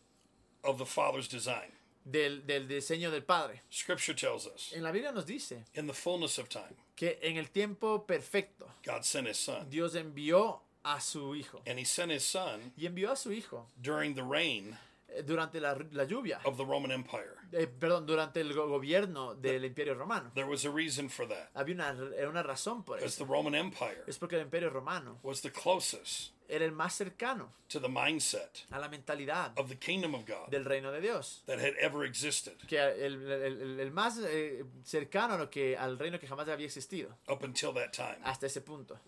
of 0.62 0.78
the 0.78 0.86
Father's 0.86 1.26
design. 1.28 1.72
del, 2.06 2.46
del 2.46 2.68
diseño 2.68 3.10
del 3.10 3.22
Padre. 3.22 3.62
Scripture 3.72 4.14
tells 4.14 4.46
us 4.46 4.72
En 4.76 4.82
la 4.82 4.92
Biblia 4.92 5.10
nos 5.10 5.24
dice 5.24 5.64
in 5.74 5.86
the 5.86 5.94
fullness 5.94 6.38
of 6.38 6.48
time, 6.48 6.76
que 6.94 7.18
en 7.22 7.38
el 7.38 7.46
tiempo 7.46 8.06
perfecto 8.06 8.66
God 8.84 9.04
sent 9.04 9.26
his 9.26 9.38
son. 9.38 9.68
Dios 9.70 9.94
envió 9.94 10.60
a 10.84 11.00
su 11.00 11.34
Hijo. 11.34 11.62
And 11.66 11.78
he 11.78 11.84
sent 11.84 12.12
his 12.12 12.24
son 12.24 12.72
Y 12.76 12.86
envió 12.86 13.10
a 13.12 13.16
su 13.16 13.32
Hijo 13.32 13.70
during 13.80 14.14
the 14.14 14.22
reign 14.22 14.76
eh, 15.08 15.22
durante 15.22 15.60
la, 15.60 15.76
la 15.92 16.04
lluvia, 16.04 16.40
of 16.44 16.56
the 16.56 16.64
Roman 16.64 16.90
Empire. 16.90 17.34
eh, 17.52 17.66
perdón, 17.66 18.04
durante 18.06 18.40
el 18.40 18.52
go- 18.52 18.68
gobierno 18.68 19.34
del 19.34 19.64
Imperio 19.64 19.94
Romano. 19.94 20.30
There 20.34 20.48
was 20.48 20.64
a 20.64 20.70
reason 20.70 21.08
for 21.08 21.26
that. 21.28 21.50
Había 21.54 21.74
una, 21.74 21.90
era 22.16 22.28
una 22.28 22.42
razón 22.42 22.82
por 22.84 22.96
Because 22.98 23.14
eso. 23.16 23.24
the 23.24 23.30
Roman 23.32 23.54
Empire 23.54 24.02
Es 24.06 24.18
porque 24.18 24.36
el 24.36 24.42
Imperio 24.42 24.70
Romano 24.70 25.18
was 25.22 25.40
the 25.42 25.50
closest 25.50 26.32
era 26.46 26.66
el 26.66 26.72
más 26.72 26.92
cercano 26.94 27.52
to 27.68 27.80
the 27.80 27.88
mindset 27.88 28.66
a 28.70 28.78
la 28.78 28.88
mentalidad 28.88 29.52
of 29.58 29.68
the 29.70 29.76
kingdom 29.78 30.14
of 30.14 30.26
God 30.26 30.50
del 30.50 30.64
reino 30.66 30.92
de 30.92 31.00
Dios. 31.00 31.42
that 31.46 31.58
had 31.58 31.74
ever 31.80 32.04
existed 32.04 32.52
Que 32.68 32.78
el, 32.78 33.30
el- 33.30 33.42
el- 33.62 33.80
el 33.80 33.90
más 33.92 34.18
eh, 34.18 34.62
cercano 34.82 35.34
a 35.34 35.38
lo 35.38 35.48
que, 35.48 35.74
al 35.76 35.98
reino 35.98 36.18
que 36.18 36.26
jamás 36.26 36.46
había 36.48 36.66
existido. 36.66 37.16
up 37.28 37.42
until 37.44 37.72
that 37.72 37.92
time. 37.92 38.18
Hasta 38.24 38.46
ese 38.46 38.60
punto. 38.60 38.98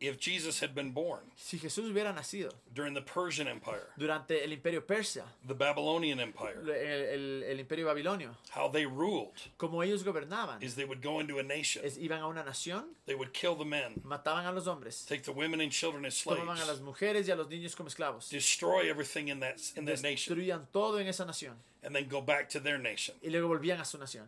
If 0.00 0.20
Jesus 0.20 0.60
had 0.62 0.74
been 0.76 0.92
born 0.92 1.22
Si 1.36 1.58
Jesús 1.58 1.90
hubiera 1.90 2.12
nacido 2.14 2.52
during 2.72 2.94
the 2.94 3.00
Persian 3.02 3.48
Empire, 3.48 3.82
durante 3.96 4.44
el 4.44 4.52
Imperio 4.52 4.80
Persia, 4.86 5.24
the 5.46 5.54
Babylonian 5.54 6.20
Empire, 6.20 6.54
el, 6.62 6.70
el- 6.70 7.42
el 7.42 7.58
Imperio 7.60 7.86
Babilonio, 7.86 8.36
how 8.50 8.68
they 8.68 8.86
ruled 8.86 9.32
como 9.56 9.82
ellos 9.82 10.04
gobernaban, 10.04 10.62
is 10.62 10.76
they 10.76 10.84
would 10.84 11.02
go 11.02 11.18
into 11.18 11.38
a 11.38 11.42
nation, 11.42 11.82
es, 11.84 11.98
iban 11.98 12.20
a 12.20 12.28
una 12.28 12.44
nación, 12.44 12.84
they 13.06 13.14
would 13.16 13.32
kill 13.32 13.56
the 13.56 13.64
men, 13.64 14.00
mataban 14.04 14.46
a 14.46 14.52
los 14.52 14.66
hombres, 14.68 15.04
take 15.08 15.22
the 15.24 15.32
women 15.32 15.60
and 15.60 15.72
children 15.72 16.04
as 16.04 16.14
tomaban 16.22 16.52
a 16.52 16.56
slaves, 16.64 16.68
las 16.68 16.80
mujeres 16.80 17.26
y 17.28 17.32
a 17.32 17.36
los 17.36 17.48
niños 17.48 17.74
como 17.74 17.88
esclavos, 17.88 18.28
destroy 18.30 18.88
everything 18.88 19.28
in 19.28 19.40
that 19.40 19.56
in 19.76 19.84
that 19.84 20.00
nation, 20.00 20.32
destruían 20.36 20.66
todo 20.72 20.98
en 21.00 21.08
esa 21.08 21.24
nación 21.24 21.54
and 21.82 21.94
then 21.94 22.06
go 22.08 22.20
back 22.20 22.48
to 22.48 22.60
their 22.60 22.78
nation. 22.78 23.14
y 23.22 23.30
luego 23.30 23.48
volvían 23.48 23.80
a 23.80 23.84
su 23.84 23.98
nación. 23.98 24.26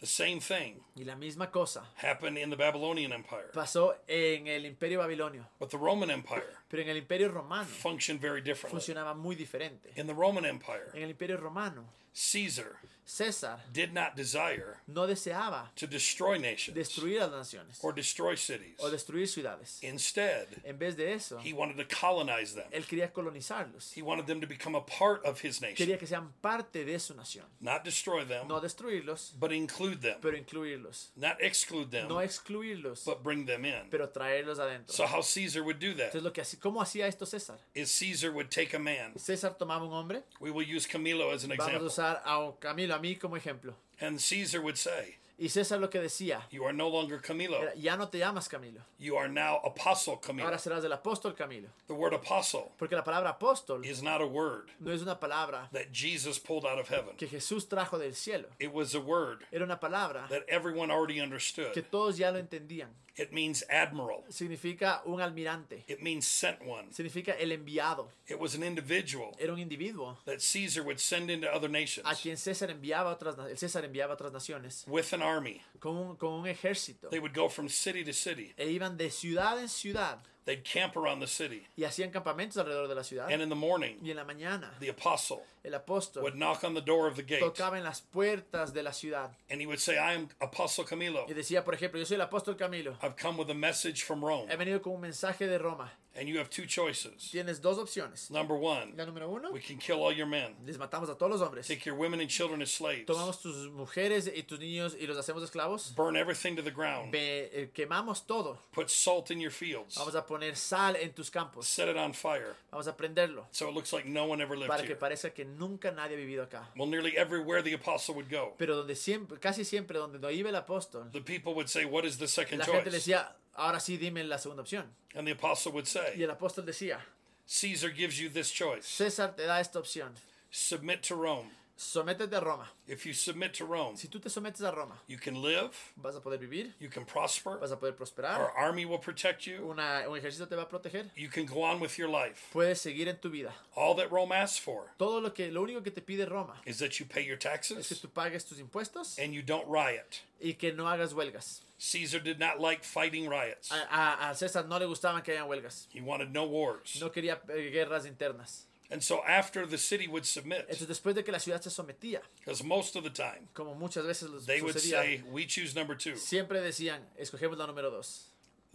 The 0.00 0.06
same 0.06 0.40
thing 0.40 0.80
Y 0.96 1.04
la 1.04 1.14
misma 1.16 1.50
cosa 1.50 1.82
happened 1.96 2.38
in 2.38 2.50
the 2.50 2.56
Babylonian 2.56 3.12
Empire, 3.12 3.50
pasó 3.52 3.94
en 4.06 4.46
el 4.46 4.64
Imperio 4.64 5.00
Babilonio, 5.00 5.44
but 5.58 5.70
the 5.70 5.78
Roman 5.78 6.10
Empire 6.10 6.57
pero 6.68 6.82
en 6.82 6.88
el 6.88 6.96
Imperio 6.98 7.28
Romano 7.30 7.64
functioned 7.66 8.20
very 8.20 8.40
differently. 8.40 8.70
funcionaba 8.80 9.14
muy 9.14 9.34
diferente. 9.36 9.90
In 9.96 10.06
the 10.06 10.14
Roman 10.14 10.44
Empire, 10.44 10.90
En 10.94 11.02
el 11.02 11.10
Imperio 11.10 11.36
Romano, 11.38 11.84
Caesar 12.14 12.76
César 13.06 13.58
did 13.72 13.92
not 13.94 14.14
desire 14.16 14.76
no 14.86 15.06
deseaba 15.06 15.70
to 15.76 15.86
destroy 15.86 16.36
nations 16.38 16.74
destruir 16.76 17.22
a 17.22 17.26
las 17.26 17.54
naciones 17.54 17.78
or 17.82 17.94
destroy 17.94 18.36
cities. 18.36 18.74
o 18.80 18.90
destruir 18.90 19.26
ciudades. 19.26 19.78
Instead, 19.82 20.46
En 20.64 20.78
vez 20.78 20.94
de 20.94 21.14
eso, 21.14 21.38
he 21.42 21.54
wanted 21.54 21.76
to 21.78 21.86
colonize 21.96 22.54
them. 22.54 22.66
él 22.70 22.84
quería 22.86 23.10
colonizarlos. 23.14 23.96
He 23.96 24.02
wanted 24.02 24.26
them 24.26 24.42
to 24.42 24.46
become 24.46 24.76
a 24.76 24.84
part 24.84 25.24
of 25.24 25.40
his 25.42 25.62
nation, 25.62 25.76
Quería 25.76 25.96
que 25.98 26.06
sean 26.06 26.32
parte 26.42 26.84
de 26.84 26.98
su 26.98 27.14
nación. 27.14 27.46
not 27.62 27.82
destroy 27.82 28.26
them, 28.26 28.46
No 28.46 28.60
destruirlos, 28.60 29.32
but 29.38 29.52
include 29.52 30.02
them, 30.02 30.18
pero 30.20 30.36
incluirlos. 30.36 31.08
not 31.16 31.40
exclude 31.40 31.90
them, 31.90 32.08
No 32.08 32.20
excluirlos, 32.20 33.04
but 33.06 33.22
bring 33.22 33.46
them 33.46 33.64
in. 33.64 33.88
pero 33.90 34.10
traerlos 34.10 34.58
adentro. 34.58 34.92
So 34.94 35.06
how 35.06 35.22
Caesar 35.22 35.62
would 35.62 35.78
do 35.78 35.94
that 35.94 36.08
Entonces, 36.12 36.22
lo 36.24 36.32
que 36.34 36.42
hacía, 36.42 36.57
¿cómo 36.60 36.80
hacía 36.82 37.06
esto 37.06 37.24
César? 37.26 37.58
is 37.74 37.90
Caesar 37.98 38.30
would 38.30 38.50
take 38.50 38.74
a 38.74 38.78
man. 38.78 39.12
César 39.16 39.56
tomaba 39.56 39.84
un 39.84 39.92
hombre, 39.92 40.22
We 40.40 40.50
will 40.50 40.66
use 40.66 40.86
Camilo 40.86 41.32
as 41.34 41.44
an 41.44 41.50
vamos 41.50 41.66
a 41.66 41.76
example. 41.76 41.86
usar 41.86 42.22
a 42.24 42.52
Camilo, 42.60 42.94
a 42.94 42.98
mí 42.98 43.16
como 43.18 43.36
ejemplo. 43.36 43.74
And 44.00 44.18
Caesar 44.20 44.60
would 44.60 44.76
say, 44.76 45.16
Y 45.40 45.48
César 45.50 45.78
lo 45.78 45.88
que 45.88 46.00
decía, 46.00 46.42
You 46.50 46.64
are 46.64 46.72
no 46.72 46.88
longer 46.88 47.20
Camilo. 47.20 47.62
era, 47.62 47.72
ya 47.76 47.96
no 47.96 48.08
te 48.08 48.18
llamas 48.18 48.48
Camilo, 48.48 48.80
You 48.98 49.16
are 49.16 49.28
now 49.28 49.60
Apostle 49.64 50.16
Camilo. 50.20 50.44
ahora 50.46 50.58
serás 50.58 50.82
el 50.84 50.92
apóstol 50.92 51.36
Camilo. 51.36 51.68
The 51.86 51.92
word 51.94 52.12
apostle 52.12 52.72
Porque 52.76 52.96
la 52.96 53.04
palabra 53.04 53.30
apóstol 53.38 53.84
is 53.84 54.02
not 54.02 54.20
a 54.20 54.26
word 54.26 54.68
no 54.80 54.90
es 54.92 55.00
una 55.00 55.20
palabra 55.20 55.68
that 55.72 55.92
Jesus 55.92 56.40
pulled 56.40 56.64
out 56.66 56.80
of 56.80 56.88
heaven. 56.88 57.14
que 57.16 57.28
Jesús 57.28 57.68
trajo 57.68 57.98
del 57.98 58.14
cielo. 58.16 58.48
It 58.58 58.72
was 58.72 58.96
a 58.96 59.00
word 59.00 59.44
Era 59.52 59.64
una 59.64 59.78
palabra 59.78 60.26
that 60.28 60.42
everyone 60.48 60.90
already 60.90 61.14
que 61.14 61.22
understood. 61.22 61.72
todos 61.88 62.16
ya 62.18 62.32
lo 62.32 62.38
entendían. 62.40 62.88
It 63.18 63.32
means 63.32 63.64
admiral. 63.68 64.24
Significa 64.28 65.02
un 65.04 65.20
almirante. 65.20 65.84
It 65.88 66.00
means 66.00 66.26
sent 66.26 66.62
one. 66.64 66.92
Significa 66.92 67.34
el 67.38 67.50
enviado. 67.50 68.08
It 68.28 68.38
was 68.38 68.54
an 68.54 68.62
individual 68.62 69.34
Era 69.40 69.52
un 69.52 69.58
individuo 69.58 70.16
that 70.24 70.40
Caesar 70.40 70.82
would 70.84 71.00
send 71.00 71.28
into 71.30 71.52
other 71.52 71.68
nations. 71.68 72.06
a 72.08 72.14
quien 72.14 72.36
César 72.36 72.70
enviaba 72.70 73.10
otras, 73.12 73.36
el 73.38 73.56
César 73.56 73.84
enviaba 73.84 74.12
otras 74.14 74.32
naciones 74.32 74.84
with 74.86 75.12
an 75.12 75.20
army. 75.22 75.60
con 75.80 75.96
un, 75.96 76.16
con 76.16 76.32
un 76.32 76.46
ejército. 76.46 77.10
They 77.10 77.18
would 77.18 77.34
go 77.34 77.48
from 77.48 77.68
city 77.68 78.04
to 78.04 78.12
city. 78.12 78.54
E 78.56 78.70
iban 78.70 78.96
de 78.96 79.10
ciudad 79.10 79.58
en 79.58 79.68
ciudad 79.68 80.18
They'd 80.44 80.64
camp 80.64 80.96
around 80.96 81.20
the 81.20 81.26
city. 81.26 81.66
y 81.76 81.84
hacían 81.84 82.10
campamentos 82.10 82.56
alrededor 82.56 82.88
de 82.88 82.94
la 82.94 83.02
ciudad. 83.02 83.30
And 83.30 83.42
in 83.42 83.48
the 83.50 83.54
morning, 83.54 83.96
Y 84.02 84.10
en 84.10 84.16
la 84.16 84.24
mañana 84.24 84.70
the 84.80 84.88
apostle 84.88 85.42
el 85.68 85.74
apóstol 85.74 86.22
would 86.22 86.34
knock 86.36 86.64
on 86.64 86.74
the 86.74 86.80
door 86.82 87.06
of 87.08 87.14
the 87.16 87.22
gate 87.22 87.40
tocaba 87.40 87.78
en 87.78 87.84
las 87.84 88.00
puertas 88.00 88.72
de 88.72 88.82
la 88.82 88.92
ciudad 88.92 89.30
and 89.50 89.60
he 89.60 89.66
would 89.66 89.78
say, 89.80 89.94
I 89.96 90.14
am 90.14 90.28
Apostle 90.40 90.84
Camilo. 90.84 91.24
y 91.28 91.34
decía, 91.34 91.64
por 91.64 91.74
ejemplo, 91.74 91.98
yo 92.00 92.06
soy 92.06 92.16
el 92.16 92.22
apóstol 92.22 92.56
Camilo. 92.56 92.96
I've 93.02 93.16
come 93.16 93.38
with 93.38 93.50
a 93.50 93.54
message 93.54 94.02
from 94.04 94.24
Rome. 94.24 94.48
He 94.50 94.56
venido 94.56 94.82
con 94.82 94.94
un 94.94 95.00
mensaje 95.00 95.46
de 95.46 95.58
Roma. 95.58 95.92
And 96.18 96.26
you 96.28 96.38
have 96.40 96.50
two 96.50 96.66
choices. 96.66 97.30
Tienes 97.30 97.60
dos 97.62 97.78
opciones. 97.78 98.28
Number 98.28 98.56
one, 98.56 98.92
La 98.96 99.04
número 99.06 99.28
uno, 99.30 99.52
we 99.52 99.60
can 99.60 99.78
kill 99.78 100.02
all 100.02 100.12
your 100.12 100.26
men, 100.26 100.56
les 100.66 100.76
matamos 100.76 101.08
a 101.08 101.14
todos 101.14 101.30
los 101.30 101.40
hombres. 101.42 101.68
take 101.68 101.84
your 101.86 101.94
women 101.94 102.18
and 102.20 102.28
children 102.28 102.60
as 102.60 102.72
slaves, 102.72 103.06
Tomamos 103.06 103.40
tus 103.40 103.70
mujeres 103.70 104.26
y 104.34 104.42
tus 104.42 104.58
niños 104.58 104.96
y 104.98 105.06
los 105.06 105.16
hacemos 105.16 105.44
esclavos. 105.44 105.94
burn 105.94 106.16
everything 106.16 106.56
to 106.56 106.62
the 106.62 106.72
ground, 106.72 107.12
Ve- 107.12 107.48
eh, 107.52 107.70
quemamos 107.72 108.26
todo. 108.26 108.58
put 108.72 108.90
salt 108.90 109.30
in 109.30 109.38
your 109.40 109.52
fields, 109.52 109.94
Vamos 109.96 110.16
a 110.16 110.26
poner 110.26 110.56
sal 110.56 110.96
en 110.96 111.12
tus 111.12 111.30
campos. 111.30 111.68
set 111.68 111.88
it 111.88 111.96
on 111.96 112.12
fire 112.12 112.56
Vamos 112.72 112.88
a 112.88 112.96
prenderlo 112.96 113.46
so 113.52 113.68
it 113.68 113.74
looks 113.74 113.92
like 113.92 114.08
no 114.08 114.24
one 114.26 114.42
ever 114.42 114.56
lived 114.56 114.68
para 114.70 114.82
que 114.82 114.94
here. 114.94 114.98
parezca 114.98 115.32
que 115.32 115.44
nunca 115.58 115.90
nadie 115.90 116.16
ha 116.16 116.18
vivido 116.18 116.42
acá. 116.42 116.68
Well, 116.76 116.88
nearly 116.88 117.16
everywhere 117.16 117.62
the 117.62 117.74
apostle 117.74 118.14
would 118.14 118.30
go, 118.30 118.54
Pero 118.56 118.76
donde 118.76 118.94
siempre, 118.94 119.38
casi 119.38 119.64
siempre 119.64 119.98
donde 119.98 120.18
no 120.18 120.30
iba 120.30 120.48
el 120.48 120.56
apóstol, 120.56 121.10
the 121.12 121.20
people 121.20 121.52
would 121.54 121.68
say, 121.68 121.84
What 121.84 122.04
is 122.04 122.18
the 122.18 122.28
second 122.28 122.58
la 122.60 122.64
gente 122.64 122.90
le 122.90 122.98
choice? 122.98 123.10
decía, 123.12 123.32
ahora 123.54 123.80
sí 123.80 123.96
dime 123.98 124.22
la 124.24 124.38
segunda 124.38 124.62
opción. 124.62 124.86
And 125.14 125.26
the 125.26 125.32
apostle 125.32 125.72
would 125.72 125.84
Y 125.86 125.88
say, 125.88 126.22
el 126.22 126.30
apóstol 126.30 126.64
decía, 126.64 126.98
Caesar 127.46 127.90
gives 127.90 128.18
you 128.18 128.28
this 128.28 128.50
choice 128.52 128.84
César 128.86 129.34
te 129.34 129.44
da 129.46 129.58
esta 129.60 129.78
opción. 129.78 130.12
submit 130.50 131.02
to 131.02 131.14
Rome. 131.14 131.50
Sométete 131.80 132.34
a 132.34 132.40
Roma. 132.40 132.68
If 132.88 133.06
you 133.06 133.14
submit 133.14 133.52
to 133.58 133.64
Rome, 133.64 133.96
Si 133.96 134.08
tú 134.08 134.20
te 134.20 134.28
sometes 134.28 134.62
a 134.62 134.72
Roma, 134.72 134.96
you 135.06 135.16
can 135.16 135.40
live, 135.40 135.70
vas 135.96 136.16
a 136.16 136.20
poder 136.20 136.36
vivir, 136.38 136.74
you 136.80 136.88
can 136.90 137.04
prosper, 137.04 137.56
vas 137.60 137.70
a 137.70 137.76
poder 137.76 137.92
our 137.92 137.96
prosperar, 137.96 138.50
army 138.56 138.84
will 138.84 138.98
protect 138.98 139.46
you, 139.46 139.64
una, 139.70 140.02
un 140.08 140.18
ejército 140.18 140.48
te 140.48 140.56
va 140.56 140.62
a 140.62 140.68
proteger, 140.68 141.08
you 141.14 141.28
can 141.28 141.46
go 141.46 141.62
on 141.62 141.78
with 141.78 141.96
your 141.96 142.08
life. 142.08 142.48
puedes 142.52 142.80
seguir 142.80 143.06
en 143.06 143.16
tu 143.20 143.30
vida. 143.30 143.52
All 143.76 143.94
that 143.94 144.10
Rome 144.10 144.32
asks 144.32 144.58
for 144.58 144.90
Todo 144.98 145.20
lo 145.20 145.32
que, 145.32 145.52
lo 145.52 145.62
único 145.62 145.84
que 145.84 145.92
te 145.92 146.00
pide 146.02 146.26
Roma 146.28 146.60
is 146.66 146.78
that 146.78 146.98
you 146.98 147.06
pay 147.06 147.24
your 147.24 147.36
es 147.38 147.44
que 147.44 147.48
taxes 147.48 148.00
tú 148.00 148.08
pagues 148.12 148.44
tus 148.44 148.58
impuestos 148.58 149.16
and 149.16 149.32
you 149.32 149.42
don't 149.42 149.68
riot. 149.68 150.22
y 150.40 150.54
que 150.54 150.72
no 150.72 150.88
hagas 150.88 151.12
huelgas. 151.12 151.62
Caesar 151.78 152.18
did 152.18 152.40
not 152.40 152.58
like 152.58 152.82
fighting 152.82 153.28
riots. 153.28 153.70
A, 153.70 153.76
a- 153.88 154.30
a 154.30 154.34
César 154.34 154.66
no 154.66 154.78
le 154.80 154.86
gustaban 154.86 155.22
que 155.22 155.30
hayan 155.30 155.46
huelgas. 155.46 155.86
He 155.92 156.00
wanted 156.00 156.30
no 156.32 156.44
wars. 156.44 156.98
No 157.00 157.12
quería 157.12 157.40
eh, 157.50 157.70
guerras 157.70 158.04
internas. 158.04 158.64
And 158.90 159.02
so 159.02 159.22
after 159.26 159.66
the 159.66 159.76
city 159.76 160.06
would 160.08 160.24
submit, 160.24 160.66
Entonces 160.68 160.86
después 160.88 161.14
de 161.14 161.22
que 161.22 161.30
la 161.32 161.38
ciudad 161.40 161.60
se 161.60 161.68
sometía, 161.70 162.22
because 162.40 162.64
most 162.64 162.96
of 162.96 163.04
the 163.04 163.10
time 163.10 163.48
como 163.52 163.74
muchas 163.74 164.04
veces 164.06 164.30
los 164.30 164.46
they 164.46 164.62
would 164.62 164.74
sucedía, 164.76 165.02
say, 165.02 165.22
We 165.30 165.46
choose 165.46 165.74
number 165.74 165.94
two. 165.96 166.16
siempre 166.16 166.60
decían, 166.62 167.00
escogemos 167.18 167.58
la 167.58 167.66
número 167.66 167.90
dos. 167.90 168.28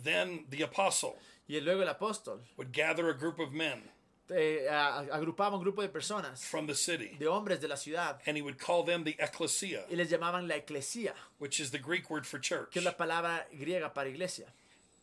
Then 0.04 0.46
the 0.50 0.64
apostle 0.64 1.16
Y 1.48 1.60
luego 1.62 1.82
el 1.82 1.90
apóstol 1.90 2.40
would 2.58 2.72
gather 2.72 3.10
a 3.10 3.14
group 3.14 3.40
of 3.40 3.52
men 3.52 3.82
eh, 4.30 4.68
a- 4.70 5.00
agrupaba 5.12 5.56
un 5.58 5.62
grupo 5.64 5.82
de 5.82 5.90
personas, 5.90 6.46
from 6.46 6.68
the 6.68 6.76
city 6.76 7.16
de 7.20 7.28
hombres 7.28 7.60
de 7.60 7.68
la 7.68 7.76
ciudad, 7.76 8.20
and 8.28 8.38
he 8.38 8.42
would 8.44 8.58
call 8.60 8.84
them 8.84 9.04
the 9.04 9.16
ecclesia, 9.20 9.84
y 9.90 9.96
les 9.96 10.10
llamaban 10.10 10.48
la 10.48 10.56
eclesía, 10.56 11.14
which 11.40 11.60
is 11.60 11.72
the 11.72 11.80
Greek 11.80 12.10
word 12.12 12.26
for 12.26 12.40
church. 12.40 12.70
que 12.72 12.80
es 12.80 12.86
la 12.86 12.96
palabra 12.96 13.46
griega 13.52 13.92
para 13.94 14.10
iglesia. 14.10 14.46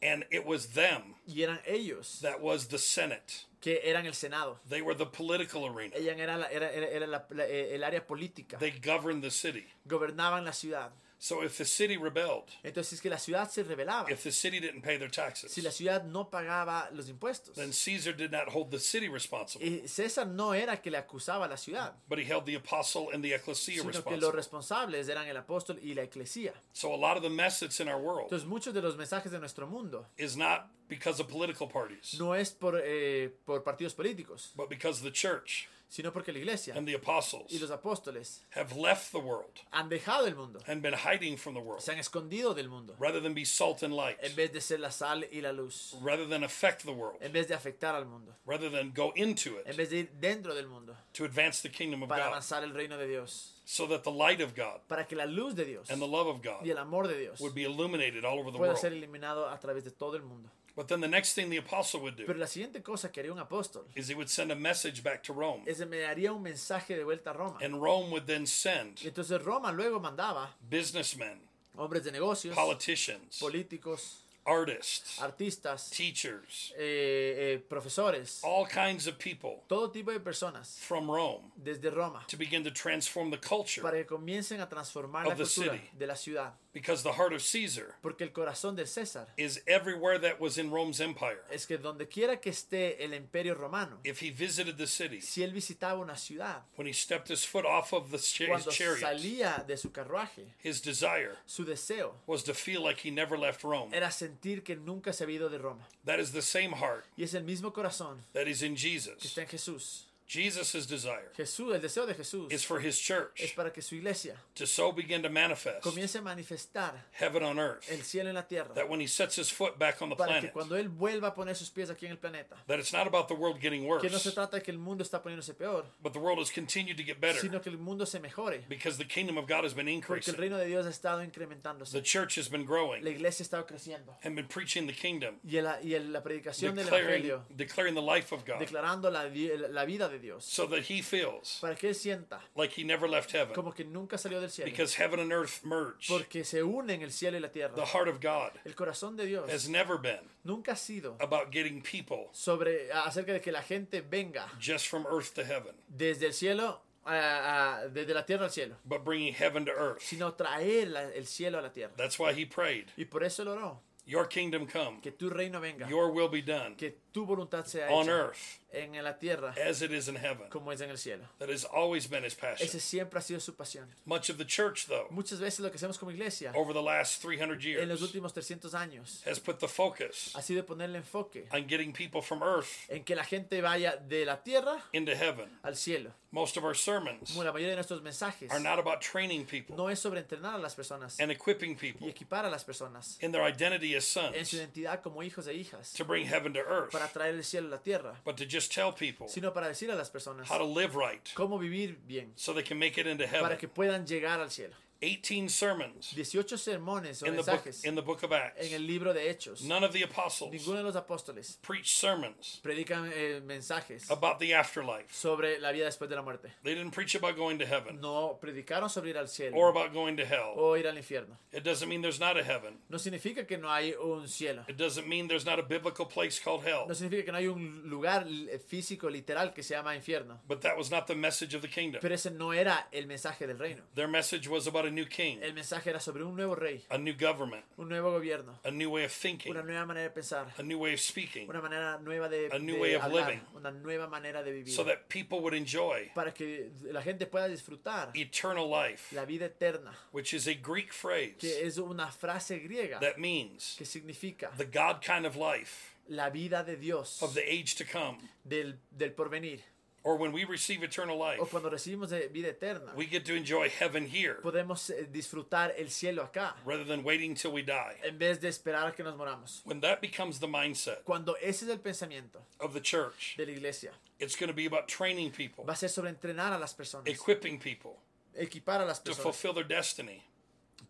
And 0.03 0.25
it 0.31 0.47
was 0.47 0.69
them 0.69 1.17
Y 1.27 1.43
eran 1.43 1.61
ellos 1.67 2.21
that 2.23 2.41
was 2.41 2.69
the 2.69 2.79
Senate. 2.79 3.45
Que 3.61 3.83
eran 3.85 4.07
el 4.07 4.15
Senado. 4.15 4.59
They 4.69 4.81
were 4.81 4.97
the 4.97 5.07
political 5.07 5.65
arena. 5.71 5.95
Ella 5.97 6.15
era, 6.17 6.37
la- 6.39 6.51
era, 6.51 6.71
era- 6.73 6.89
era 6.89 7.07
la- 7.07 7.27
la- 7.31 7.47
eh, 7.47 7.75
el 7.75 7.85
área 7.85 8.07
política. 8.07 8.59
They 8.59 8.81
governed 8.83 9.23
the 9.23 9.31
city. 9.31 9.67
Gobernaban 9.85 10.45
la 10.45 10.53
ciudad. 10.53 10.91
So 11.23 11.43
if 11.43 11.59
the 11.59 11.67
city 11.67 11.99
rebelled, 11.99 12.49
Entonces 12.65 12.99
que 12.99 13.11
la 13.11 13.19
ciudad 13.19 13.47
se 13.51 13.63
rebelaba. 13.63 14.11
if 14.11 14.23
the 14.23 14.33
city 14.33 14.59
didn't 14.59 14.81
pay 14.81 14.97
their 14.97 15.11
taxes, 15.11 15.53
Si 15.53 15.61
la 15.61 15.71
ciudad 15.71 16.03
no 16.07 16.31
pagaba 16.31 16.89
los 16.95 17.11
impuestos. 17.11 17.55
then 17.57 17.73
Caesar 17.73 18.15
did 18.15 18.33
not 18.33 18.49
hold 18.49 18.71
the 18.71 18.79
city 18.81 19.07
responsible, 19.07 19.67
Y 19.67 19.83
César 19.87 20.27
no 20.27 20.55
era 20.55 20.81
que 20.81 20.91
le 20.91 20.97
acusaba 20.97 21.45
a 21.45 21.49
la 21.49 21.57
ciudad, 21.57 21.93
but 22.09 22.19
he 22.19 22.25
held 22.25 22.47
the 22.47 22.55
apostle 22.55 23.11
and 23.13 23.23
the 23.23 23.35
ecclesia 23.35 23.83
sino 23.83 24.03
que 24.03 24.17
los 24.17 24.33
responsible. 24.33 24.33
responsables 24.33 25.09
eran 25.11 25.29
el 25.29 25.37
apóstol 25.37 25.79
y 25.83 25.93
la 25.93 26.03
eclesía. 26.05 26.55
So 26.73 26.95
a 26.95 26.97
lot 26.97 27.19
of 27.19 27.23
the 27.23 27.29
mess 27.29 27.61
that's 27.61 27.81
in 27.81 27.89
our 27.89 28.01
world 28.01 28.31
Entonces 28.31 28.49
muchos 28.49 28.73
de 28.73 28.81
los 28.81 28.97
mensajes 28.97 29.31
de 29.31 29.39
nuestro 29.39 29.67
mundo 29.67 30.07
is 30.17 30.39
not 30.39 30.71
because 30.89 31.21
of 31.21 31.29
political 31.29 31.69
parties, 31.69 32.19
no 32.19 32.33
es 32.33 32.51
por, 32.51 32.81
eh, 32.83 33.29
por 33.45 33.63
partidos 33.63 33.93
políticos, 33.95 34.53
but 34.57 34.71
because 34.71 35.03
the 35.03 35.11
church 35.11 35.69
sino 35.91 36.13
porque 36.13 36.33
la 36.33 36.39
iglesia 36.39 36.73
and 36.77 36.87
the 36.87 36.93
y 36.93 36.97
apostles 36.97 37.61
los 37.61 37.71
apóstoles 37.71 38.45
have 38.55 38.77
left 38.77 39.11
the 39.11 39.19
world 39.19 39.61
han 39.73 39.89
dejado 39.89 40.27
el 40.27 40.37
mundo, 40.37 40.61
and 40.69 40.81
been 40.83 40.95
hiding 40.95 41.37
from 41.37 41.53
the 41.53 41.61
world 41.61 41.83
se 41.83 41.93
han 41.93 41.99
escondido 41.99 42.55
del 42.55 42.69
mundo, 42.69 42.95
rather 43.01 43.21
than 43.21 43.35
be 43.35 43.45
salt 43.45 43.83
and 43.83 43.93
light, 43.93 44.17
en 44.23 44.35
vez 44.37 44.53
de 44.53 44.61
ser 44.61 44.79
la 44.79 44.91
sal 44.91 45.25
y 45.33 45.41
la 45.41 45.51
luz, 45.51 45.97
rather 46.01 46.27
than 46.29 46.45
affect 46.45 46.85
the 46.85 46.93
world, 46.93 47.19
en 47.21 47.33
vez 47.33 47.49
de 47.49 47.55
afectar 47.55 47.95
al 47.97 48.07
mundo, 48.07 48.33
rather 48.47 48.71
than 48.71 48.93
go 48.95 49.13
into 49.17 49.59
en 49.67 49.73
it 49.73 49.77
vez 49.77 49.91
de 49.91 49.99
ir 49.99 50.11
dentro 50.21 50.55
del 50.55 50.69
mundo 50.69 50.97
to 51.13 51.25
advance 51.25 51.61
the 51.61 51.69
kingdom 51.69 52.03
of 52.05 52.09
para 52.09 52.25
God, 52.25 52.35
avanzar 52.35 52.63
el 52.63 52.73
reino 52.73 52.97
de 52.97 53.09
Dios, 53.09 53.61
so 53.65 53.87
that 53.87 54.05
the 54.05 54.11
light 54.11 54.41
of 54.41 54.55
God 54.55 54.81
para 54.87 55.05
que 55.07 55.17
la 55.17 55.27
luz 55.27 55.55
de 55.57 55.65
Dios 55.65 55.91
and 55.91 56.01
the 56.01 56.07
love 56.07 56.29
of 56.29 56.37
y 56.37 56.49
God 56.49 56.69
el 56.69 56.79
amor 56.79 57.09
de 57.09 57.19
Dios 57.19 57.41
would 57.41 57.55
be 57.55 57.65
illuminated 57.65 58.25
all 58.25 58.39
over 58.39 58.53
the 58.53 58.59
world. 58.59 58.79
ser 58.79 58.93
eliminado 58.93 59.49
a 59.49 59.59
través 59.59 59.83
de 59.83 59.91
todo 59.91 60.17
el 60.17 60.23
mundo. 60.23 60.51
But 60.81 60.89
then 60.89 61.03
the 61.03 61.09
next 61.09 61.35
thing 61.35 61.51
the 61.51 61.59
apostle 61.59 62.01
would 62.01 62.17
do 62.17 62.25
Pero 62.25 62.39
la 62.39 62.47
siguiente 62.47 62.83
cosa 62.83 63.13
que 63.13 63.21
haría 63.21 63.31
un 63.33 63.39
apóstol 63.39 63.85
is 63.95 64.09
he 64.09 64.15
would 64.15 64.31
send 64.31 64.51
a 64.51 64.55
message 64.57 65.03
back 65.03 65.23
to 65.25 65.35
Rome, 65.35 65.63
es 65.67 65.79
un 65.79 66.43
mensaje 66.43 66.97
de 66.97 67.05
vuelta 67.05 67.33
a 67.33 67.33
Roma. 67.35 67.59
and 67.63 67.83
Rome 67.83 68.11
would 68.11 68.25
then 68.25 68.47
send 68.47 68.99
Y 69.03 69.09
entonces 69.09 69.45
Roma 69.45 69.73
luego 69.73 70.01
mandaba 70.01 70.57
businessmen, 70.71 71.39
hombres 71.77 72.03
de 72.05 72.13
negocios, 72.13 72.55
politicians, 72.55 73.39
políticos, 73.39 74.25
artists, 74.47 75.19
artistas, 75.21 75.91
teachers, 75.91 76.73
eh, 76.79 77.55
eh, 77.57 77.59
profesores, 77.69 78.41
all 78.43 78.67
kinds 78.67 79.07
of 79.07 79.19
people 79.19 79.63
todo 79.69 79.89
tipo 79.91 80.11
de 80.13 80.21
personas 80.21 80.79
from 80.81 81.11
Rome 81.11 81.53
desde 81.57 81.91
Roma 81.95 82.25
to 82.29 82.37
begin 82.37 82.65
to 82.65 82.71
transform 82.71 83.31
the 83.31 83.39
culture 83.39 83.83
para 83.83 83.97
que 83.99 84.05
comiencen 84.07 84.61
a 84.61 84.69
transformar 84.69 85.25
la 85.27 85.33
Of 85.33 85.39
the 85.39 85.45
cultura 85.45 85.73
city. 85.77 85.91
de 85.99 86.07
la 86.07 86.15
ciudad. 86.15 86.53
because 86.73 87.03
the 87.03 87.13
heart 87.13 87.33
of 87.33 87.43
Caesar 87.43 87.97
Porque 88.01 88.23
el 88.23 88.31
corazón 88.31 88.77
César 88.77 89.27
is 89.37 89.61
everywhere 89.67 90.19
that 90.19 90.41
was 90.41 90.57
in 90.57 90.71
Rome's 90.71 91.01
empire. 91.01 91.41
es 91.51 91.67
que 91.67 91.77
donde 91.79 92.09
quiera 92.09 92.41
que 92.41 92.51
esté 92.51 93.05
el 93.05 93.13
imperio 93.13 93.55
romano, 93.55 93.99
If 94.05 94.21
he 94.23 94.31
visited 94.31 94.77
the 94.79 94.87
city, 94.87 95.21
si 95.21 95.43
él 95.43 95.53
visitaba 95.53 96.01
una 96.01 96.17
ciudad, 96.17 96.63
when 96.77 96.87
he 96.87 96.93
stepped 96.93 97.29
his 97.29 97.45
foot 97.45 97.65
off 97.67 97.93
of 97.93 98.11
the 98.11 98.19
cha- 98.19 98.45
his 98.45 98.49
cuando 98.49 98.71
chariot, 98.71 99.01
salía 99.01 99.65
de 99.67 99.77
su 99.77 99.91
carruaje, 99.91 100.55
his 100.63 100.81
desire 100.81 101.37
su 101.47 101.65
deseo 101.65 102.15
was 102.27 102.43
to 102.45 102.55
feel 102.55 102.83
like 102.83 103.01
he 103.07 103.11
never 103.11 103.37
left 103.37 103.65
Rome. 103.65 103.91
era 103.93 104.11
sentir 104.11 104.30
que 104.63 104.77
nunca 104.77 105.13
se 105.13 105.25
había 105.25 105.37
ido 105.37 105.49
de 105.51 105.59
Roma. 105.59 105.89
That 106.05 106.19
is 106.19 106.33
the 106.33 106.43
same 106.43 106.71
heart 106.77 107.05
Y 107.17 107.25
es 107.25 107.35
el 107.35 107.45
mismo 107.45 107.73
corazón 107.73 108.25
that 108.33 108.47
is 108.47 108.63
in 108.63 108.75
que 108.75 108.81
Jesus. 108.81 109.25
está 109.25 109.43
en 109.43 109.49
Jesús. 109.49 110.07
Jesus' 110.31 110.87
desire 110.87 111.29
Jesús, 111.37 111.75
el 111.75 111.81
deseo 111.81 112.07
de 112.07 112.15
Jesús 112.15 112.53
is 112.53 112.65
for 112.65 112.79
his 112.81 112.95
es 112.97 113.01
church 113.01 113.55
para 113.57 113.73
que 113.73 113.83
su 113.83 113.97
iglesia 113.97 114.37
to 114.55 114.65
so 114.65 114.93
begin 114.93 115.23
to 115.23 115.29
manifest 115.29 115.83
comience 115.83 116.15
a 116.17 116.23
manifestar 116.23 116.95
heaven 117.19 117.43
on 117.43 117.59
earth 117.59 117.91
el 117.91 118.03
cielo 118.05 118.29
en 118.29 118.37
la 118.37 118.47
tierra 118.47 118.73
that 118.75 118.89
when 118.89 119.01
he 119.01 119.09
sets 119.09 119.37
his 119.37 119.51
foot 119.51 119.77
back 119.77 120.01
on 120.01 120.09
the 120.09 120.15
para 120.15 120.35
que 120.35 120.51
planet, 120.51 120.53
cuando 120.53 120.77
él 120.77 120.89
vuelva 120.89 121.29
a 121.29 121.35
poner 121.35 121.57
sus 121.57 121.69
pies 121.71 121.91
aquí 121.91 122.07
en 122.07 122.13
el 122.13 122.19
planeta, 122.19 122.57
that 122.69 122.79
it's 122.79 122.93
not 122.93 123.09
about 123.09 123.27
the 123.27 123.35
world 123.35 123.61
getting 123.61 123.83
que 123.83 124.09
no 124.09 124.19
se 124.19 124.29
worse, 124.29 124.33
trata 124.33 124.57
de 124.59 124.63
que 124.63 124.71
el 124.71 124.79
mundo 124.79 125.03
está 125.03 125.21
poniéndose 125.21 125.53
peor, 125.55 125.85
but 126.01 126.13
the 126.13 126.21
world 126.21 126.39
has 126.39 126.53
continued 126.53 126.97
to 126.97 127.03
get 127.03 127.21
better 127.21 127.41
sino 127.41 127.61
que 127.61 127.69
el 127.73 127.79
mundo 127.79 128.07
se 128.07 128.21
mejore, 128.21 128.65
because 128.69 128.99
the 128.99 129.05
kingdom 129.09 129.37
of 129.37 129.49
God 129.49 129.65
has 129.65 129.75
been 129.75 129.87
porque 129.87 129.91
el 129.91 129.97
increasing. 129.97 130.37
reino 130.37 130.59
de 130.59 130.67
Dios 130.67 130.87
ha 130.87 130.91
estado 130.91 131.19
The 131.19 131.25
incrementándose, 131.25 132.01
church 132.05 132.37
has 132.39 132.49
been 132.49 132.61
la 132.63 132.67
growing 132.69 133.05
iglesia 133.05 133.43
ha 133.43 133.47
estado 133.47 133.67
creciendo. 133.67 134.17
and 134.23 134.37
been 134.37 134.47
preaching 134.47 134.87
the 134.87 134.93
kingdom, 134.95 135.41
y, 135.43 135.57
el- 135.57 135.67
y 135.83 135.95
el- 135.95 136.13
la 136.13 136.23
predicación 136.23 136.77
del 136.77 136.85
declaring, 136.85 137.25
evangelio, 137.25 137.45
declaring 137.57 137.95
the 137.97 138.01
life 138.01 138.33
of 138.33 138.45
God, 138.47 138.61
declarando 138.61 139.11
la, 139.11 139.25
la 139.25 139.85
vida 139.85 140.09
de 140.09 140.20
Dios, 140.21 140.45
so 140.45 140.67
that 140.67 140.83
he 140.89 141.03
feels 141.03 141.59
para 141.61 141.75
que 141.75 141.89
él 141.91 141.95
sienta 141.95 142.41
like 142.55 142.73
he 142.81 142.85
never 142.85 143.09
left 143.09 143.33
heaven 143.33 143.55
como 143.55 143.73
que 143.73 143.85
nunca 143.85 144.17
salió 144.19 144.41
del 144.41 144.51
cielo, 144.51 144.71
because 144.71 144.95
heaven 144.95 145.21
and 145.21 145.33
earth 145.33 145.63
merge. 145.65 146.07
porque 146.09 146.45
se 146.45 146.63
unen 146.63 147.03
el 147.03 147.11
cielo 147.11 147.37
y 147.37 147.41
la 147.41 147.49
tierra. 147.51 147.75
The 147.75 147.87
heart 147.87 148.09
of 148.09 148.21
God 148.21 148.53
El 148.65 148.75
corazón 148.75 149.17
de 149.17 149.27
Dios 149.27 149.51
has 149.51 149.69
never 149.69 149.99
been 149.99 150.21
nunca 150.45 150.73
ha 150.73 150.77
sido 150.77 151.17
about 151.21 151.51
getting 151.51 151.81
people 151.83 152.29
sobre 152.33 152.91
acerca 152.93 153.33
de 153.33 153.41
que 153.41 153.51
la 153.53 153.63
gente 153.63 154.01
venga 154.01 154.47
just 154.61 154.87
from 154.89 155.07
earth 155.07 155.35
to 155.35 155.43
heaven, 155.45 155.75
desde 155.89 156.27
el 156.27 156.33
cielo 156.33 156.81
a- 157.07 157.81
a- 157.85 157.89
desde 157.89 158.13
la 158.13 158.25
tierra 158.27 158.45
al 158.45 158.51
cielo, 158.51 158.77
but 158.85 159.03
bringing 159.05 159.33
heaven 159.33 159.65
to 159.65 159.73
earth. 159.73 160.03
sino 160.03 160.35
traer 160.35 160.89
la- 160.89 161.09
el 161.15 161.27
cielo 161.27 161.59
a 161.59 161.63
la 161.63 161.71
tierra. 161.73 161.93
That's 161.97 162.19
why 162.19 162.33
he 162.35 162.45
prayed, 162.45 162.91
Y 162.97 163.05
por 163.07 163.25
eso 163.25 163.43
él 163.43 163.49
oró, 163.49 163.81
Your 164.11 164.27
kingdom 164.27 164.67
come, 164.67 165.01
que 165.01 165.13
tu 165.13 165.31
reino 165.31 165.61
venga, 165.61 165.89
your 165.89 166.11
will 166.11 166.29
be 166.29 166.43
done 166.43 166.75
que 166.75 166.97
tu 167.13 167.25
voluntad 167.25 167.65
sea 167.67 167.89
on 167.89 168.07
hecha 168.07 168.11
earth 168.11 168.59
en 168.73 168.93
la 169.03 169.13
tierra 169.13 169.55
as 169.69 169.83
it 169.83 169.93
is 169.93 170.09
in 170.09 170.17
heaven. 170.17 170.49
como 170.49 170.73
es 170.73 170.81
en 170.81 170.91
el 170.91 170.97
cielo. 170.97 171.25
That 171.39 171.49
has 171.49 171.65
always 171.65 172.09
been 172.09 172.25
his 172.25 172.35
passion. 172.35 172.67
Ese 172.67 172.81
siempre 172.81 173.19
ha 173.19 173.23
sido 173.23 173.41
su 173.41 173.53
pasión. 173.55 173.87
Much 174.05 174.29
of 174.29 174.39
the 174.39 174.45
church, 174.45 174.87
though, 174.87 175.07
Muchas 175.11 175.39
veces 175.39 175.61
lo 175.61 175.71
que 175.71 175.77
hacemos 175.77 175.99
como 175.99 176.11
iglesia 176.11 176.53
over 176.57 176.73
the 176.73 176.83
last 176.83 177.23
300 177.23 177.65
en 177.65 177.89
los 177.89 178.01
years, 178.01 178.03
últimos 178.03 178.33
300 178.33 178.75
años 178.75 179.23
has 179.27 179.39
put 179.39 179.61
the 179.61 179.69
focus 179.69 180.33
ha 180.35 180.43
sido 180.43 180.65
ponerle 180.65 180.97
enfoque 180.99 181.47
on 181.53 181.69
getting 181.69 181.93
people 181.93 182.21
from 182.21 182.43
earth 182.43 182.87
en 182.89 183.05
que 183.05 183.15
la 183.15 183.25
gente 183.25 183.61
vaya 183.61 183.97
de 183.97 184.25
la 184.25 184.37
tierra 184.43 184.83
into 184.93 185.15
heaven. 185.15 185.49
al 185.63 185.77
cielo. 185.77 186.11
Most 186.33 186.57
of 186.57 186.65
our 186.65 186.75
sermons 186.75 187.37
la 187.37 187.53
mayoría 187.53 187.71
de 187.71 187.77
nuestros 187.77 188.03
mensajes 188.03 188.51
are 188.51 188.61
not 188.61 188.79
about 188.79 189.01
training 189.01 189.45
people 189.45 189.77
no 189.77 189.89
es 189.89 189.99
sobre 189.99 190.21
entrenar 190.21 190.55
a 190.55 190.59
las 190.59 190.77
personas 190.77 191.19
and 191.19 191.33
equipping 191.33 191.73
y 191.73 191.75
people 191.75 192.09
equipar 192.09 192.45
a 192.45 192.51
las 192.51 192.65
personas 192.65 193.19
in 193.21 193.33
their 193.33 193.43
identity 193.43 193.95
as 194.01 194.35
en 194.35 194.47
su 194.47 194.57
identidad 194.57 195.03
como 195.03 195.23
hijos 195.23 195.47
e 195.47 195.55
hijas 195.55 195.93
to 195.93 196.05
bring 196.05 196.27
heaven 196.27 196.53
to 196.53 196.61
earth, 196.61 196.91
para 196.91 197.09
traer 197.09 197.35
el 197.35 197.45
cielo 197.45 197.69
a 197.69 197.71
la 197.73 197.79
tierra, 197.79 198.15
but 198.25 198.37
to 198.37 198.45
just 198.45 198.73
tell 198.73 198.93
people 198.93 199.29
sino 199.29 199.53
para 199.53 199.69
decir 199.69 199.91
a 199.91 199.95
las 199.95 200.11
personas 200.11 200.49
how 200.51 200.59
to 200.59 200.65
live 200.65 200.95
right 200.97 201.31
cómo 201.35 201.59
vivir 201.59 201.99
bien 202.07 202.33
so 202.37 202.53
they 202.53 202.65
can 202.65 202.79
make 202.79 203.01
it 203.01 203.07
into 203.07 203.25
para 203.25 203.43
heaven. 203.43 203.59
que 203.59 203.69
puedan 203.69 204.07
llegar 204.07 204.41
al 204.41 204.51
cielo. 204.51 204.75
18 205.03 205.49
sermons 205.49 206.13
18 206.17 206.59
sermones 206.59 207.23
o 207.23 207.27
in 207.27 207.37
the 207.37 207.43
book 207.43 207.67
in 207.85 207.95
the 207.95 208.03
book 208.03 208.23
of 208.23 208.33
Acts. 208.33 208.67
en 208.67 208.75
el 208.75 208.87
libro 208.87 209.15
de 209.15 209.31
Hechos. 209.31 209.63
None 209.63 209.83
of 209.85 209.93
the 209.93 210.03
apostles 210.03 210.53
Ninguno 210.53 210.77
de 210.79 210.83
los 210.83 210.97
apóstoles 210.97 211.59
preached 211.63 211.97
sermons 211.97 212.61
predican 212.63 213.11
eh, 213.15 213.41
mensajes 213.45 214.11
about 214.11 214.39
the 214.39 214.53
afterlife. 214.55 215.11
sobre 215.11 215.59
la 215.59 215.73
vida 215.73 215.87
después 215.87 216.09
de 216.11 216.17
la 216.17 216.23
muerte. 216.23 216.51
They 216.63 216.75
didn't 216.75 216.93
preach 216.93 217.15
about 217.15 217.37
going 217.37 217.59
to 217.59 217.67
heaven 217.67 218.01
No 218.01 218.39
predicaron 218.41 218.91
sobre 218.91 219.11
ir 219.11 219.19
al 219.19 219.27
or 219.55 219.71
about 219.71 219.95
going 219.95 220.17
to 220.17 220.25
hell. 220.25 220.53
o 220.57 220.77
ir 220.77 220.87
al 220.87 220.97
infierno. 220.97 221.39
It 221.53 221.65
doesn't 221.65 221.89
mean 221.89 222.03
there's 222.03 222.21
not 222.21 222.37
a 222.37 222.45
heaven. 222.45 222.79
No 222.91 222.99
significa 222.99 223.47
que 223.47 223.57
no 223.57 223.71
hay 223.71 223.95
un 223.95 224.29
cielo. 224.29 224.65
It 224.69 224.77
doesn't 224.77 225.09
mean 225.09 225.29
there's 225.29 225.47
not 225.47 225.59
a 225.59 225.63
biblical 225.63 226.07
place 226.07 226.39
called 226.39 226.65
hell. 226.67 226.85
No 226.87 226.95
significa 226.95 227.25
que 227.25 227.33
no 227.33 227.39
hay 227.39 227.47
un 227.47 227.89
lugar 227.89 228.27
eh, 228.29 228.59
físico 228.59 229.09
literal 229.09 229.55
que 229.55 229.63
se 229.63 229.75
llama 229.75 229.95
infierno. 229.95 230.41
But 230.47 230.61
that 230.61 230.77
was 230.77 230.91
not 230.91 231.07
the 231.07 231.15
message 231.15 231.55
of 231.55 231.63
the 231.63 231.69
kingdom. 231.69 232.01
Pero 232.03 232.15
ese 232.15 232.31
no 232.31 232.53
era 232.53 232.89
el 232.93 233.07
mensaje 233.07 233.47
del 233.47 233.59
reino. 233.59 233.83
Their 233.95 234.09
message 234.09 234.47
was 234.49 234.67
about 234.67 234.87
a 234.87 234.90
new 234.91 235.07
king, 235.07 235.39
El 235.43 235.55
mensaje 235.55 235.91
era 235.91 236.01
sobre 236.01 236.25
un 236.25 236.35
nuevo 236.37 236.55
rey, 236.55 236.85
a 236.91 236.99
new 236.99 237.15
government, 237.19 237.65
un 237.77 237.89
nuevo 237.89 238.11
gobierno, 238.13 238.59
a 238.65 238.71
new 238.71 238.91
way 238.91 239.05
of 239.05 239.13
thinking, 239.13 239.51
una 239.51 239.63
nueva 239.63 239.87
manera 239.87 240.05
de 240.09 240.11
pensar, 240.11 240.53
a 240.59 240.63
new 240.63 240.79
way 240.79 240.95
of 240.95 241.01
speaking, 241.01 241.49
una 241.49 241.61
manera 241.61 241.99
nueva 242.01 242.29
de, 242.29 242.49
A 242.53 242.59
new 242.59 242.75
de 242.77 242.81
way 242.81 242.95
of 242.95 243.03
hablar, 243.03 243.27
living. 243.29 243.41
una 243.55 243.71
nueva 243.71 244.07
manera 244.09 244.43
de 244.43 244.53
vivir, 244.53 244.73
so 244.75 244.85
that 244.85 245.09
people 245.09 245.41
would 245.41 245.55
enjoy 245.55 246.11
para 246.15 246.33
que 246.33 246.71
la 246.91 247.03
gente 247.03 247.27
pueda 247.27 247.49
disfrutar 247.49 248.11
eternal 248.15 248.69
life, 248.69 249.15
la 249.15 249.25
vida 249.25 249.47
eterna, 249.47 249.93
which 250.13 250.33
is 250.35 250.47
a 250.47 250.55
Greek 250.55 250.93
phrase 250.93 251.37
que 251.39 251.67
es 251.67 251.79
una 251.79 252.11
frase 252.11 252.59
griega 252.61 252.99
that 253.01 253.19
means 253.19 253.75
que 253.77 253.85
significa 253.87 254.51
the 254.57 254.65
God 254.67 255.01
kind 255.01 255.25
of 255.27 255.37
life 255.37 255.95
la 256.09 256.29
vida 256.29 256.65
de 256.65 256.77
Dios 256.77 257.23
of 257.23 257.35
the 257.35 257.43
age 257.49 257.77
to 257.77 257.85
come. 257.85 258.19
del, 258.45 258.75
del 258.91 259.11
porvenir. 259.13 259.61
Or 260.03 260.17
when 260.17 260.33
we 260.33 260.45
receive 260.45 260.83
eternal 260.83 261.17
O 261.17 261.25
life, 261.25 261.51
cuando 261.51 261.69
recibimos 261.69 262.11
vida 262.33 262.49
eterna, 262.49 262.93
we 262.97 263.07
get 263.07 263.25
to 263.27 263.35
enjoy 263.35 263.69
heaven 263.69 264.07
here. 264.07 264.39
Podemos 264.43 264.91
eh, 264.91 265.07
disfrutar 265.13 265.73
el 265.77 265.91
cielo 265.91 266.23
acá, 266.23 266.55
rather 266.65 266.85
than 266.85 267.05
waiting 267.05 267.35
till 267.35 267.53
we 267.53 267.63
die. 267.63 267.97
en 268.03 268.19
vez 268.19 268.41
de 268.41 268.49
esperar 268.49 268.95
que 268.95 269.05
nos 269.05 269.15
moramos. 269.17 269.61
When 269.65 269.81
that 269.81 270.01
becomes 270.01 270.39
the 270.39 270.49
mindset 270.49 271.05
Cuando 271.05 271.35
ese 271.43 271.63
es 271.65 271.69
el 271.69 271.79
pensamiento 271.79 272.39
of 272.61 272.73
the 272.73 272.81
church, 272.81 273.35
de 273.37 273.45
la 273.45 273.53
iglesia, 273.53 273.91
it's 274.19 274.37
going 274.37 274.49
to 274.49 274.55
be 274.55 274.67
about 274.67 274.89
training 274.89 275.31
people, 275.31 275.65
va 275.65 275.75
a 275.75 275.77
ser 275.77 275.89
sobre 275.89 276.11
entrenar 276.11 276.53
a 276.53 276.59
las 276.59 276.73
personas, 276.73 277.07
equipping 277.07 277.59
people 277.59 277.99
equipar 278.35 278.81
a 278.81 278.87
las 278.87 279.01
to 279.01 279.15
fulfill 279.15 279.53
their 279.53 279.65
destiny 279.65 280.23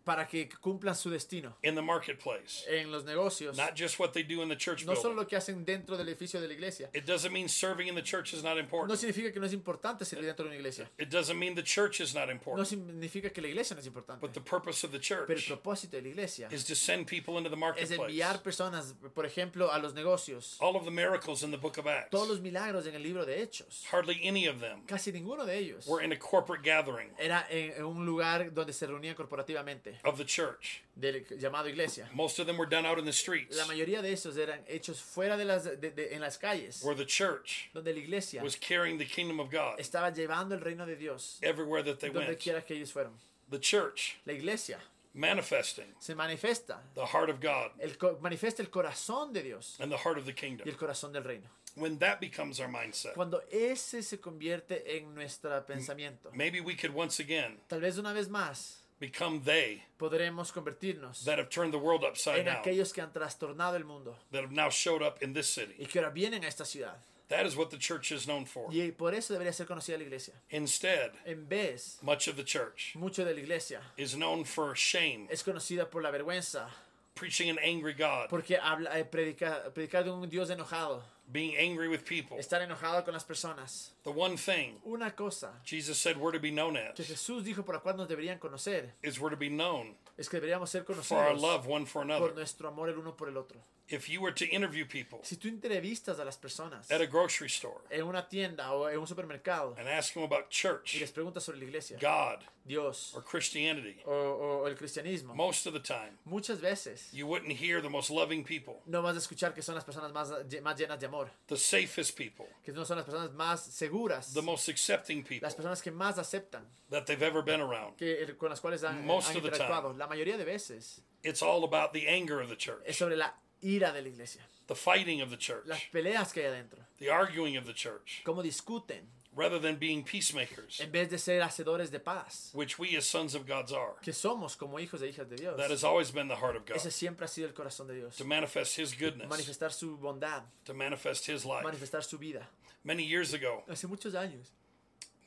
para 0.03 0.27
que 0.27 0.49
cumplan 0.49 0.95
su 0.95 1.09
destino 1.09 1.55
in 1.63 1.75
the 1.75 1.81
marketplace. 1.81 2.65
en 2.67 2.91
los 2.91 3.03
negocios, 3.03 3.55
Not 3.57 3.75
just 3.77 3.99
what 3.99 4.11
they 4.13 4.23
do 4.23 4.41
in 4.41 4.49
the 4.49 4.55
church 4.57 4.85
no 4.85 4.95
solo 4.95 5.09
building. 5.09 5.15
lo 5.17 5.27
que 5.27 5.37
hacen 5.37 5.65
dentro 5.65 5.97
del 5.97 6.07
edificio 6.09 6.41
de 6.41 6.47
la 6.47 6.53
iglesia. 6.53 6.89
It 6.93 7.05
doesn't 7.05 7.31
mean 7.31 7.47
serving 7.49 7.87
in 7.87 7.95
the 7.95 8.01
church 8.03 8.33
is 8.33 8.43
not 8.43 8.55
No 8.55 8.59
important. 8.61 8.97
significa 8.99 9.31
que 9.31 9.39
no 9.39 9.45
es 9.45 9.53
importante 9.53 10.05
servir 10.05 10.25
dentro 10.25 10.43
de 10.45 10.49
una 10.49 10.57
iglesia. 10.57 10.89
It 10.97 11.09
doesn't 11.09 11.37
mean 11.37 11.55
the 11.55 11.63
church 11.63 11.99
is 12.01 12.13
not 12.15 12.25
No 12.27 12.31
important. 12.31 12.67
significa 12.67 13.29
que 13.31 13.41
la 13.41 13.47
iglesia 13.49 13.75
no 13.75 13.79
es 13.81 13.87
importante. 13.87 14.21
But 14.25 14.33
the 14.33 14.41
purpose 14.41 14.85
of 14.85 14.91
the 14.91 14.99
Pero 14.99 15.23
el 15.23 15.35
church 15.39 15.47
propósito 15.47 15.97
de 15.97 16.01
la 16.03 16.07
iglesia 16.09 16.47
is 16.51 16.65
to 16.65 16.75
send 16.75 17.07
people 17.07 17.37
into 17.37 17.49
the 17.49 17.55
es 17.55 17.59
marketplace. 17.59 18.01
enviar 18.01 18.41
personas, 18.43 18.95
por 19.13 19.25
ejemplo, 19.25 19.71
a 19.71 19.77
los 19.79 19.93
negocios. 19.93 20.57
All 20.59 20.75
of 20.75 20.83
the 20.85 20.91
miracles 20.91 21.43
in 21.43 21.51
the 21.51 21.57
book 21.57 21.77
of 21.77 21.87
Acts, 21.87 22.09
Todos 22.11 22.27
los 22.27 22.41
milagros 22.41 22.85
en 22.87 22.95
el 22.95 23.03
libro 23.03 23.25
de 23.25 23.41
Hechos, 23.41 23.85
hardly 23.91 24.19
any 24.27 24.47
of 24.47 24.59
them 24.59 24.83
casi 24.87 25.11
ninguno 25.11 25.45
de 25.45 25.57
ellos 25.57 25.85
were 25.87 26.03
in 26.03 26.11
a 26.11 26.17
corporate 26.17 26.63
gathering. 26.63 27.09
era 27.19 27.45
en, 27.49 27.73
en 27.77 27.83
un 27.85 28.05
lugar 28.05 28.53
donde 28.53 28.73
se 28.73 28.87
reunían 28.87 29.15
corporativamente. 29.15 29.90
Of 30.03 30.17
the 30.17 30.25
church. 30.25 30.81
del 30.95 31.23
llamado 31.39 31.67
iglesia. 31.69 32.07
Most 32.13 32.39
of 32.39 32.45
them 32.47 32.57
were 32.57 32.67
done 32.69 32.85
out 32.85 32.99
in 32.99 33.05
the 33.05 33.13
streets, 33.13 33.55
La 33.57 33.65
mayoría 33.65 34.01
de 34.01 34.11
esos 34.13 34.37
eran 34.37 34.59
hechos 34.67 35.01
fuera 35.01 35.37
de 35.37 35.45
las, 35.45 35.63
de- 35.63 35.77
de- 35.91 36.13
en 36.13 36.21
las 36.21 36.37
calles, 36.37 36.83
where 36.83 36.95
the 36.95 37.05
church 37.05 37.69
donde 37.73 37.93
la 37.93 37.99
iglesia 37.99 38.43
was 38.43 38.55
carrying 38.55 38.97
the 38.97 39.05
kingdom 39.05 39.39
of 39.39 39.49
God 39.49 39.79
estaba 39.79 40.11
llevando 40.13 40.53
el 40.53 40.61
reino 40.61 40.85
de 40.85 40.95
Dios 40.95 41.39
everywhere 41.41 41.81
that 41.83 41.99
they 41.99 42.09
donde 42.09 42.27
went. 42.29 42.39
quiera 42.39 42.61
que 42.61 42.75
ellos 42.75 42.91
fueron. 42.91 43.13
The 43.49 43.59
church 43.59 44.17
La 44.25 44.33
iglesia 44.33 44.79
manifesting 45.13 45.85
se 45.99 46.13
manifiesta, 46.15 46.79
the 46.95 47.05
heart 47.05 47.29
of 47.29 47.39
God 47.41 47.71
el, 47.79 47.91
manifiesta 48.21 48.59
el 48.61 48.69
corazón 48.69 49.33
de 49.33 49.43
Dios 49.43 49.77
and 49.79 49.91
the 49.91 49.97
heart 49.97 50.17
of 50.17 50.25
the 50.25 50.31
y 50.31 50.35
kingdom. 50.35 50.67
el 50.67 50.75
corazón 50.77 51.11
del 51.11 51.23
reino. 51.23 51.47
When 51.75 51.99
that 51.99 52.19
becomes 52.19 52.59
our 52.59 52.67
mindset, 52.67 53.13
Cuando 53.13 53.41
ese 53.49 54.03
se 54.03 54.17
convierte 54.19 54.97
en 54.97 55.13
nuestro 55.15 55.65
pensamiento, 55.65 56.29
maybe 56.33 56.59
we 56.59 56.75
could 56.75 56.93
once 56.93 57.19
again 57.21 57.57
tal 57.69 57.79
vez 57.79 57.97
una 57.97 58.13
vez 58.13 58.27
más 58.29 58.80
become 59.01 59.41
they 59.43 59.83
podremos 59.97 60.53
convertirnos 60.53 61.25
that 61.25 61.37
have 61.39 61.49
turned 61.49 61.73
the 61.73 61.77
world 61.77 62.03
upside 62.05 62.39
en 62.39 62.45
down, 62.45 62.57
aquellos 62.57 62.93
que 62.93 63.01
han 63.01 63.11
trastornado 63.11 63.75
el 63.75 63.83
mundo 63.83 64.15
that 64.31 64.43
have 64.43 64.53
now 64.53 64.69
showed 64.69 65.01
up 65.01 65.21
in 65.21 65.33
this 65.33 65.57
y 65.57 65.61
city. 65.61 65.85
que 65.87 65.99
ahora 65.99 66.11
vienen 66.13 66.43
a 66.43 66.47
esta 66.47 66.63
ciudad. 66.63 66.95
That 67.27 67.45
is 67.45 67.55
what 67.55 67.69
the 67.69 67.77
church 67.77 68.11
is 68.11 68.25
known 68.25 68.45
for. 68.45 68.69
Y 68.73 68.91
por 68.91 69.13
eso 69.15 69.33
debería 69.33 69.53
ser 69.53 69.65
conocida 69.65 69.97
la 69.97 70.03
iglesia. 70.03 70.33
Instead, 70.49 71.11
En 71.25 71.47
vez, 71.47 71.97
much 72.01 72.27
of 72.27 72.35
the 72.35 72.43
church 72.43 72.93
mucho 72.95 73.23
de 73.25 73.33
la 73.33 73.39
iglesia 73.39 73.81
is 73.97 74.15
known 74.15 74.43
for 74.43 74.75
shame, 74.75 75.27
es 75.29 75.41
conocida 75.41 75.89
por 75.89 76.01
la 76.03 76.11
vergüenza, 76.11 76.67
preaching 77.15 77.49
an 77.49 77.57
angry 77.59 77.93
God, 77.93 78.27
porque 78.29 78.57
habla, 78.61 78.99
eh, 78.99 79.05
predica, 79.05 79.73
predicar 79.73 80.03
de 80.03 80.11
un 80.11 80.29
Dios 80.29 80.49
enojado, 80.49 81.03
being 81.31 81.55
angry 81.57 81.87
with 81.87 82.03
people. 82.05 82.37
estar 82.37 82.61
enojado 82.61 83.03
con 83.05 83.13
las 83.13 83.23
personas. 83.23 83.93
The 84.03 84.11
one 84.11 84.37
thing 84.37 84.79
Una 84.85 85.11
cosa 85.15 85.51
Jesus 85.63 85.97
said 85.97 86.17
we're 86.17 86.31
to 86.33 86.39
be 86.39 86.51
known 86.51 86.75
as. 86.77 86.95
que 86.95 87.03
Jesús 87.03 87.43
dijo 87.43 87.63
por 87.63 87.75
la 87.75 87.81
cual 87.81 87.97
nos 87.97 88.07
deberían 88.07 88.39
conocer 88.39 88.93
is 89.03 89.19
we're 89.19 89.29
to 89.29 89.37
be 89.39 89.49
known 89.49 89.95
es 90.17 90.27
que 90.29 90.39
deberíamos 90.39 90.69
ser 90.69 90.83
conocidos. 90.83 91.07
for 91.07 91.23
our 91.23 91.35
love 91.35 91.67
one 91.67 91.85
for 91.85 92.01
another. 92.01 92.27
por 92.27 92.35
nuestro 92.35 92.67
amor 92.67 92.89
el 92.89 92.97
uno 92.97 93.15
por 93.15 93.27
el 93.29 93.37
otro. 93.37 93.59
If 93.87 94.09
you 94.09 94.21
were 94.21 94.33
to 94.33 94.45
interview 94.45 94.85
people 94.85 95.19
Si 95.23 95.35
tú 95.35 95.47
entrevistas 95.47 96.19
a 96.19 96.25
las 96.25 96.37
personas 96.37 96.89
at 96.91 97.01
a 97.01 97.05
grocery 97.05 97.49
store 97.49 97.81
en 97.89 98.03
una 98.03 98.27
tienda 98.27 98.71
o 98.73 98.87
en 98.87 98.97
un 98.97 99.07
supermercado 99.07 99.75
and 99.77 99.87
ask 99.87 100.13
them 100.13 100.23
about 100.23 100.45
y 100.49 100.49
church, 100.49 100.99
les 100.99 101.11
preguntas 101.11 101.43
sobre 101.43 101.59
la 101.59 101.65
iglesia, 101.65 101.97
God, 101.99 102.39
Dios 102.65 103.13
or 103.15 103.23
Christianity, 103.23 103.97
o, 104.05 104.11
o 104.11 104.67
el 104.67 104.75
cristianismo, 104.75 105.35
most 105.35 105.65
of 105.65 105.73
the 105.73 105.79
time 105.79 106.17
muchas 106.25 106.59
veces 106.59 107.09
you 107.11 107.27
wouldn't 107.27 107.51
hear 107.51 107.81
the 107.81 107.89
most 107.89 108.09
loving 108.09 108.43
people, 108.43 108.81
no 108.85 109.01
vas 109.01 109.15
a 109.15 109.19
escuchar 109.19 109.53
que 109.53 109.61
son 109.61 109.75
las 109.75 109.83
personas 109.83 110.11
más, 110.13 110.31
más 110.61 110.77
llenas 110.77 110.99
de 110.99 111.07
amor, 111.07 111.29
the 111.47 111.57
safest 111.57 112.15
people, 112.15 112.45
que 112.63 112.71
no 112.71 112.85
son 112.85 112.97
las 112.97 113.05
personas 113.05 113.33
más 113.33 113.61
seguras, 113.61 114.33
the 114.33 114.41
most 114.41 114.69
accepting 114.69 115.23
people 115.23 115.45
las 115.45 115.55
personas 115.55 115.81
que 115.81 115.91
más 115.91 116.17
aceptan, 116.17 116.65
that 116.89 117.05
they've 117.05 117.23
ever 117.23 117.43
been 117.43 117.61
around. 117.61 117.97
que, 117.97 118.35
con 118.37 118.49
las 118.49 118.61
cuales 118.61 118.83
han, 118.83 119.05
Most 119.05 119.29
han 119.29 119.37
of 119.37 119.43
the 119.43 119.49
interactuado. 119.49 119.93
La 119.97 120.07
mayoría 120.07 120.37
de 120.37 120.45
veces 120.45 121.01
It's 121.23 121.41
all 121.43 121.63
about 121.63 121.93
the 121.93 122.07
anger 122.07 122.41
of 122.41 122.49
the 122.49 122.55
es 122.55 122.63
church, 122.63 122.93
sobre 122.95 123.15
la 123.15 123.33
ira 123.61 123.91
de 123.91 124.01
la 124.01 124.07
iglesia, 124.07 124.41
the 124.67 124.75
fighting 124.75 125.21
of 125.21 125.29
the 125.29 125.37
church, 125.37 125.65
las 125.67 125.81
peleas 125.91 126.33
que 126.33 126.41
hay 126.43 126.49
adentro, 126.49 126.79
the 126.99 127.09
arguing 127.09 127.57
of 127.57 127.65
the 127.65 127.73
church, 127.73 128.21
cómo 128.25 128.41
discuten, 128.43 129.01
rather 129.35 129.59
than 129.59 129.75
being 129.77 130.03
peacemakers, 130.03 130.79
en 130.81 130.91
vez 130.91 131.09
de 131.09 131.17
ser 131.17 131.41
hacedores 131.41 131.89
de 131.91 131.99
paz, 131.99 132.49
which 132.53 132.77
we 132.79 132.95
as 132.97 133.05
sons 133.05 133.33
of 133.35 133.45
God's 133.47 133.71
are. 133.71 133.93
que 134.01 134.13
somos 134.13 134.57
como 134.57 134.77
hijos 134.79 135.01
e 135.01 135.07
hijas 135.11 135.29
de 135.29 135.35
Dios. 135.37 135.57
That 135.57 135.71
has 135.71 135.83
always 135.83 136.11
been 136.11 136.27
the 136.27 136.35
heart 136.35 136.55
of 136.55 136.65
God. 136.65 136.75
Ese 136.77 136.91
siempre 136.91 137.25
ha 137.25 137.29
sido 137.29 137.47
el 137.47 137.53
corazón 137.53 137.87
de 137.87 137.95
Dios. 137.95 138.15
To 138.17 138.25
manifest 138.25 138.75
His 138.77 138.93
goodness, 138.93 139.29
Manifestar 139.29 139.71
su 139.71 139.97
bondad, 139.97 140.43
to 140.65 140.73
manifest 140.73 141.27
His 141.27 141.45
life. 141.45 141.63
manifestar 141.63 142.03
su 142.03 142.17
vida. 142.17 142.47
Many 142.83 143.03
years 143.03 143.33
ago, 143.33 143.63
Hace 143.69 143.87
muchos 143.87 144.13
años, 144.15 144.47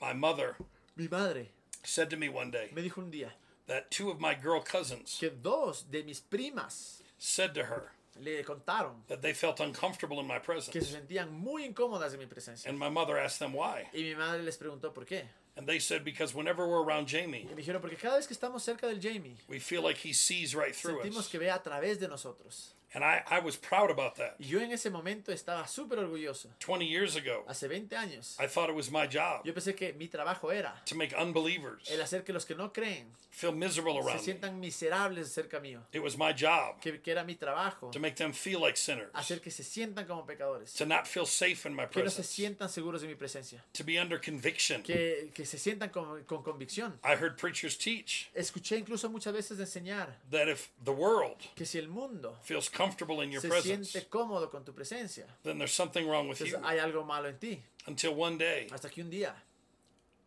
my 0.01 0.13
mother 0.13 0.57
mi 0.97 1.09
madre 1.09 1.51
said 1.83 2.11
to 2.11 2.17
me 2.17 2.29
one 2.29 2.51
day 2.51 2.69
me 2.75 2.83
dijo 2.83 2.99
un 2.99 3.11
día 3.11 3.31
that 3.67 3.91
two 3.91 4.11
of 4.11 4.21
my 4.21 4.35
girl 4.35 4.61
cousins 4.61 5.17
que 5.19 5.31
dos 5.31 5.83
de 5.91 6.03
mis 6.03 6.21
primas 6.21 7.01
said 7.19 7.55
to 7.55 7.65
her 7.65 7.93
le 8.21 8.43
contaron 8.45 9.03
that 9.09 9.21
they 9.21 9.35
felt 9.35 9.61
uncomfortable 9.61 10.21
in 10.21 10.27
my 10.27 10.39
que 10.39 10.63
se 10.63 10.71
presence. 10.71 10.93
sentían 10.93 11.33
muy 11.33 11.65
incómodas 11.65 12.13
en 12.15 12.21
mi 12.21 12.27
presencia. 12.27 12.69
And 12.71 12.79
my 12.79 12.89
mother 12.89 13.19
asked 13.19 13.39
them 13.39 13.55
why. 13.55 13.89
Y 13.93 14.03
mi 14.03 14.15
madre 14.15 14.43
les 14.43 14.57
preguntó 14.57 14.93
por 14.93 15.05
qué. 15.05 15.25
And 15.57 15.69
they 15.69 15.79
said, 15.79 16.03
because 16.05 16.35
whenever 16.35 16.67
we're 16.67 16.83
around 16.83 17.07
Jamie, 17.09 17.47
Y 17.51 17.55
dijeron, 17.55 17.81
porque 17.81 17.97
cada 17.97 18.17
vez 18.17 18.27
que 18.27 18.35
estamos 18.35 18.63
cerca 18.63 18.89
del 18.89 19.01
Jamie, 19.01 19.37
we 19.49 19.61
feel 19.61 19.83
like 19.83 19.97
he 19.99 20.13
sees 20.13 20.55
right 20.55 20.75
through 20.75 21.01
sentimos 21.03 21.19
us. 21.27 21.29
que 21.29 21.39
ve 21.39 21.49
a 21.51 21.63
través 21.63 21.99
de 22.01 22.09
nosotros. 22.09 22.73
And 22.97 23.03
I, 23.03 23.25
I 23.29 23.41
was 23.41 23.57
proud 23.57 23.91
about 23.91 24.15
that. 24.19 24.37
Y 24.39 24.47
yo 24.47 24.61
en 24.61 24.71
ese 24.71 24.89
momento 24.89 25.33
estaba 25.33 25.67
súper 25.67 25.99
orgulloso. 25.99 26.49
20 26.61 26.87
years 26.87 27.17
ago, 27.17 27.45
Hace 27.49 27.67
20 27.67 27.97
años, 27.97 28.37
I 28.39 28.47
thought 28.47 28.69
it 28.71 28.77
was 28.77 28.89
my 28.89 29.07
job 29.09 29.45
yo 29.45 29.53
pensé 29.53 29.75
que 29.75 29.93
mi 29.95 30.07
trabajo 30.07 30.53
era 30.53 30.81
to 30.87 30.95
make 30.95 31.13
unbelievers 31.13 31.91
el 31.91 32.01
hacer 32.01 32.23
que 32.23 32.33
los 32.33 32.45
que 32.47 32.55
no 32.55 32.73
creen 32.73 33.07
feel 33.33 33.51
miserable 33.53 33.95
se 33.95 33.99
around 34.09 34.21
me. 34.21 34.23
sientan 34.25 34.61
miserables 34.61 35.29
cerca 35.33 35.59
mío. 35.59 35.81
It 35.93 36.05
was 36.05 36.17
my 36.17 36.33
job 36.33 36.81
Que, 36.81 37.01
que 37.01 37.11
era 37.11 37.25
mi 37.25 37.35
trabajo 37.35 37.91
to 37.91 37.99
make 37.99 38.15
them 38.15 38.33
feel 38.33 38.61
like 38.61 38.77
sinners, 38.77 39.11
hacer 39.13 39.41
que 39.41 39.51
se 39.51 39.65
sientan 39.65 40.07
como 40.07 40.25
pecadores. 40.25 40.73
to 40.75 40.87
not 40.87 41.09
feel 41.09 41.27
safe 41.27 41.67
in 41.67 41.75
my 41.75 41.87
Que 41.87 42.01
no 42.05 42.11
se 42.11 42.23
presence, 42.23 42.29
sientan 42.33 42.69
seguros 42.69 43.03
mi 43.03 43.17
presencia. 43.17 43.61
to 43.73 43.83
be 43.83 43.99
under 43.99 44.21
conviction. 44.21 44.85
Que, 44.85 45.33
que 45.35 45.44
se 45.47 45.59
sientan 45.59 45.91
con, 45.91 46.25
con 46.25 46.43
convicción. 46.43 46.99
I 47.05 47.17
heard 47.17 47.37
preachers 47.37 47.77
teach 47.77 48.31
Escuché 48.35 48.79
incluso 48.79 49.09
muchas 49.11 49.33
veces 49.33 49.59
de 49.59 49.65
enseñar 49.65 50.15
that 50.31 50.49
if 50.49 50.71
the 50.85 50.93
world 50.93 51.37
que 51.55 51.65
si 51.67 51.79
el 51.79 51.89
mundo 51.89 52.37
feels 52.43 52.69
comfortable 52.69 53.23
in 53.23 53.31
your 53.31 53.41
se 53.41 53.49
presence, 53.49 53.93
siente 53.93 54.09
cómodo 54.09 54.51
con 54.51 54.65
tu 54.65 54.73
presencia, 54.73 55.27
then 55.43 55.59
there's 55.59 55.73
something 55.75 56.07
wrong 56.09 56.29
with 56.29 56.41
entonces 56.41 56.59
you. 56.61 56.67
hay 56.67 56.79
algo 56.79 57.05
malo 57.05 57.29
en 57.29 57.39
ti. 57.39 57.63
Until 57.87 58.15
one 58.15 58.39
day, 58.39 58.69
Hasta 58.71 58.89
que 58.89 59.03
un 59.03 59.11
día 59.11 59.35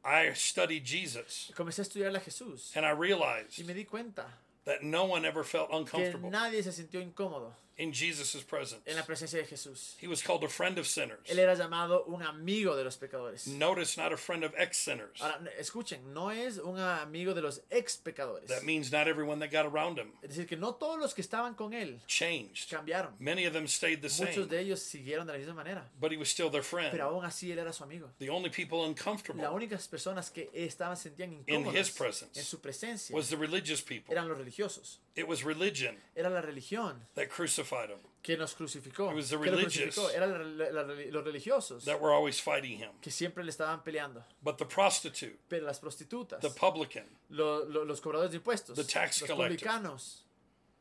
I 0.03 0.33
studied 0.33 0.85
Jesus 0.85 1.51
comencé 1.55 1.79
a 1.79 1.83
estudiar 1.83 2.15
a 2.15 2.19
Jesús 2.19 2.71
and 2.75 2.85
I 2.85 2.91
realized 2.91 3.59
y 3.59 3.63
me 3.63 3.73
di 3.73 3.83
cuenta 3.85 4.25
that 4.65 4.81
no 4.81 5.05
one 5.05 5.25
ever 5.25 5.43
felt 5.43 5.69
que 5.69 5.77
uncomfortable 5.77 6.29
nadie 6.29 6.63
se 6.63 6.71
sintió 6.71 7.01
incómodo 7.01 7.53
in 7.77 7.91
Jesus' 7.93 8.43
presence. 8.43 8.81
en 8.85 8.95
la 8.95 9.03
presencia 9.03 9.39
de 9.39 9.45
Jesús. 9.45 9.95
He 9.99 10.07
was 10.07 10.21
called 10.21 10.43
a 10.43 10.49
friend 10.49 10.77
of 10.77 10.87
sinners. 10.87 11.19
Él 11.29 11.39
era 11.39 11.55
llamado 11.55 12.05
un 12.07 12.23
amigo 12.23 12.75
de 12.75 12.83
los 12.83 12.97
pecadores. 12.97 13.47
Notice, 13.47 13.97
not 13.97 14.11
a 14.11 14.17
friend 14.17 14.43
of 14.43 14.53
ex 14.57 14.77
sinners. 14.77 15.21
Ahora, 15.21 15.39
escuchen, 15.59 16.13
no 16.13 16.29
es 16.31 16.57
un 16.57 16.79
amigo 16.79 17.33
de 17.33 17.41
los 17.41 17.61
ex 17.69 17.97
pecadores. 17.97 18.47
That 18.47 18.63
means 18.63 18.91
not 18.91 19.07
everyone 19.07 19.39
that 19.39 19.51
got 19.51 19.65
around 19.65 19.97
him 19.99 20.11
Es 20.23 20.29
decir, 20.29 20.47
que 20.47 20.57
no 20.57 20.73
todos 20.75 20.99
los 20.99 21.13
que 21.13 21.21
estaban 21.21 21.55
con 21.55 21.73
él 21.73 21.99
changed. 22.07 22.69
cambiaron. 22.69 23.13
Many 23.19 23.45
of 23.45 23.53
them 23.53 23.67
stayed 23.67 24.01
the 24.01 24.09
Muchos 24.09 24.35
same, 24.35 24.47
de 24.47 24.59
ellos 24.59 24.79
siguieron 24.81 25.27
de 25.27 25.33
la 25.33 25.39
misma 25.39 25.53
manera. 25.53 25.89
but 25.99 26.11
he 26.11 26.17
was 26.17 26.29
still 26.29 26.49
their 26.49 26.63
friend. 26.63 26.91
Pero 26.91 27.09
aún 27.09 27.25
así 27.25 27.51
él 27.51 27.59
era 27.59 27.73
su 27.73 27.83
amigo. 27.83 28.09
The 28.19 28.29
only 28.29 28.49
people 28.49 28.85
uncomfortable. 28.85 29.43
Las 29.43 29.51
únicas 29.53 29.87
personas 29.87 30.31
que 30.31 30.49
estaban 30.53 30.97
sentían 30.97 31.43
his 31.47 31.91
presence 31.91 32.39
en 32.39 32.43
su 32.45 32.59
presencia 32.59 33.15
was 33.15 33.29
the 33.29 33.37
religious 33.37 33.81
people. 33.81 34.11
eran 34.13 34.27
los 34.27 34.37
religiosos. 34.37 34.99
It 35.15 35.27
was 35.27 35.43
religion 35.43 35.97
Era 36.15 36.29
la 36.29 36.41
religión 36.41 37.01
that 37.15 37.29
crucified 37.29 37.66
him, 37.89 37.99
que 38.23 38.37
nos 38.37 38.53
crucificó. 38.55 39.09
It 39.11 39.15
was 39.15 39.29
the 39.29 39.37
que 39.37 39.45
lo 39.51 39.57
religious 39.57 39.95
crucificó. 39.95 40.09
Eran 40.15 40.57
la- 40.57 40.69
la- 40.71 40.81
la- 40.83 40.93
los 41.11 41.23
religiosos 41.23 41.85
that 41.85 41.99
were 42.01 42.13
always 42.13 42.39
fighting 42.41 42.77
him. 42.79 42.91
que 43.01 43.11
siempre 43.11 43.43
le 43.43 43.51
estaban 43.51 43.83
peleando. 43.83 44.23
But 44.41 44.57
the 44.57 44.65
prostitute, 44.65 45.37
Pero 45.47 45.65
las 45.65 45.79
prostitutas, 45.79 46.39
the 46.41 46.49
publican, 46.49 47.05
lo- 47.29 47.65
lo- 47.65 47.83
los 47.85 47.99
cobradores 48.01 48.31
de 48.31 48.37
impuestos, 48.37 48.75
The 48.75 48.83
tax 48.83 49.21
los 49.21 49.29
collector. 49.31 49.57
publicanos, 49.57 50.23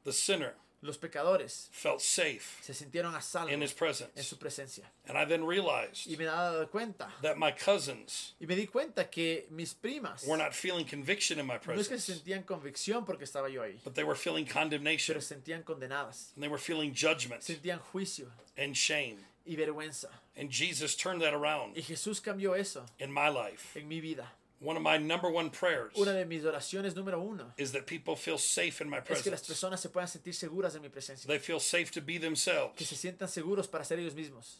the 0.04 0.12
sinner, 0.12 0.54
los 0.82 0.98
pecadores, 0.98 1.68
felt 1.72 2.00
safe 2.00 2.58
se 2.62 2.72
sintieron 2.74 3.14
a 3.14 3.20
salvo 3.20 3.50
in 3.52 3.62
his 3.62 3.72
en 3.72 3.76
presence. 3.78 4.22
su 4.22 4.36
presencia. 4.36 4.84
And 5.08 5.16
I 5.16 5.24
then 5.24 5.44
realized 5.44 6.06
Y 6.06 6.16
me 6.16 6.24
he 6.24 6.26
dado 6.26 6.66
cuenta, 6.68 7.08
that 7.22 7.36
my 7.38 7.50
cousins 7.50 8.34
y 8.40 8.46
me 8.46 8.54
di 8.56 8.66
cuenta 8.66 9.10
que 9.10 9.46
mis 9.50 9.74
primas 9.74 10.26
were 10.26 10.36
not 10.36 10.52
feeling 10.54 10.84
conviction 10.84 11.38
in 11.38 11.46
my 11.46 11.58
presence. 11.58 11.90
no 11.90 11.96
es 11.96 12.04
que 12.06 12.14
sentían 12.14 12.44
convicción 12.44 13.04
porque 13.06 13.24
estaba 13.24 13.48
yo 13.48 13.62
ahí, 13.62 13.80
but 13.84 13.94
they 13.94 14.04
were 14.04 14.16
feeling 14.16 14.44
condemnation 14.44 15.14
pero 15.14 15.20
se 15.20 15.34
sentían 15.34 15.62
condenadas, 15.64 16.32
and 16.34 16.42
they 16.42 16.48
were 16.48 16.58
feeling 16.58 16.92
judgment 16.94 17.42
sentían 17.42 17.80
juicio 17.92 18.26
and 18.56 18.74
shame. 18.76 19.16
y 19.46 19.56
vergüenza. 19.56 20.08
And 20.36 20.50
Jesus 20.50 20.94
turned 20.96 21.22
that 21.22 21.32
around 21.32 21.76
Y 21.76 21.82
Jesús 21.82 22.20
cambió 22.20 22.54
eso 22.54 22.84
in 22.98 23.10
my 23.12 23.28
life. 23.28 23.76
en 23.78 23.88
mi 23.88 24.00
vida. 24.00 24.26
One 24.60 24.76
of 24.78 24.82
my 24.82 24.96
number 24.98 25.30
one 25.30 25.50
prayers 25.50 25.92
Una 25.96 26.12
de 26.12 26.24
mis 26.24 26.42
oraciones 26.44 26.94
número 26.94 27.20
uno 27.20 27.52
is 27.58 27.72
that 27.72 27.84
people 27.86 28.16
feel 28.16 28.38
safe 28.38 28.80
in 28.82 28.88
my 28.88 28.98
es 28.98 29.04
que 29.22 29.30
las 29.30 29.40
presence. 29.40 29.46
personas 29.48 29.80
se 29.80 29.90
puedan 29.90 30.08
sentir 30.08 30.34
seguras 30.34 30.74
en 30.74 30.82
mi 30.82 30.88
presencia, 30.88 31.26
They 31.28 31.38
feel 31.38 31.60
safe 31.60 31.90
to 31.92 32.00
be 32.00 32.14
que 32.14 32.20
themselves, 32.20 32.88
se 32.88 32.96
sientan 32.96 33.28
seguros 33.28 33.68
para 33.68 33.84
ser 33.84 33.98
ellos 33.98 34.14
mismos, 34.14 34.58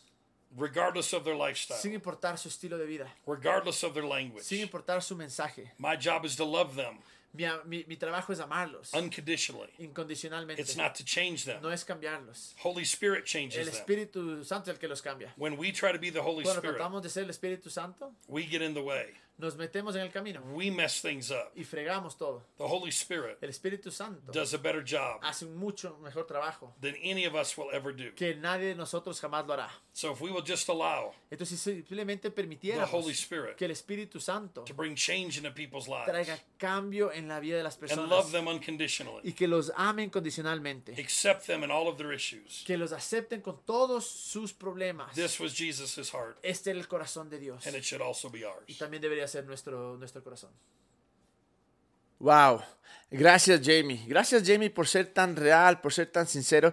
regardless 0.55 1.13
of 1.15 1.25
their 1.25 1.35
sin 1.35 1.47
lifestyle, 1.47 1.95
importar 1.95 2.37
su 2.39 2.49
estilo 2.49 2.77
de 2.77 2.85
vida, 2.87 3.07
regardless 3.27 3.83
of 3.85 3.95
their 3.95 4.03
sin 4.05 4.11
language. 4.11 4.53
importar 4.61 5.03
su 5.03 5.17
mensaje. 5.17 5.73
My 5.79 5.97
job 5.97 6.25
is 6.27 6.37
to 6.37 6.45
love 6.45 6.75
them 6.77 6.99
Mi, 7.33 7.45
mi, 7.67 7.85
mi 7.87 7.97
trabajo 7.97 8.33
es 8.33 8.41
amarlos 8.41 8.95
unconditionally. 8.95 9.71
incondicionalmente. 9.79 10.59
It's 10.61 10.77
not 10.77 10.95
to 10.95 11.05
change 11.05 11.45
them. 11.45 11.61
No 11.63 11.71
es 11.71 11.85
cambiarlos. 11.85 12.55
Holy 12.63 12.85
Spirit 12.85 13.21
El 13.21 13.25
changes 13.25 13.67
them. 13.67 13.75
Espíritu 13.75 14.45
Santo 14.45 14.71
es 14.71 14.75
el 14.77 14.79
que 14.79 14.89
los 14.89 15.03
cambia. 15.03 15.33
When 15.37 15.59
we 15.59 15.71
try 15.73 15.93
to 15.93 15.99
be 15.99 16.11
the 16.11 16.21
Holy 16.21 16.45
Cuando 16.45 16.61
Spirit, 16.61 16.77
tratamos 16.79 17.03
de 17.03 17.11
ser 17.11 17.25
el 17.25 17.31
Espíritu 17.31 17.71
Santo, 17.71 18.13
we 18.29 18.45
get 18.45 18.63
in 18.63 18.73
the 18.75 18.83
way. 18.83 19.13
Nos 19.39 19.57
metemos 19.57 19.95
en 19.97 20.03
el 20.03 20.11
camino 20.11 20.41
We 20.55 20.71
mess 20.71 21.03
things 21.03 21.31
up. 21.31 21.51
y 21.55 21.65
fregamos 21.65 22.17
todo. 22.17 22.43
The 22.59 22.65
Holy 22.65 22.91
Spirit 22.91 23.39
El 23.43 23.51
Espíritu 23.51 23.91
Santo 23.91 24.33
does 24.33 24.55
a 24.55 24.59
better 24.59 24.83
job 24.83 25.19
hace 25.23 25.45
un 25.45 25.57
mucho 25.57 25.99
mejor 26.03 26.27
trabajo 26.27 26.75
than 26.81 26.95
any 27.05 27.27
of 27.27 27.35
us 27.35 27.57
will 27.57 27.69
ever 27.73 27.95
do. 27.95 28.15
que 28.15 28.35
nadie 28.35 28.69
de 28.69 28.75
nosotros 28.75 29.21
jamás 29.21 29.47
lo 29.47 29.53
hará. 29.55 29.71
So 29.93 30.13
if 30.13 30.21
we 30.21 30.31
will 30.31 30.45
just 30.47 30.69
allow 30.69 31.15
Entonces, 31.31 31.59
si 31.61 31.73
simplemente 31.83 32.29
the 32.29 32.35
permitiéramos 32.35 32.91
Holy 32.93 33.13
Spirit 33.13 33.57
que 33.57 33.65
el 33.67 33.71
Espíritu 33.73 34.21
Santo 34.21 34.63
to 34.65 34.75
bring 34.75 34.95
change 34.95 35.39
into 35.39 35.53
people's 35.53 35.87
traiga 35.87 36.33
lives, 36.35 36.43
cambio 36.59 37.11
en 37.13 37.29
la 37.29 37.41
vida 37.41 37.57
de 37.57 37.63
las 37.63 37.75
and 37.77 37.81
personas 37.89 38.09
love 38.11 38.31
them 38.33 38.47
unconditionally. 38.47 39.21
y 39.23 39.33
que 39.33 39.49
los 39.49 39.73
amen 39.77 40.11
condicionalmente, 40.11 40.93
Accept 41.01 41.47
them 41.47 41.65
in 41.65 41.71
all 41.71 41.89
of 41.89 41.97
their 41.97 42.13
issues. 42.13 42.63
que 42.67 42.77
los 42.77 42.93
acepten 42.93 43.41
con 43.41 43.61
todos 43.65 44.07
sus 44.07 44.53
problemas. 44.53 45.15
This 45.15 45.41
was 45.41 45.55
Jesus' 45.55 46.11
heart, 46.13 46.39
Este 46.43 46.71
era 46.71 46.79
el 46.79 46.89
corazón 46.89 47.29
de 47.31 47.39
Dios 47.39 47.67
and 47.67 47.77
it 47.77 47.83
should 47.85 48.03
also 48.03 48.29
be 48.31 48.41
y 48.41 48.45
ours. 48.45 48.79
también 48.79 49.01
debería 49.03 49.26
ser 49.29 49.47
nuestro, 49.47 49.97
nuestro 49.97 50.23
corazón. 50.23 50.51
Wow. 52.19 52.61
Gracias 53.09 53.61
Jamie. 53.63 54.05
Gracias 54.09 54.43
Jamie 54.45 54.69
por 54.69 54.89
ser 54.89 55.07
tan 55.07 55.37
real, 55.37 55.81
por 55.81 55.93
ser 55.93 56.09
tan 56.09 56.27
sincero 56.27 56.73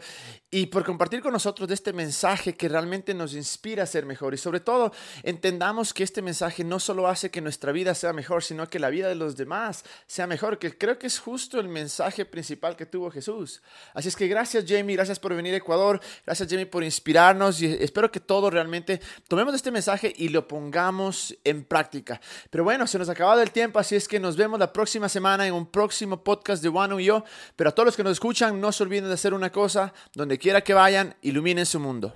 y 0.50 0.66
por 0.66 0.84
compartir 0.84 1.22
con 1.22 1.32
nosotros 1.32 1.70
este 1.70 1.94
mensaje 1.94 2.56
que 2.56 2.68
realmente 2.68 3.14
nos 3.14 3.36
inspira 3.36 3.84
a 3.84 3.86
ser 3.86 4.08
mejor. 4.08 4.34
Y 4.34 4.38
sobre 4.38 4.60
todo 4.60 4.92
entendamos 5.22 5.94
que 5.94 6.04
este 6.04 6.24
mensaje 6.24 6.64
no 6.64 6.80
solo 6.80 7.08
hace 7.08 7.30
que 7.30 7.40
nuestra 7.40 7.72
vida 7.72 7.94
sea 7.94 8.14
mejor, 8.14 8.44
sino 8.44 8.68
que 8.68 8.80
la 8.80 8.90
vida 8.90 9.10
de 9.10 9.16
los 9.16 9.36
demás 9.36 9.86
sea 10.08 10.26
mejor, 10.26 10.58
que 10.58 10.76
creo 10.76 10.98
que 10.98 11.06
es 11.06 11.20
justo 11.20 11.60
el 11.60 11.68
mensaje 11.68 12.26
principal 12.26 12.76
que 12.76 12.88
tuvo 12.88 13.12
Jesús. 13.12 13.62
Así 13.94 14.08
es 14.08 14.16
que 14.16 14.28
gracias 14.28 14.66
Jamie, 14.68 14.96
gracias 14.96 15.20
por 15.20 15.36
venir 15.36 15.54
a 15.54 15.58
Ecuador, 15.58 16.02
gracias 16.26 16.50
Jamie 16.50 16.66
por 16.66 16.84
inspirarnos 16.84 17.62
y 17.62 17.68
espero 17.68 18.12
que 18.12 18.20
todos 18.20 18.52
realmente 18.52 19.00
tomemos 19.28 19.54
este 19.54 19.70
mensaje 19.70 20.12
y 20.16 20.30
lo 20.30 20.48
pongamos 20.48 21.38
en 21.44 21.64
práctica. 21.64 22.20
Pero 22.50 22.64
bueno, 22.64 22.88
se 22.88 22.98
nos 22.98 23.08
ha 23.10 23.12
acabado 23.12 23.44
el 23.44 23.52
tiempo, 23.52 23.78
así 23.78 23.96
es 23.96 24.08
que 24.08 24.20
nos 24.20 24.36
vemos 24.36 24.60
la 24.60 24.74
próxima 24.74 25.08
semana 25.10 25.46
en 25.46 25.54
un 25.54 25.68
próximo 25.68 26.23
podcast 26.24 26.64
de 26.64 26.70
One 26.70 27.02
y 27.02 27.06
yo. 27.06 27.24
Pero 27.56 27.70
a 27.70 27.74
todos 27.74 27.86
los 27.88 27.96
que 27.96 28.04
nos 28.04 28.14
escuchan, 28.14 28.60
no 28.60 28.72
se 28.72 28.84
olviden 28.84 29.06
de 29.06 29.14
hacer 29.14 29.34
una 29.34 29.52
cosa, 29.52 29.94
donde 30.14 30.38
quiera 30.38 30.62
que 30.62 30.74
vayan, 30.74 31.16
iluminen 31.22 31.66
su 31.66 31.80
mundo. 31.80 32.14